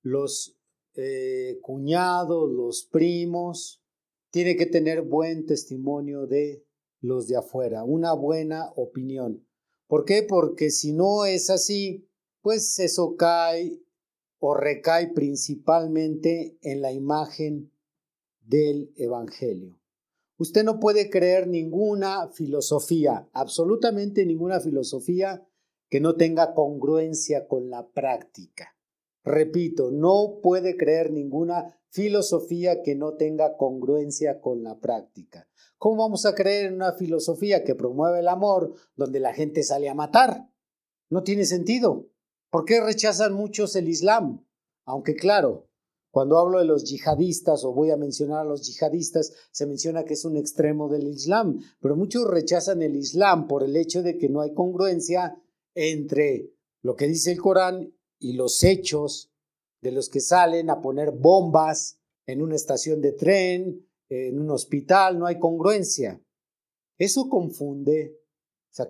los 0.00 0.56
eh, 0.94 1.58
cuñados, 1.60 2.50
los 2.50 2.84
primos, 2.84 3.82
tiene 4.30 4.56
que 4.56 4.66
tener 4.66 5.02
buen 5.02 5.44
testimonio 5.46 6.26
de 6.26 6.64
los 7.00 7.26
de 7.26 7.36
afuera, 7.36 7.84
una 7.84 8.12
buena 8.12 8.70
opinión. 8.76 9.46
¿Por 9.88 10.04
qué? 10.04 10.22
Porque 10.22 10.70
si 10.70 10.92
no 10.92 11.24
es 11.24 11.50
así, 11.50 12.08
pues 12.40 12.78
eso 12.78 13.16
cae 13.16 13.83
o 14.46 14.52
recae 14.52 15.08
principalmente 15.14 16.58
en 16.60 16.82
la 16.82 16.92
imagen 16.92 17.72
del 18.42 18.92
Evangelio. 18.94 19.80
Usted 20.36 20.64
no 20.64 20.80
puede 20.80 21.08
creer 21.08 21.46
ninguna 21.48 22.28
filosofía, 22.28 23.26
absolutamente 23.32 24.26
ninguna 24.26 24.60
filosofía 24.60 25.48
que 25.88 25.98
no 25.98 26.16
tenga 26.16 26.52
congruencia 26.52 27.48
con 27.48 27.70
la 27.70 27.88
práctica. 27.88 28.76
Repito, 29.24 29.90
no 29.90 30.40
puede 30.42 30.76
creer 30.76 31.10
ninguna 31.10 31.80
filosofía 31.88 32.82
que 32.82 32.94
no 32.96 33.14
tenga 33.14 33.56
congruencia 33.56 34.42
con 34.42 34.62
la 34.62 34.78
práctica. 34.78 35.48
¿Cómo 35.78 36.02
vamos 36.02 36.26
a 36.26 36.34
creer 36.34 36.66
en 36.66 36.74
una 36.74 36.92
filosofía 36.92 37.64
que 37.64 37.74
promueve 37.74 38.18
el 38.18 38.28
amor 38.28 38.74
donde 38.94 39.20
la 39.20 39.32
gente 39.32 39.62
sale 39.62 39.88
a 39.88 39.94
matar? 39.94 40.50
No 41.08 41.22
tiene 41.22 41.46
sentido. 41.46 42.10
¿Por 42.54 42.66
qué 42.66 42.80
rechazan 42.80 43.32
muchos 43.32 43.74
el 43.74 43.88
Islam? 43.88 44.46
Aunque 44.84 45.16
claro, 45.16 45.66
cuando 46.12 46.38
hablo 46.38 46.60
de 46.60 46.64
los 46.64 46.84
yihadistas 46.84 47.64
o 47.64 47.72
voy 47.72 47.90
a 47.90 47.96
mencionar 47.96 48.42
a 48.42 48.48
los 48.48 48.62
yihadistas, 48.64 49.32
se 49.50 49.66
menciona 49.66 50.04
que 50.04 50.14
es 50.14 50.24
un 50.24 50.36
extremo 50.36 50.88
del 50.88 51.08
Islam, 51.08 51.58
pero 51.80 51.96
muchos 51.96 52.30
rechazan 52.30 52.80
el 52.82 52.94
Islam 52.94 53.48
por 53.48 53.64
el 53.64 53.76
hecho 53.76 54.04
de 54.04 54.18
que 54.18 54.28
no 54.28 54.40
hay 54.40 54.54
congruencia 54.54 55.34
entre 55.74 56.54
lo 56.80 56.94
que 56.94 57.08
dice 57.08 57.32
el 57.32 57.40
Corán 57.40 57.92
y 58.20 58.34
los 58.34 58.62
hechos 58.62 59.32
de 59.82 59.90
los 59.90 60.08
que 60.08 60.20
salen 60.20 60.70
a 60.70 60.80
poner 60.80 61.10
bombas 61.10 61.98
en 62.24 62.40
una 62.40 62.54
estación 62.54 63.00
de 63.00 63.14
tren, 63.14 63.84
en 64.08 64.38
un 64.38 64.52
hospital, 64.52 65.18
no 65.18 65.26
hay 65.26 65.40
congruencia. 65.40 66.22
Eso 66.98 67.28
confunde 67.28 68.16
sea, 68.74 68.88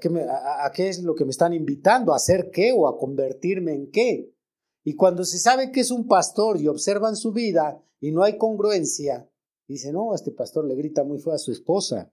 a, 0.65 0.73
qué 0.73 0.89
es 0.89 1.03
lo 1.03 1.15
que 1.15 1.25
me 1.25 1.31
están 1.31 1.53
invitando? 1.53 2.13
¿A 2.13 2.17
hacer 2.17 2.51
qué 2.51 2.73
o 2.75 2.89
a 2.89 2.99
convertirme 2.99 3.75
en 3.75 3.91
qué? 3.91 4.35
Y 4.83 4.95
cuando 4.95 5.25
se 5.25 5.39
sabe 5.39 5.73
que 5.73 5.81
es 5.81 5.91
un 5.91 6.07
pastor 6.07 6.61
y 6.61 6.69
observan 6.69 7.17
su 7.17 7.33
vida 7.33 7.83
y 8.01 8.13
no 8.13 8.23
hay 8.23 8.39
congruencia, 8.39 9.31
dice, 9.69 9.93
no, 9.93 10.15
este 10.15 10.31
pastor 10.31 10.67
le 10.67 10.75
grita 10.75 11.05
muy 11.05 11.19
feo 11.19 11.33
a 11.33 11.39
su 11.39 11.53
esposa. 11.53 12.13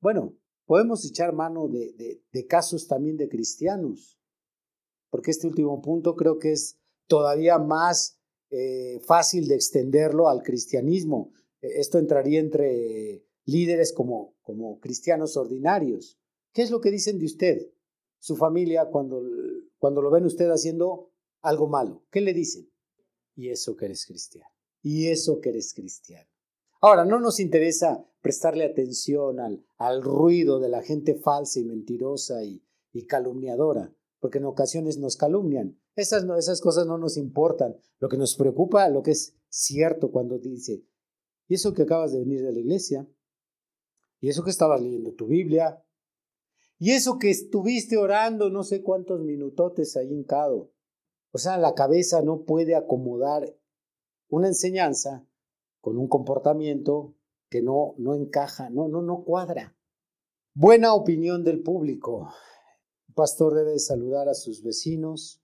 Bueno, 0.00 0.36
podemos 0.66 1.04
echar 1.04 1.32
mano 1.32 1.68
de, 1.68 2.22
de, 2.32 2.46
casos 2.46 2.86
también 2.88 3.16
de 3.16 3.28
cristianos, 3.28 4.18
porque 5.10 5.30
este 5.30 5.46
último 5.46 5.80
punto 5.80 6.16
creo 6.16 6.38
que 6.38 6.52
es 6.52 6.78
todavía 7.06 7.58
más 7.58 8.18
eh, 8.50 9.00
fácil 9.04 9.48
de 9.48 9.54
extenderlo 9.54 10.28
al 10.28 10.42
cristianismo. 10.42 11.32
Esto 11.60 11.98
entraría 11.98 12.40
entre 12.40 13.24
líderes 13.44 13.92
como, 13.92 14.34
como 14.42 14.78
cristianos 14.80 15.36
ordinarios. 15.36 16.18
¿Qué 16.52 16.62
es 16.62 16.70
lo 16.70 16.80
que 16.80 16.90
dicen 16.90 17.18
de 17.18 17.26
usted? 17.26 17.72
Su 18.18 18.36
familia 18.36 18.86
cuando, 18.86 19.22
cuando 19.78 20.02
lo 20.02 20.10
ven 20.10 20.24
usted 20.24 20.48
haciendo 20.50 21.10
algo 21.40 21.66
malo. 21.66 22.04
¿Qué 22.10 22.20
le 22.20 22.34
dicen? 22.34 22.70
Y 23.34 23.48
eso 23.48 23.76
que 23.76 23.86
eres 23.86 24.06
cristiano. 24.06 24.48
Y 24.82 25.08
eso 25.08 25.40
que 25.40 25.50
eres 25.50 25.72
cristiano. 25.74 26.28
Ahora, 26.80 27.04
no 27.04 27.20
nos 27.20 27.40
interesa 27.40 28.04
prestarle 28.20 28.64
atención 28.64 29.40
al, 29.40 29.64
al 29.78 30.02
ruido 30.02 30.60
de 30.60 30.68
la 30.68 30.82
gente 30.82 31.14
falsa 31.14 31.60
y 31.60 31.64
mentirosa 31.64 32.44
y, 32.44 32.62
y 32.92 33.06
calumniadora, 33.06 33.94
porque 34.20 34.38
en 34.38 34.44
ocasiones 34.44 34.98
nos 34.98 35.16
calumnian. 35.16 35.78
Esas, 35.94 36.24
no, 36.24 36.36
esas 36.36 36.60
cosas 36.60 36.86
no 36.86 36.98
nos 36.98 37.16
importan. 37.16 37.76
Lo 37.98 38.08
que 38.08 38.16
nos 38.16 38.34
preocupa, 38.34 38.88
lo 38.88 39.02
que 39.02 39.12
es 39.12 39.36
cierto 39.48 40.10
cuando 40.10 40.38
dice, 40.38 40.84
y 41.48 41.54
eso 41.54 41.72
que 41.72 41.82
acabas 41.82 42.12
de 42.12 42.20
venir 42.20 42.42
de 42.42 42.52
la 42.52 42.58
iglesia, 42.58 43.08
y 44.20 44.28
eso 44.28 44.44
que 44.44 44.50
estabas 44.50 44.80
leyendo 44.80 45.12
tu 45.12 45.26
Biblia, 45.26 45.84
y 46.82 46.90
eso 46.90 47.20
que 47.20 47.30
estuviste 47.30 47.96
orando 47.96 48.50
no 48.50 48.64
sé 48.64 48.82
cuántos 48.82 49.20
minutotes 49.20 49.96
ahí 49.96 50.12
hincado. 50.12 50.72
O 51.30 51.38
sea, 51.38 51.56
la 51.56 51.76
cabeza 51.76 52.22
no 52.22 52.42
puede 52.42 52.74
acomodar 52.74 53.56
una 54.28 54.48
enseñanza 54.48 55.24
con 55.80 55.96
un 55.96 56.08
comportamiento 56.08 57.14
que 57.48 57.62
no, 57.62 57.94
no 57.98 58.16
encaja, 58.16 58.68
no, 58.68 58.88
no, 58.88 59.00
no 59.00 59.22
cuadra. 59.22 59.76
Buena 60.54 60.92
opinión 60.92 61.44
del 61.44 61.62
público. 61.62 62.32
El 63.06 63.14
pastor 63.14 63.54
debe 63.54 63.78
saludar 63.78 64.28
a 64.28 64.34
sus 64.34 64.64
vecinos, 64.64 65.40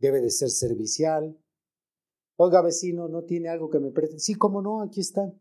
debe 0.00 0.20
de 0.20 0.30
ser 0.30 0.50
servicial. 0.50 1.40
Oiga, 2.34 2.60
vecino, 2.60 3.06
¿no 3.06 3.22
tiene 3.22 3.50
algo 3.50 3.70
que 3.70 3.78
me 3.78 3.92
preste? 3.92 4.18
Sí, 4.18 4.34
cómo 4.34 4.60
no, 4.60 4.82
aquí 4.82 4.98
están. 4.98 5.40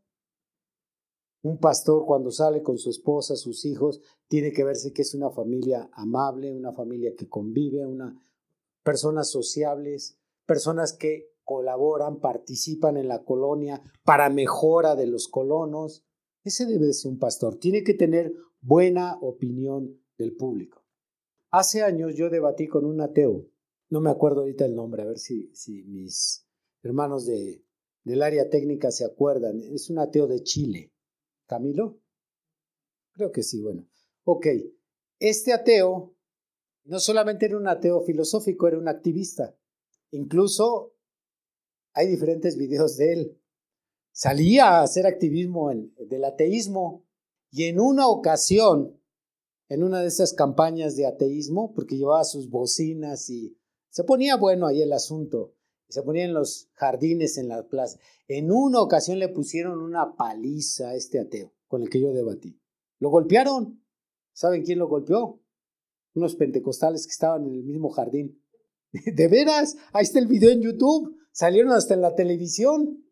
Un 1.44 1.58
pastor 1.58 2.06
cuando 2.06 2.32
sale 2.32 2.62
con 2.62 2.78
su 2.78 2.89
esposa, 2.89 3.36
sus 3.36 3.66
hijos, 3.66 4.02
tiene 4.28 4.52
que 4.52 4.64
verse 4.64 4.94
que 4.94 5.02
es 5.02 5.16
una 5.16 5.32
familia 5.32 5.89
amable, 5.94 6.54
una 6.54 6.72
familia 6.72 7.16
que 7.16 7.28
convive, 7.28 7.86
una 7.86 8.16
personas 8.84 9.30
sociables, 9.30 10.18
personas 10.46 10.94
que 10.94 11.32
colaboran, 11.44 12.20
participan 12.20 12.98
en 12.98 13.08
la 13.08 13.24
colonia 13.24 13.82
para 14.04 14.30
mejora 14.30 14.96
de 14.96 15.08
los 15.08 15.28
colonos. 15.28 16.06
Ese 16.44 16.66
debe 16.66 16.88
de 16.88 16.94
ser 16.94 17.12
un 17.12 17.20
pastor. 17.20 17.58
Tiene 17.58 17.84
que 17.84 17.94
tener 17.94 18.34
buena 18.62 19.18
opinión 19.22 20.00
del 20.18 20.36
público. 20.36 20.84
Hace 21.50 21.82
años 21.84 22.16
yo 22.16 22.30
debatí 22.30 22.68
con 22.68 22.86
un 22.86 23.02
ateo. 23.02 23.46
No 23.89 24.00
me 24.00 24.10
acuerdo 24.10 24.42
ahorita 24.42 24.66
el 24.66 24.76
nombre, 24.76 25.02
a 25.02 25.06
ver 25.06 25.20
si, 25.20 25.52
si 25.54 25.84
mis 25.84 26.46
hermanos 26.82 27.26
de, 27.26 27.66
del 28.04 28.22
área 28.22 28.50
técnica 28.50 28.89
se 28.92 29.04
acuerdan. 29.04 29.60
Es 29.60 29.89
un 29.89 30.00
ateo 30.00 30.28
de 30.28 30.44
Chile. 30.44 30.92
¿Camilo? 31.52 31.99
Creo 33.12 33.34
que 33.34 33.43
sí, 33.43 33.62
bueno. 33.62 33.86
Ok. 34.24 34.47
Este 35.20 35.52
ateo 35.52 36.16
no 36.86 36.99
solamente 37.02 37.45
era 37.45 37.58
un 37.58 37.68
ateo 37.68 37.99
filosófico, 38.04 38.70
era 38.70 38.78
un 38.78 38.88
activista. 38.88 39.54
Incluso 40.12 40.95
hay 41.91 42.08
diferentes 42.08 42.58
videos 42.58 42.95
de 42.95 43.12
él. 43.12 43.41
Salía 44.14 44.78
a 44.80 44.84
hacer 44.84 45.06
activismo 45.06 45.70
del 45.74 46.24
ateísmo 46.24 47.06
y 47.49 47.66
en 47.66 47.82
una 47.82 48.08
ocasión, 48.08 48.97
en 49.68 49.84
una 49.84 49.99
de 49.99 50.08
esas 50.08 50.32
campañas 50.32 50.95
de 50.95 51.06
ateísmo, 51.06 51.74
porque 51.74 51.97
llevaba 51.97 52.24
sus 52.24 52.49
bocinas 52.49 53.30
y 53.30 53.58
se 53.89 54.06
ponía 54.06 54.38
bueno 54.38 54.68
ahí 54.68 54.82
el 54.82 54.93
asunto, 54.93 55.54
se 55.92 56.04
ponía 56.04 56.24
en 56.24 56.34
los 56.34 56.70
jardines 56.74 57.38
en 57.38 57.50
la 57.50 57.68
plaza. 57.68 58.00
En 58.28 58.52
una 58.52 58.82
ocasión 58.82 59.20
le 59.20 59.30
pusieron 59.30 59.82
una 59.82 60.16
paliza 60.16 60.89
a 60.89 60.96
este 60.96 61.20
ateo 61.20 61.54
con 61.68 61.82
el 61.82 61.89
que 61.89 62.00
yo 62.00 62.14
debatí. 62.14 62.60
Lo 63.00 63.10
golpearon. 63.10 63.84
¿Saben 64.34 64.64
quién 64.64 64.80
lo 64.80 64.88
golpeó? 64.88 65.42
Unos 66.14 66.36
pentecostales 66.36 67.06
que 67.06 67.12
estaban 67.12 67.46
en 67.46 67.56
el 67.56 67.64
mismo 67.64 67.89
jardín. 67.89 68.42
De 68.92 69.28
veras, 69.28 69.76
ahí 69.94 70.04
está 70.04 70.20
el 70.20 70.28
video 70.28 70.52
en 70.52 70.62
YouTube. 70.62 71.18
Salieron 71.32 71.72
hasta 71.74 71.94
en 71.94 72.02
la 72.02 72.16
televisión. 72.16 73.06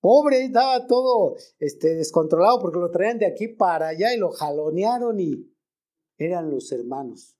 Pobre, 0.00 0.44
estaba 0.44 0.86
todo 0.86 1.34
este, 1.58 1.94
descontrolado 1.94 2.60
porque 2.60 2.78
lo 2.78 2.90
traían 2.90 3.18
de 3.18 3.26
aquí 3.26 3.48
para 3.48 3.88
allá 3.88 4.14
y 4.14 4.18
lo 4.18 4.30
jalonearon 4.30 5.18
y 5.18 5.50
eran 6.18 6.50
los 6.50 6.70
hermanos. 6.72 7.36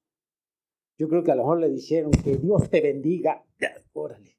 Yo 0.96 1.08
creo 1.08 1.24
que 1.24 1.32
a 1.32 1.34
lo 1.34 1.42
mejor 1.42 1.60
le 1.60 1.70
dijeron 1.70 2.12
que 2.12 2.36
Dios 2.36 2.70
te 2.70 2.80
bendiga. 2.80 3.44
Órale. 3.92 4.38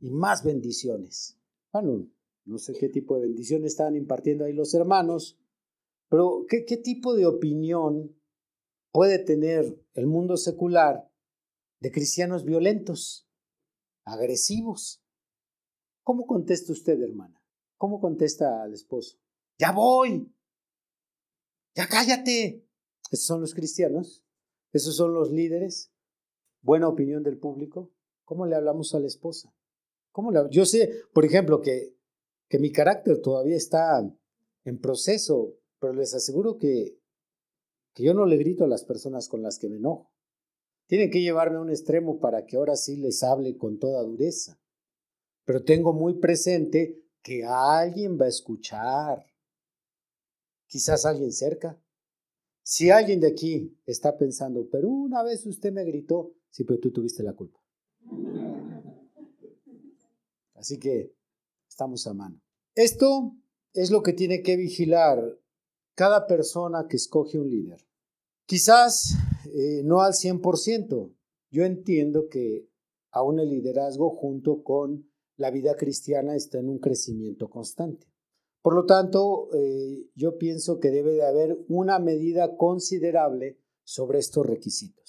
Y 0.00 0.10
más 0.10 0.44
bendiciones. 0.44 1.38
Bueno, 1.72 2.08
no 2.44 2.58
sé 2.58 2.74
qué 2.74 2.88
tipo 2.88 3.16
de 3.16 3.22
bendiciones 3.22 3.72
estaban 3.72 3.96
impartiendo 3.96 4.44
ahí 4.44 4.52
los 4.52 4.74
hermanos, 4.74 5.38
pero 6.08 6.44
¿qué, 6.48 6.76
tipo 6.76 7.14
de 7.14 7.26
opinión 7.26 8.14
puede 8.92 9.18
tener 9.18 9.82
el 9.94 10.06
mundo 10.06 10.36
secular 10.36 11.10
de 11.80 11.90
cristianos 11.90 12.44
violentos, 12.44 13.26
agresivos? 14.04 15.02
¿Cómo 16.02 16.26
contesta 16.26 16.72
usted, 16.72 17.00
hermana? 17.00 17.42
¿Cómo 17.78 18.00
contesta 18.00 18.62
al 18.62 18.74
esposo? 18.74 19.18
Ya 19.58 19.72
voy. 19.72 20.30
Ya 21.74 21.88
cállate. 21.88 22.68
Esos 23.10 23.26
son 23.26 23.40
los 23.40 23.54
cristianos. 23.54 24.22
Esos 24.72 24.96
son 24.96 25.14
los 25.14 25.30
líderes. 25.30 25.93
Buena 26.64 26.88
opinión 26.88 27.22
del 27.22 27.36
público. 27.36 27.92
¿Cómo 28.24 28.46
le 28.46 28.56
hablamos 28.56 28.94
a 28.94 28.98
la 28.98 29.06
esposa? 29.06 29.54
¿Cómo 30.12 30.32
le... 30.32 30.40
Yo 30.50 30.64
sé, 30.64 30.90
por 31.12 31.26
ejemplo, 31.26 31.60
que, 31.60 31.94
que 32.48 32.58
mi 32.58 32.72
carácter 32.72 33.20
todavía 33.20 33.54
está 33.54 34.02
en 34.64 34.80
proceso, 34.80 35.58
pero 35.78 35.92
les 35.92 36.14
aseguro 36.14 36.56
que, 36.56 36.98
que 37.92 38.02
yo 38.02 38.14
no 38.14 38.24
le 38.24 38.38
grito 38.38 38.64
a 38.64 38.68
las 38.68 38.82
personas 38.82 39.28
con 39.28 39.42
las 39.42 39.58
que 39.58 39.68
me 39.68 39.76
enojo. 39.76 40.10
Tienen 40.86 41.10
que 41.10 41.20
llevarme 41.20 41.58
a 41.58 41.60
un 41.60 41.68
extremo 41.68 42.18
para 42.18 42.46
que 42.46 42.56
ahora 42.56 42.76
sí 42.76 42.96
les 42.96 43.22
hable 43.22 43.58
con 43.58 43.78
toda 43.78 44.02
dureza. 44.02 44.58
Pero 45.44 45.64
tengo 45.64 45.92
muy 45.92 46.14
presente 46.14 47.04
que 47.20 47.44
alguien 47.44 48.18
va 48.18 48.24
a 48.24 48.30
escuchar. 48.30 49.26
Quizás 50.66 51.04
alguien 51.04 51.30
cerca. 51.30 51.78
Si 52.62 52.88
alguien 52.88 53.20
de 53.20 53.28
aquí 53.28 53.78
está 53.84 54.16
pensando, 54.16 54.66
pero 54.72 54.88
una 54.88 55.22
vez 55.22 55.44
usted 55.44 55.70
me 55.70 55.84
gritó, 55.84 56.32
sí, 56.54 56.62
pero 56.62 56.78
tú 56.78 56.92
tuviste 56.92 57.24
la 57.24 57.32
culpa. 57.32 57.60
Así 60.54 60.78
que 60.78 61.12
estamos 61.68 62.06
a 62.06 62.14
mano. 62.14 62.40
Esto 62.76 63.34
es 63.72 63.90
lo 63.90 64.04
que 64.04 64.12
tiene 64.12 64.42
que 64.42 64.56
vigilar 64.56 65.36
cada 65.96 66.28
persona 66.28 66.86
que 66.88 66.96
escoge 66.96 67.40
un 67.40 67.50
líder. 67.50 67.84
Quizás 68.46 69.16
eh, 69.52 69.82
no 69.84 70.00
al 70.00 70.12
100%. 70.12 71.12
Yo 71.50 71.64
entiendo 71.64 72.28
que 72.28 72.68
aún 73.10 73.40
el 73.40 73.50
liderazgo 73.50 74.10
junto 74.10 74.62
con 74.62 75.10
la 75.36 75.50
vida 75.50 75.76
cristiana 75.76 76.36
está 76.36 76.58
en 76.58 76.68
un 76.68 76.78
crecimiento 76.78 77.50
constante. 77.50 78.06
Por 78.62 78.74
lo 78.74 78.86
tanto, 78.86 79.48
eh, 79.54 80.08
yo 80.14 80.38
pienso 80.38 80.78
que 80.78 80.90
debe 80.90 81.14
de 81.14 81.26
haber 81.26 81.58
una 81.68 81.98
medida 81.98 82.56
considerable 82.56 83.58
sobre 83.82 84.20
estos 84.20 84.46
requisitos. 84.46 85.03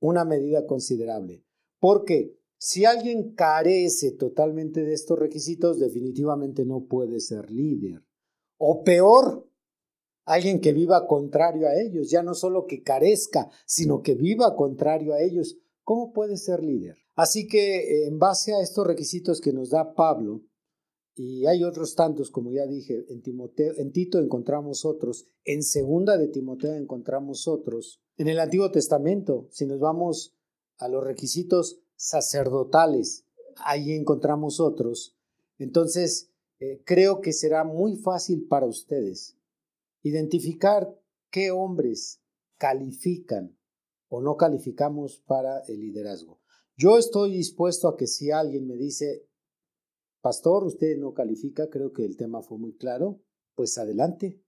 Una 0.00 0.24
medida 0.24 0.66
considerable. 0.66 1.44
Porque 1.78 2.36
si 2.58 2.84
alguien 2.84 3.34
carece 3.34 4.12
totalmente 4.12 4.84
de 4.84 4.92
estos 4.92 5.18
requisitos, 5.18 5.78
definitivamente 5.78 6.64
no 6.64 6.86
puede 6.86 7.20
ser 7.20 7.50
líder. 7.50 8.02
O 8.58 8.84
peor, 8.84 9.48
alguien 10.26 10.60
que 10.60 10.72
viva 10.72 11.06
contrario 11.06 11.68
a 11.68 11.80
ellos, 11.80 12.10
ya 12.10 12.22
no 12.22 12.34
solo 12.34 12.66
que 12.66 12.82
carezca, 12.82 13.48
sino 13.64 14.02
que 14.02 14.14
viva 14.14 14.56
contrario 14.56 15.14
a 15.14 15.22
ellos. 15.22 15.58
¿Cómo 15.84 16.12
puede 16.12 16.36
ser 16.36 16.62
líder? 16.62 16.96
Así 17.16 17.46
que 17.46 18.06
en 18.06 18.18
base 18.18 18.54
a 18.54 18.60
estos 18.60 18.86
requisitos 18.86 19.40
que 19.40 19.52
nos 19.52 19.70
da 19.70 19.94
Pablo, 19.94 20.42
y 21.14 21.46
hay 21.46 21.64
otros 21.64 21.94
tantos, 21.94 22.30
como 22.30 22.50
ya 22.52 22.66
dije, 22.66 23.04
en, 23.08 23.20
Timoteo, 23.20 23.74
en 23.76 23.92
Tito 23.92 24.18
encontramos 24.18 24.84
otros, 24.84 25.26
en 25.44 25.62
segunda 25.62 26.16
de 26.16 26.28
Timoteo 26.28 26.74
encontramos 26.74 27.46
otros, 27.48 28.00
en 28.20 28.28
el 28.28 28.38
Antiguo 28.38 28.70
Testamento, 28.70 29.48
si 29.50 29.64
nos 29.64 29.80
vamos 29.80 30.36
a 30.76 30.88
los 30.88 31.02
requisitos 31.02 31.80
sacerdotales, 31.96 33.24
ahí 33.56 33.92
encontramos 33.92 34.60
otros. 34.60 35.16
Entonces, 35.56 36.30
eh, 36.58 36.82
creo 36.84 37.22
que 37.22 37.32
será 37.32 37.64
muy 37.64 37.96
fácil 37.96 38.46
para 38.46 38.66
ustedes 38.66 39.38
identificar 40.02 40.94
qué 41.30 41.50
hombres 41.50 42.20
califican 42.58 43.56
o 44.10 44.20
no 44.20 44.36
calificamos 44.36 45.20
para 45.20 45.60
el 45.60 45.80
liderazgo. 45.80 46.42
Yo 46.76 46.98
estoy 46.98 47.32
dispuesto 47.32 47.88
a 47.88 47.96
que 47.96 48.06
si 48.06 48.30
alguien 48.30 48.66
me 48.66 48.76
dice, 48.76 49.26
pastor, 50.20 50.64
usted 50.64 50.98
no 50.98 51.14
califica, 51.14 51.70
creo 51.70 51.94
que 51.94 52.04
el 52.04 52.18
tema 52.18 52.42
fue 52.42 52.58
muy 52.58 52.76
claro, 52.76 53.22
pues 53.54 53.78
adelante. 53.78 54.42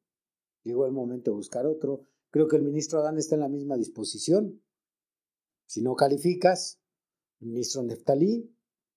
Llegó 0.62 0.84
el 0.84 0.92
momento 0.92 1.30
de 1.30 1.36
buscar 1.38 1.64
otro. 1.64 2.11
Creo 2.32 2.48
que 2.48 2.56
el 2.56 2.62
ministro 2.62 2.98
Adán 2.98 3.18
está 3.18 3.34
en 3.34 3.42
la 3.42 3.48
misma 3.48 3.76
disposición. 3.76 4.62
Si 5.66 5.82
no 5.82 5.94
calificas, 5.94 6.80
el 7.40 7.48
ministro 7.48 7.82
Neftalí, 7.82 8.50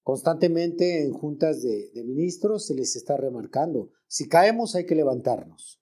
constantemente 0.04 1.04
en 1.04 1.12
juntas 1.12 1.62
de, 1.62 1.92
de 1.94 2.04
ministros 2.06 2.66
se 2.66 2.76
les 2.76 2.96
está 2.96 3.18
remarcando. 3.18 3.92
Si 4.08 4.30
caemos 4.30 4.76
hay 4.76 4.86
que 4.86 4.96
levantarnos. 4.96 5.82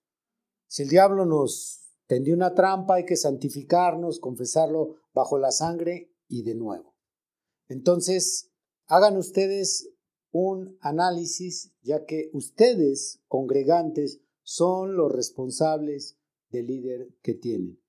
Si 0.67 0.81
el 0.81 0.89
diablo 0.89 1.27
nos 1.27 1.91
tendió 2.07 2.33
una 2.33 2.55
trampa, 2.55 2.95
hay 2.95 3.05
que 3.05 3.17
santificarnos, 3.17 4.19
confesarlo 4.19 4.95
bajo 5.13 5.37
la 5.37 5.51
sangre 5.51 6.11
y 6.27 6.41
de 6.41 6.55
nuevo. 6.55 6.95
Entonces, 7.67 8.51
hagan 8.87 9.15
ustedes 9.15 9.91
un 10.31 10.75
análisis, 10.81 11.71
ya 11.83 12.05
que 12.05 12.31
ustedes, 12.33 13.21
congregantes, 13.27 14.21
son 14.41 14.95
los 14.95 15.11
responsables 15.11 16.17
del 16.53 16.67
líder 16.67 17.09
que 17.21 17.33
tienen. 17.33 17.79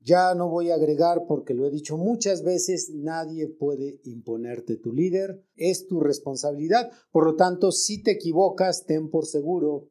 Ya 0.00 0.34
no 0.34 0.48
voy 0.48 0.70
a 0.70 0.76
agregar 0.76 1.26
porque 1.26 1.54
lo 1.54 1.66
he 1.66 1.70
dicho 1.70 1.96
muchas 1.96 2.42
veces, 2.42 2.90
nadie 2.94 3.48
puede 3.48 4.00
imponerte 4.04 4.76
tu 4.76 4.92
líder, 4.92 5.44
es 5.54 5.86
tu 5.86 6.00
responsabilidad. 6.00 6.90
Por 7.10 7.24
lo 7.24 7.36
tanto, 7.36 7.72
si 7.72 8.02
te 8.02 8.12
equivocas, 8.12 8.86
ten 8.86 9.10
por 9.10 9.26
seguro 9.26 9.90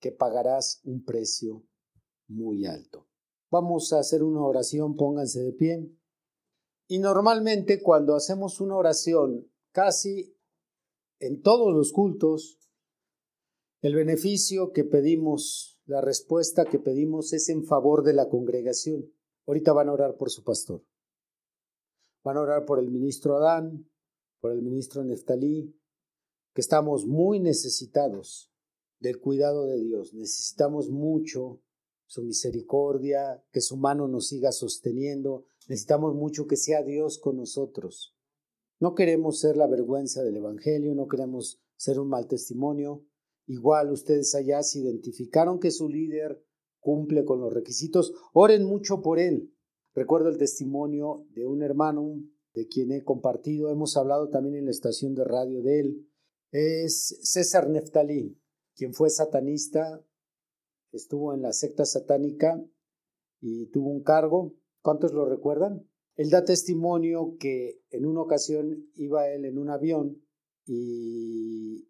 que 0.00 0.12
pagarás 0.12 0.80
un 0.84 1.04
precio 1.04 1.64
muy 2.28 2.66
alto. 2.66 3.08
Vamos 3.50 3.92
a 3.92 4.00
hacer 4.00 4.22
una 4.22 4.42
oración, 4.42 4.96
pónganse 4.96 5.40
de 5.40 5.52
pie. 5.52 5.90
Y 6.88 6.98
normalmente 6.98 7.80
cuando 7.80 8.16
hacemos 8.16 8.60
una 8.60 8.76
oración, 8.76 9.50
casi 9.72 10.36
en 11.20 11.40
todos 11.40 11.72
los 11.72 11.92
cultos, 11.92 12.58
el 13.80 13.94
beneficio 13.94 14.72
que 14.72 14.84
pedimos, 14.84 15.73
la 15.86 16.00
respuesta 16.00 16.64
que 16.64 16.78
pedimos 16.78 17.32
es 17.32 17.48
en 17.48 17.64
favor 17.64 18.02
de 18.02 18.14
la 18.14 18.28
congregación. 18.28 19.12
Ahorita 19.46 19.72
van 19.72 19.88
a 19.88 19.92
orar 19.92 20.16
por 20.16 20.30
su 20.30 20.42
pastor. 20.42 20.82
Van 22.22 22.38
a 22.38 22.40
orar 22.40 22.64
por 22.64 22.78
el 22.78 22.90
ministro 22.90 23.36
Adán, 23.36 23.90
por 24.40 24.52
el 24.52 24.62
ministro 24.62 25.04
Neftalí, 25.04 25.78
que 26.54 26.60
estamos 26.60 27.06
muy 27.06 27.40
necesitados 27.40 28.50
del 28.98 29.20
cuidado 29.20 29.66
de 29.66 29.78
Dios. 29.78 30.14
Necesitamos 30.14 30.88
mucho 30.88 31.60
su 32.06 32.22
misericordia, 32.22 33.44
que 33.52 33.60
su 33.60 33.76
mano 33.76 34.08
nos 34.08 34.28
siga 34.28 34.52
sosteniendo. 34.52 35.44
Necesitamos 35.68 36.14
mucho 36.14 36.46
que 36.46 36.56
sea 36.56 36.82
Dios 36.82 37.18
con 37.18 37.36
nosotros. 37.36 38.16
No 38.80 38.94
queremos 38.94 39.40
ser 39.40 39.56
la 39.56 39.66
vergüenza 39.66 40.22
del 40.22 40.36
Evangelio, 40.36 40.94
no 40.94 41.08
queremos 41.08 41.60
ser 41.76 42.00
un 42.00 42.08
mal 42.08 42.26
testimonio. 42.26 43.04
Igual 43.46 43.90
ustedes 43.90 44.34
allá 44.34 44.62
se 44.62 44.80
identificaron 44.80 45.60
que 45.60 45.70
su 45.70 45.88
líder 45.88 46.42
cumple 46.80 47.24
con 47.24 47.40
los 47.40 47.52
requisitos, 47.52 48.12
oren 48.32 48.64
mucho 48.64 49.02
por 49.02 49.18
él. 49.18 49.54
Recuerdo 49.94 50.28
el 50.28 50.38
testimonio 50.38 51.26
de 51.30 51.46
un 51.46 51.62
hermano 51.62 52.20
de 52.52 52.66
quien 52.68 52.92
he 52.92 53.02
compartido, 53.02 53.70
hemos 53.70 53.96
hablado 53.96 54.28
también 54.28 54.56
en 54.56 54.66
la 54.66 54.70
estación 54.70 55.14
de 55.14 55.24
radio 55.24 55.62
de 55.62 55.80
él. 55.80 56.08
Es 56.50 57.18
César 57.22 57.68
Neftalí, 57.68 58.38
quien 58.76 58.94
fue 58.94 59.10
satanista, 59.10 60.04
estuvo 60.92 61.34
en 61.34 61.42
la 61.42 61.52
secta 61.52 61.84
satánica 61.84 62.64
y 63.40 63.66
tuvo 63.66 63.90
un 63.90 64.02
cargo. 64.02 64.54
¿Cuántos 64.82 65.12
lo 65.12 65.24
recuerdan? 65.26 65.88
Él 66.16 66.30
da 66.30 66.44
testimonio 66.44 67.36
que 67.38 67.82
en 67.90 68.06
una 68.06 68.20
ocasión 68.20 68.88
iba 68.94 69.28
él 69.28 69.44
en 69.44 69.58
un 69.58 69.70
avión 69.70 70.22
y, 70.66 71.88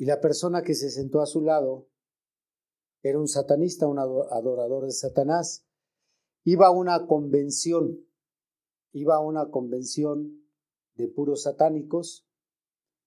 y 0.00 0.06
la 0.06 0.18
persona 0.18 0.62
que 0.62 0.74
se 0.74 0.88
sentó 0.88 1.20
a 1.20 1.26
su 1.26 1.42
lado 1.42 1.86
era 3.02 3.18
un 3.18 3.28
satanista, 3.28 3.86
un 3.86 3.98
adorador 3.98 4.86
de 4.86 4.92
Satanás. 4.92 5.66
Iba 6.42 6.68
a 6.68 6.70
una 6.70 7.06
convención, 7.06 8.08
iba 8.92 9.16
a 9.16 9.20
una 9.20 9.50
convención 9.50 10.42
de 10.94 11.06
puros 11.08 11.42
satánicos 11.42 12.26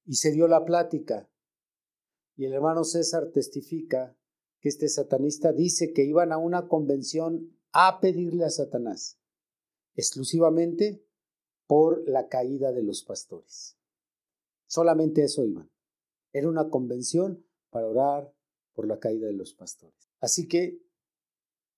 y 0.05 0.17
se 0.17 0.33
dio 0.33 0.47
la 0.47 0.65
plática. 0.65 1.31
Y 2.35 2.45
el 2.45 2.53
hermano 2.53 2.83
César 2.83 3.31
testifica 3.31 4.15
que 4.59 4.69
este 4.69 4.87
satanista 4.87 5.51
dice 5.51 5.93
que 5.93 6.05
iban 6.05 6.31
a 6.31 6.37
una 6.37 6.67
convención 6.67 7.57
a 7.71 8.01
pedirle 8.01 8.45
a 8.45 8.51
Satanás, 8.51 9.19
exclusivamente 9.95 11.03
por 11.65 12.07
la 12.07 12.27
caída 12.27 12.71
de 12.71 12.83
los 12.83 13.03
pastores. 13.03 13.79
Solamente 14.67 15.23
eso 15.23 15.43
iban. 15.43 15.72
Era 16.33 16.49
una 16.49 16.69
convención 16.69 17.45
para 17.69 17.87
orar 17.87 18.35
por 18.73 18.87
la 18.87 18.99
caída 18.99 19.27
de 19.27 19.33
los 19.33 19.53
pastores. 19.53 20.09
Así 20.19 20.47
que 20.47 20.81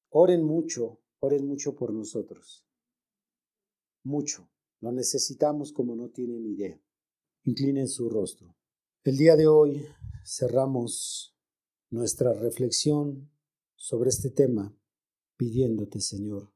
oren 0.09 0.43
mucho, 0.43 1.01
oren 1.19 1.45
mucho 1.45 1.75
por 1.75 1.93
nosotros. 1.93 2.65
Mucho. 4.03 4.49
Lo 4.79 4.91
necesitamos 4.91 5.71
como 5.71 5.95
no 5.95 6.09
tienen 6.09 6.45
idea. 6.45 6.79
Inclinen 7.43 7.87
su 7.87 8.09
rostro. 8.09 8.55
El 9.03 9.17
día 9.17 9.35
de 9.35 9.47
hoy 9.47 9.85
cerramos 10.25 11.35
nuestra 11.89 12.33
reflexión 12.33 13.29
sobre 13.75 14.09
este 14.09 14.31
tema 14.31 14.75
pidiéndote, 15.37 15.99
Señor, 15.99 16.51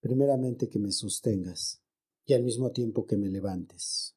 primeramente 0.00 0.68
que 0.68 0.78
me 0.78 0.92
sostengas 0.92 1.82
y 2.24 2.34
al 2.34 2.42
mismo 2.44 2.70
tiempo 2.72 3.06
que 3.06 3.16
me 3.16 3.28
levantes. 3.28 4.16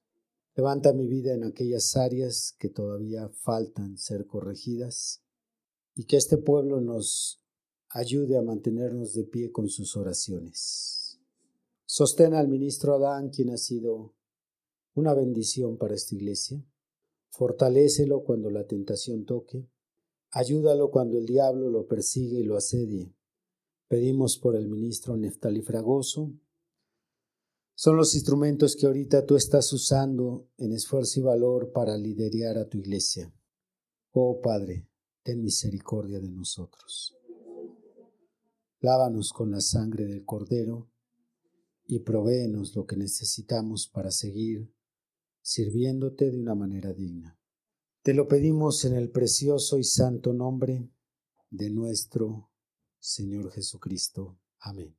Levanta 0.55 0.93
mi 0.93 1.05
vida 1.07 1.33
en 1.33 1.43
aquellas 1.43 1.97
áreas 1.97 2.55
que 2.57 2.69
todavía 2.69 3.27
faltan 3.27 3.97
ser 3.97 4.25
corregidas 4.25 5.21
y 5.95 6.05
que 6.05 6.15
este 6.15 6.37
pueblo 6.37 6.79
nos 6.79 7.41
ayude 7.89 8.37
a 8.37 8.41
mantenernos 8.41 9.13
de 9.13 9.25
pie 9.25 9.51
con 9.51 9.67
sus 9.67 9.97
oraciones. 9.97 11.19
Sostén 11.85 12.33
al 12.33 12.47
ministro 12.47 12.95
Adán, 12.95 13.29
quien 13.29 13.49
ha 13.49 13.57
sido 13.57 14.13
una 14.93 15.13
bendición 15.13 15.77
para 15.77 15.93
esta 15.93 16.15
iglesia. 16.15 16.65
Fortalécelo 17.31 18.23
cuando 18.23 18.49
la 18.49 18.65
tentación 18.65 19.25
toque. 19.25 19.67
Ayúdalo 20.31 20.89
cuando 20.89 21.17
el 21.17 21.25
diablo 21.25 21.69
lo 21.69 21.85
persigue 21.85 22.39
y 22.39 22.43
lo 22.43 22.55
asedie. 22.55 23.13
Pedimos 23.89 24.37
por 24.37 24.55
el 24.55 24.67
ministro 24.67 25.17
Neftali 25.17 25.61
Fragoso, 25.61 26.31
son 27.75 27.97
los 27.97 28.15
instrumentos 28.15 28.75
que 28.75 28.85
ahorita 28.85 29.25
tú 29.25 29.35
estás 29.35 29.71
usando 29.73 30.47
en 30.57 30.71
esfuerzo 30.71 31.19
y 31.19 31.23
valor 31.23 31.73
para 31.73 31.97
liderar 31.97 32.57
a 32.57 32.67
tu 32.67 32.77
iglesia. 32.77 33.31
Oh 34.11 34.39
Padre, 34.41 34.87
ten 35.23 35.41
misericordia 35.41 36.21
de 36.21 36.31
nosotros. 36.31 37.17
Lávanos 38.79 39.33
con 39.33 39.51
la 39.51 39.59
sangre 39.59 40.05
del 40.05 40.23
Cordero 40.23 40.89
y 41.85 41.99
provéenos 41.99 42.75
lo 42.75 42.85
que 42.85 42.95
necesitamos 42.95 43.87
para 43.87 44.09
seguir 44.09 44.73
sirviéndote 45.41 46.31
de 46.31 46.39
una 46.39 46.55
manera 46.55 46.93
digna. 46.93 47.37
Te 48.01 48.13
lo 48.13 48.27
pedimos 48.27 48.85
en 48.85 48.95
el 48.95 49.11
precioso 49.11 49.77
y 49.77 49.83
santo 49.83 50.33
nombre 50.33 50.89
de 51.49 51.69
nuestro 51.69 52.49
Señor 52.99 53.51
Jesucristo. 53.51 54.39
Amén. 54.59 54.95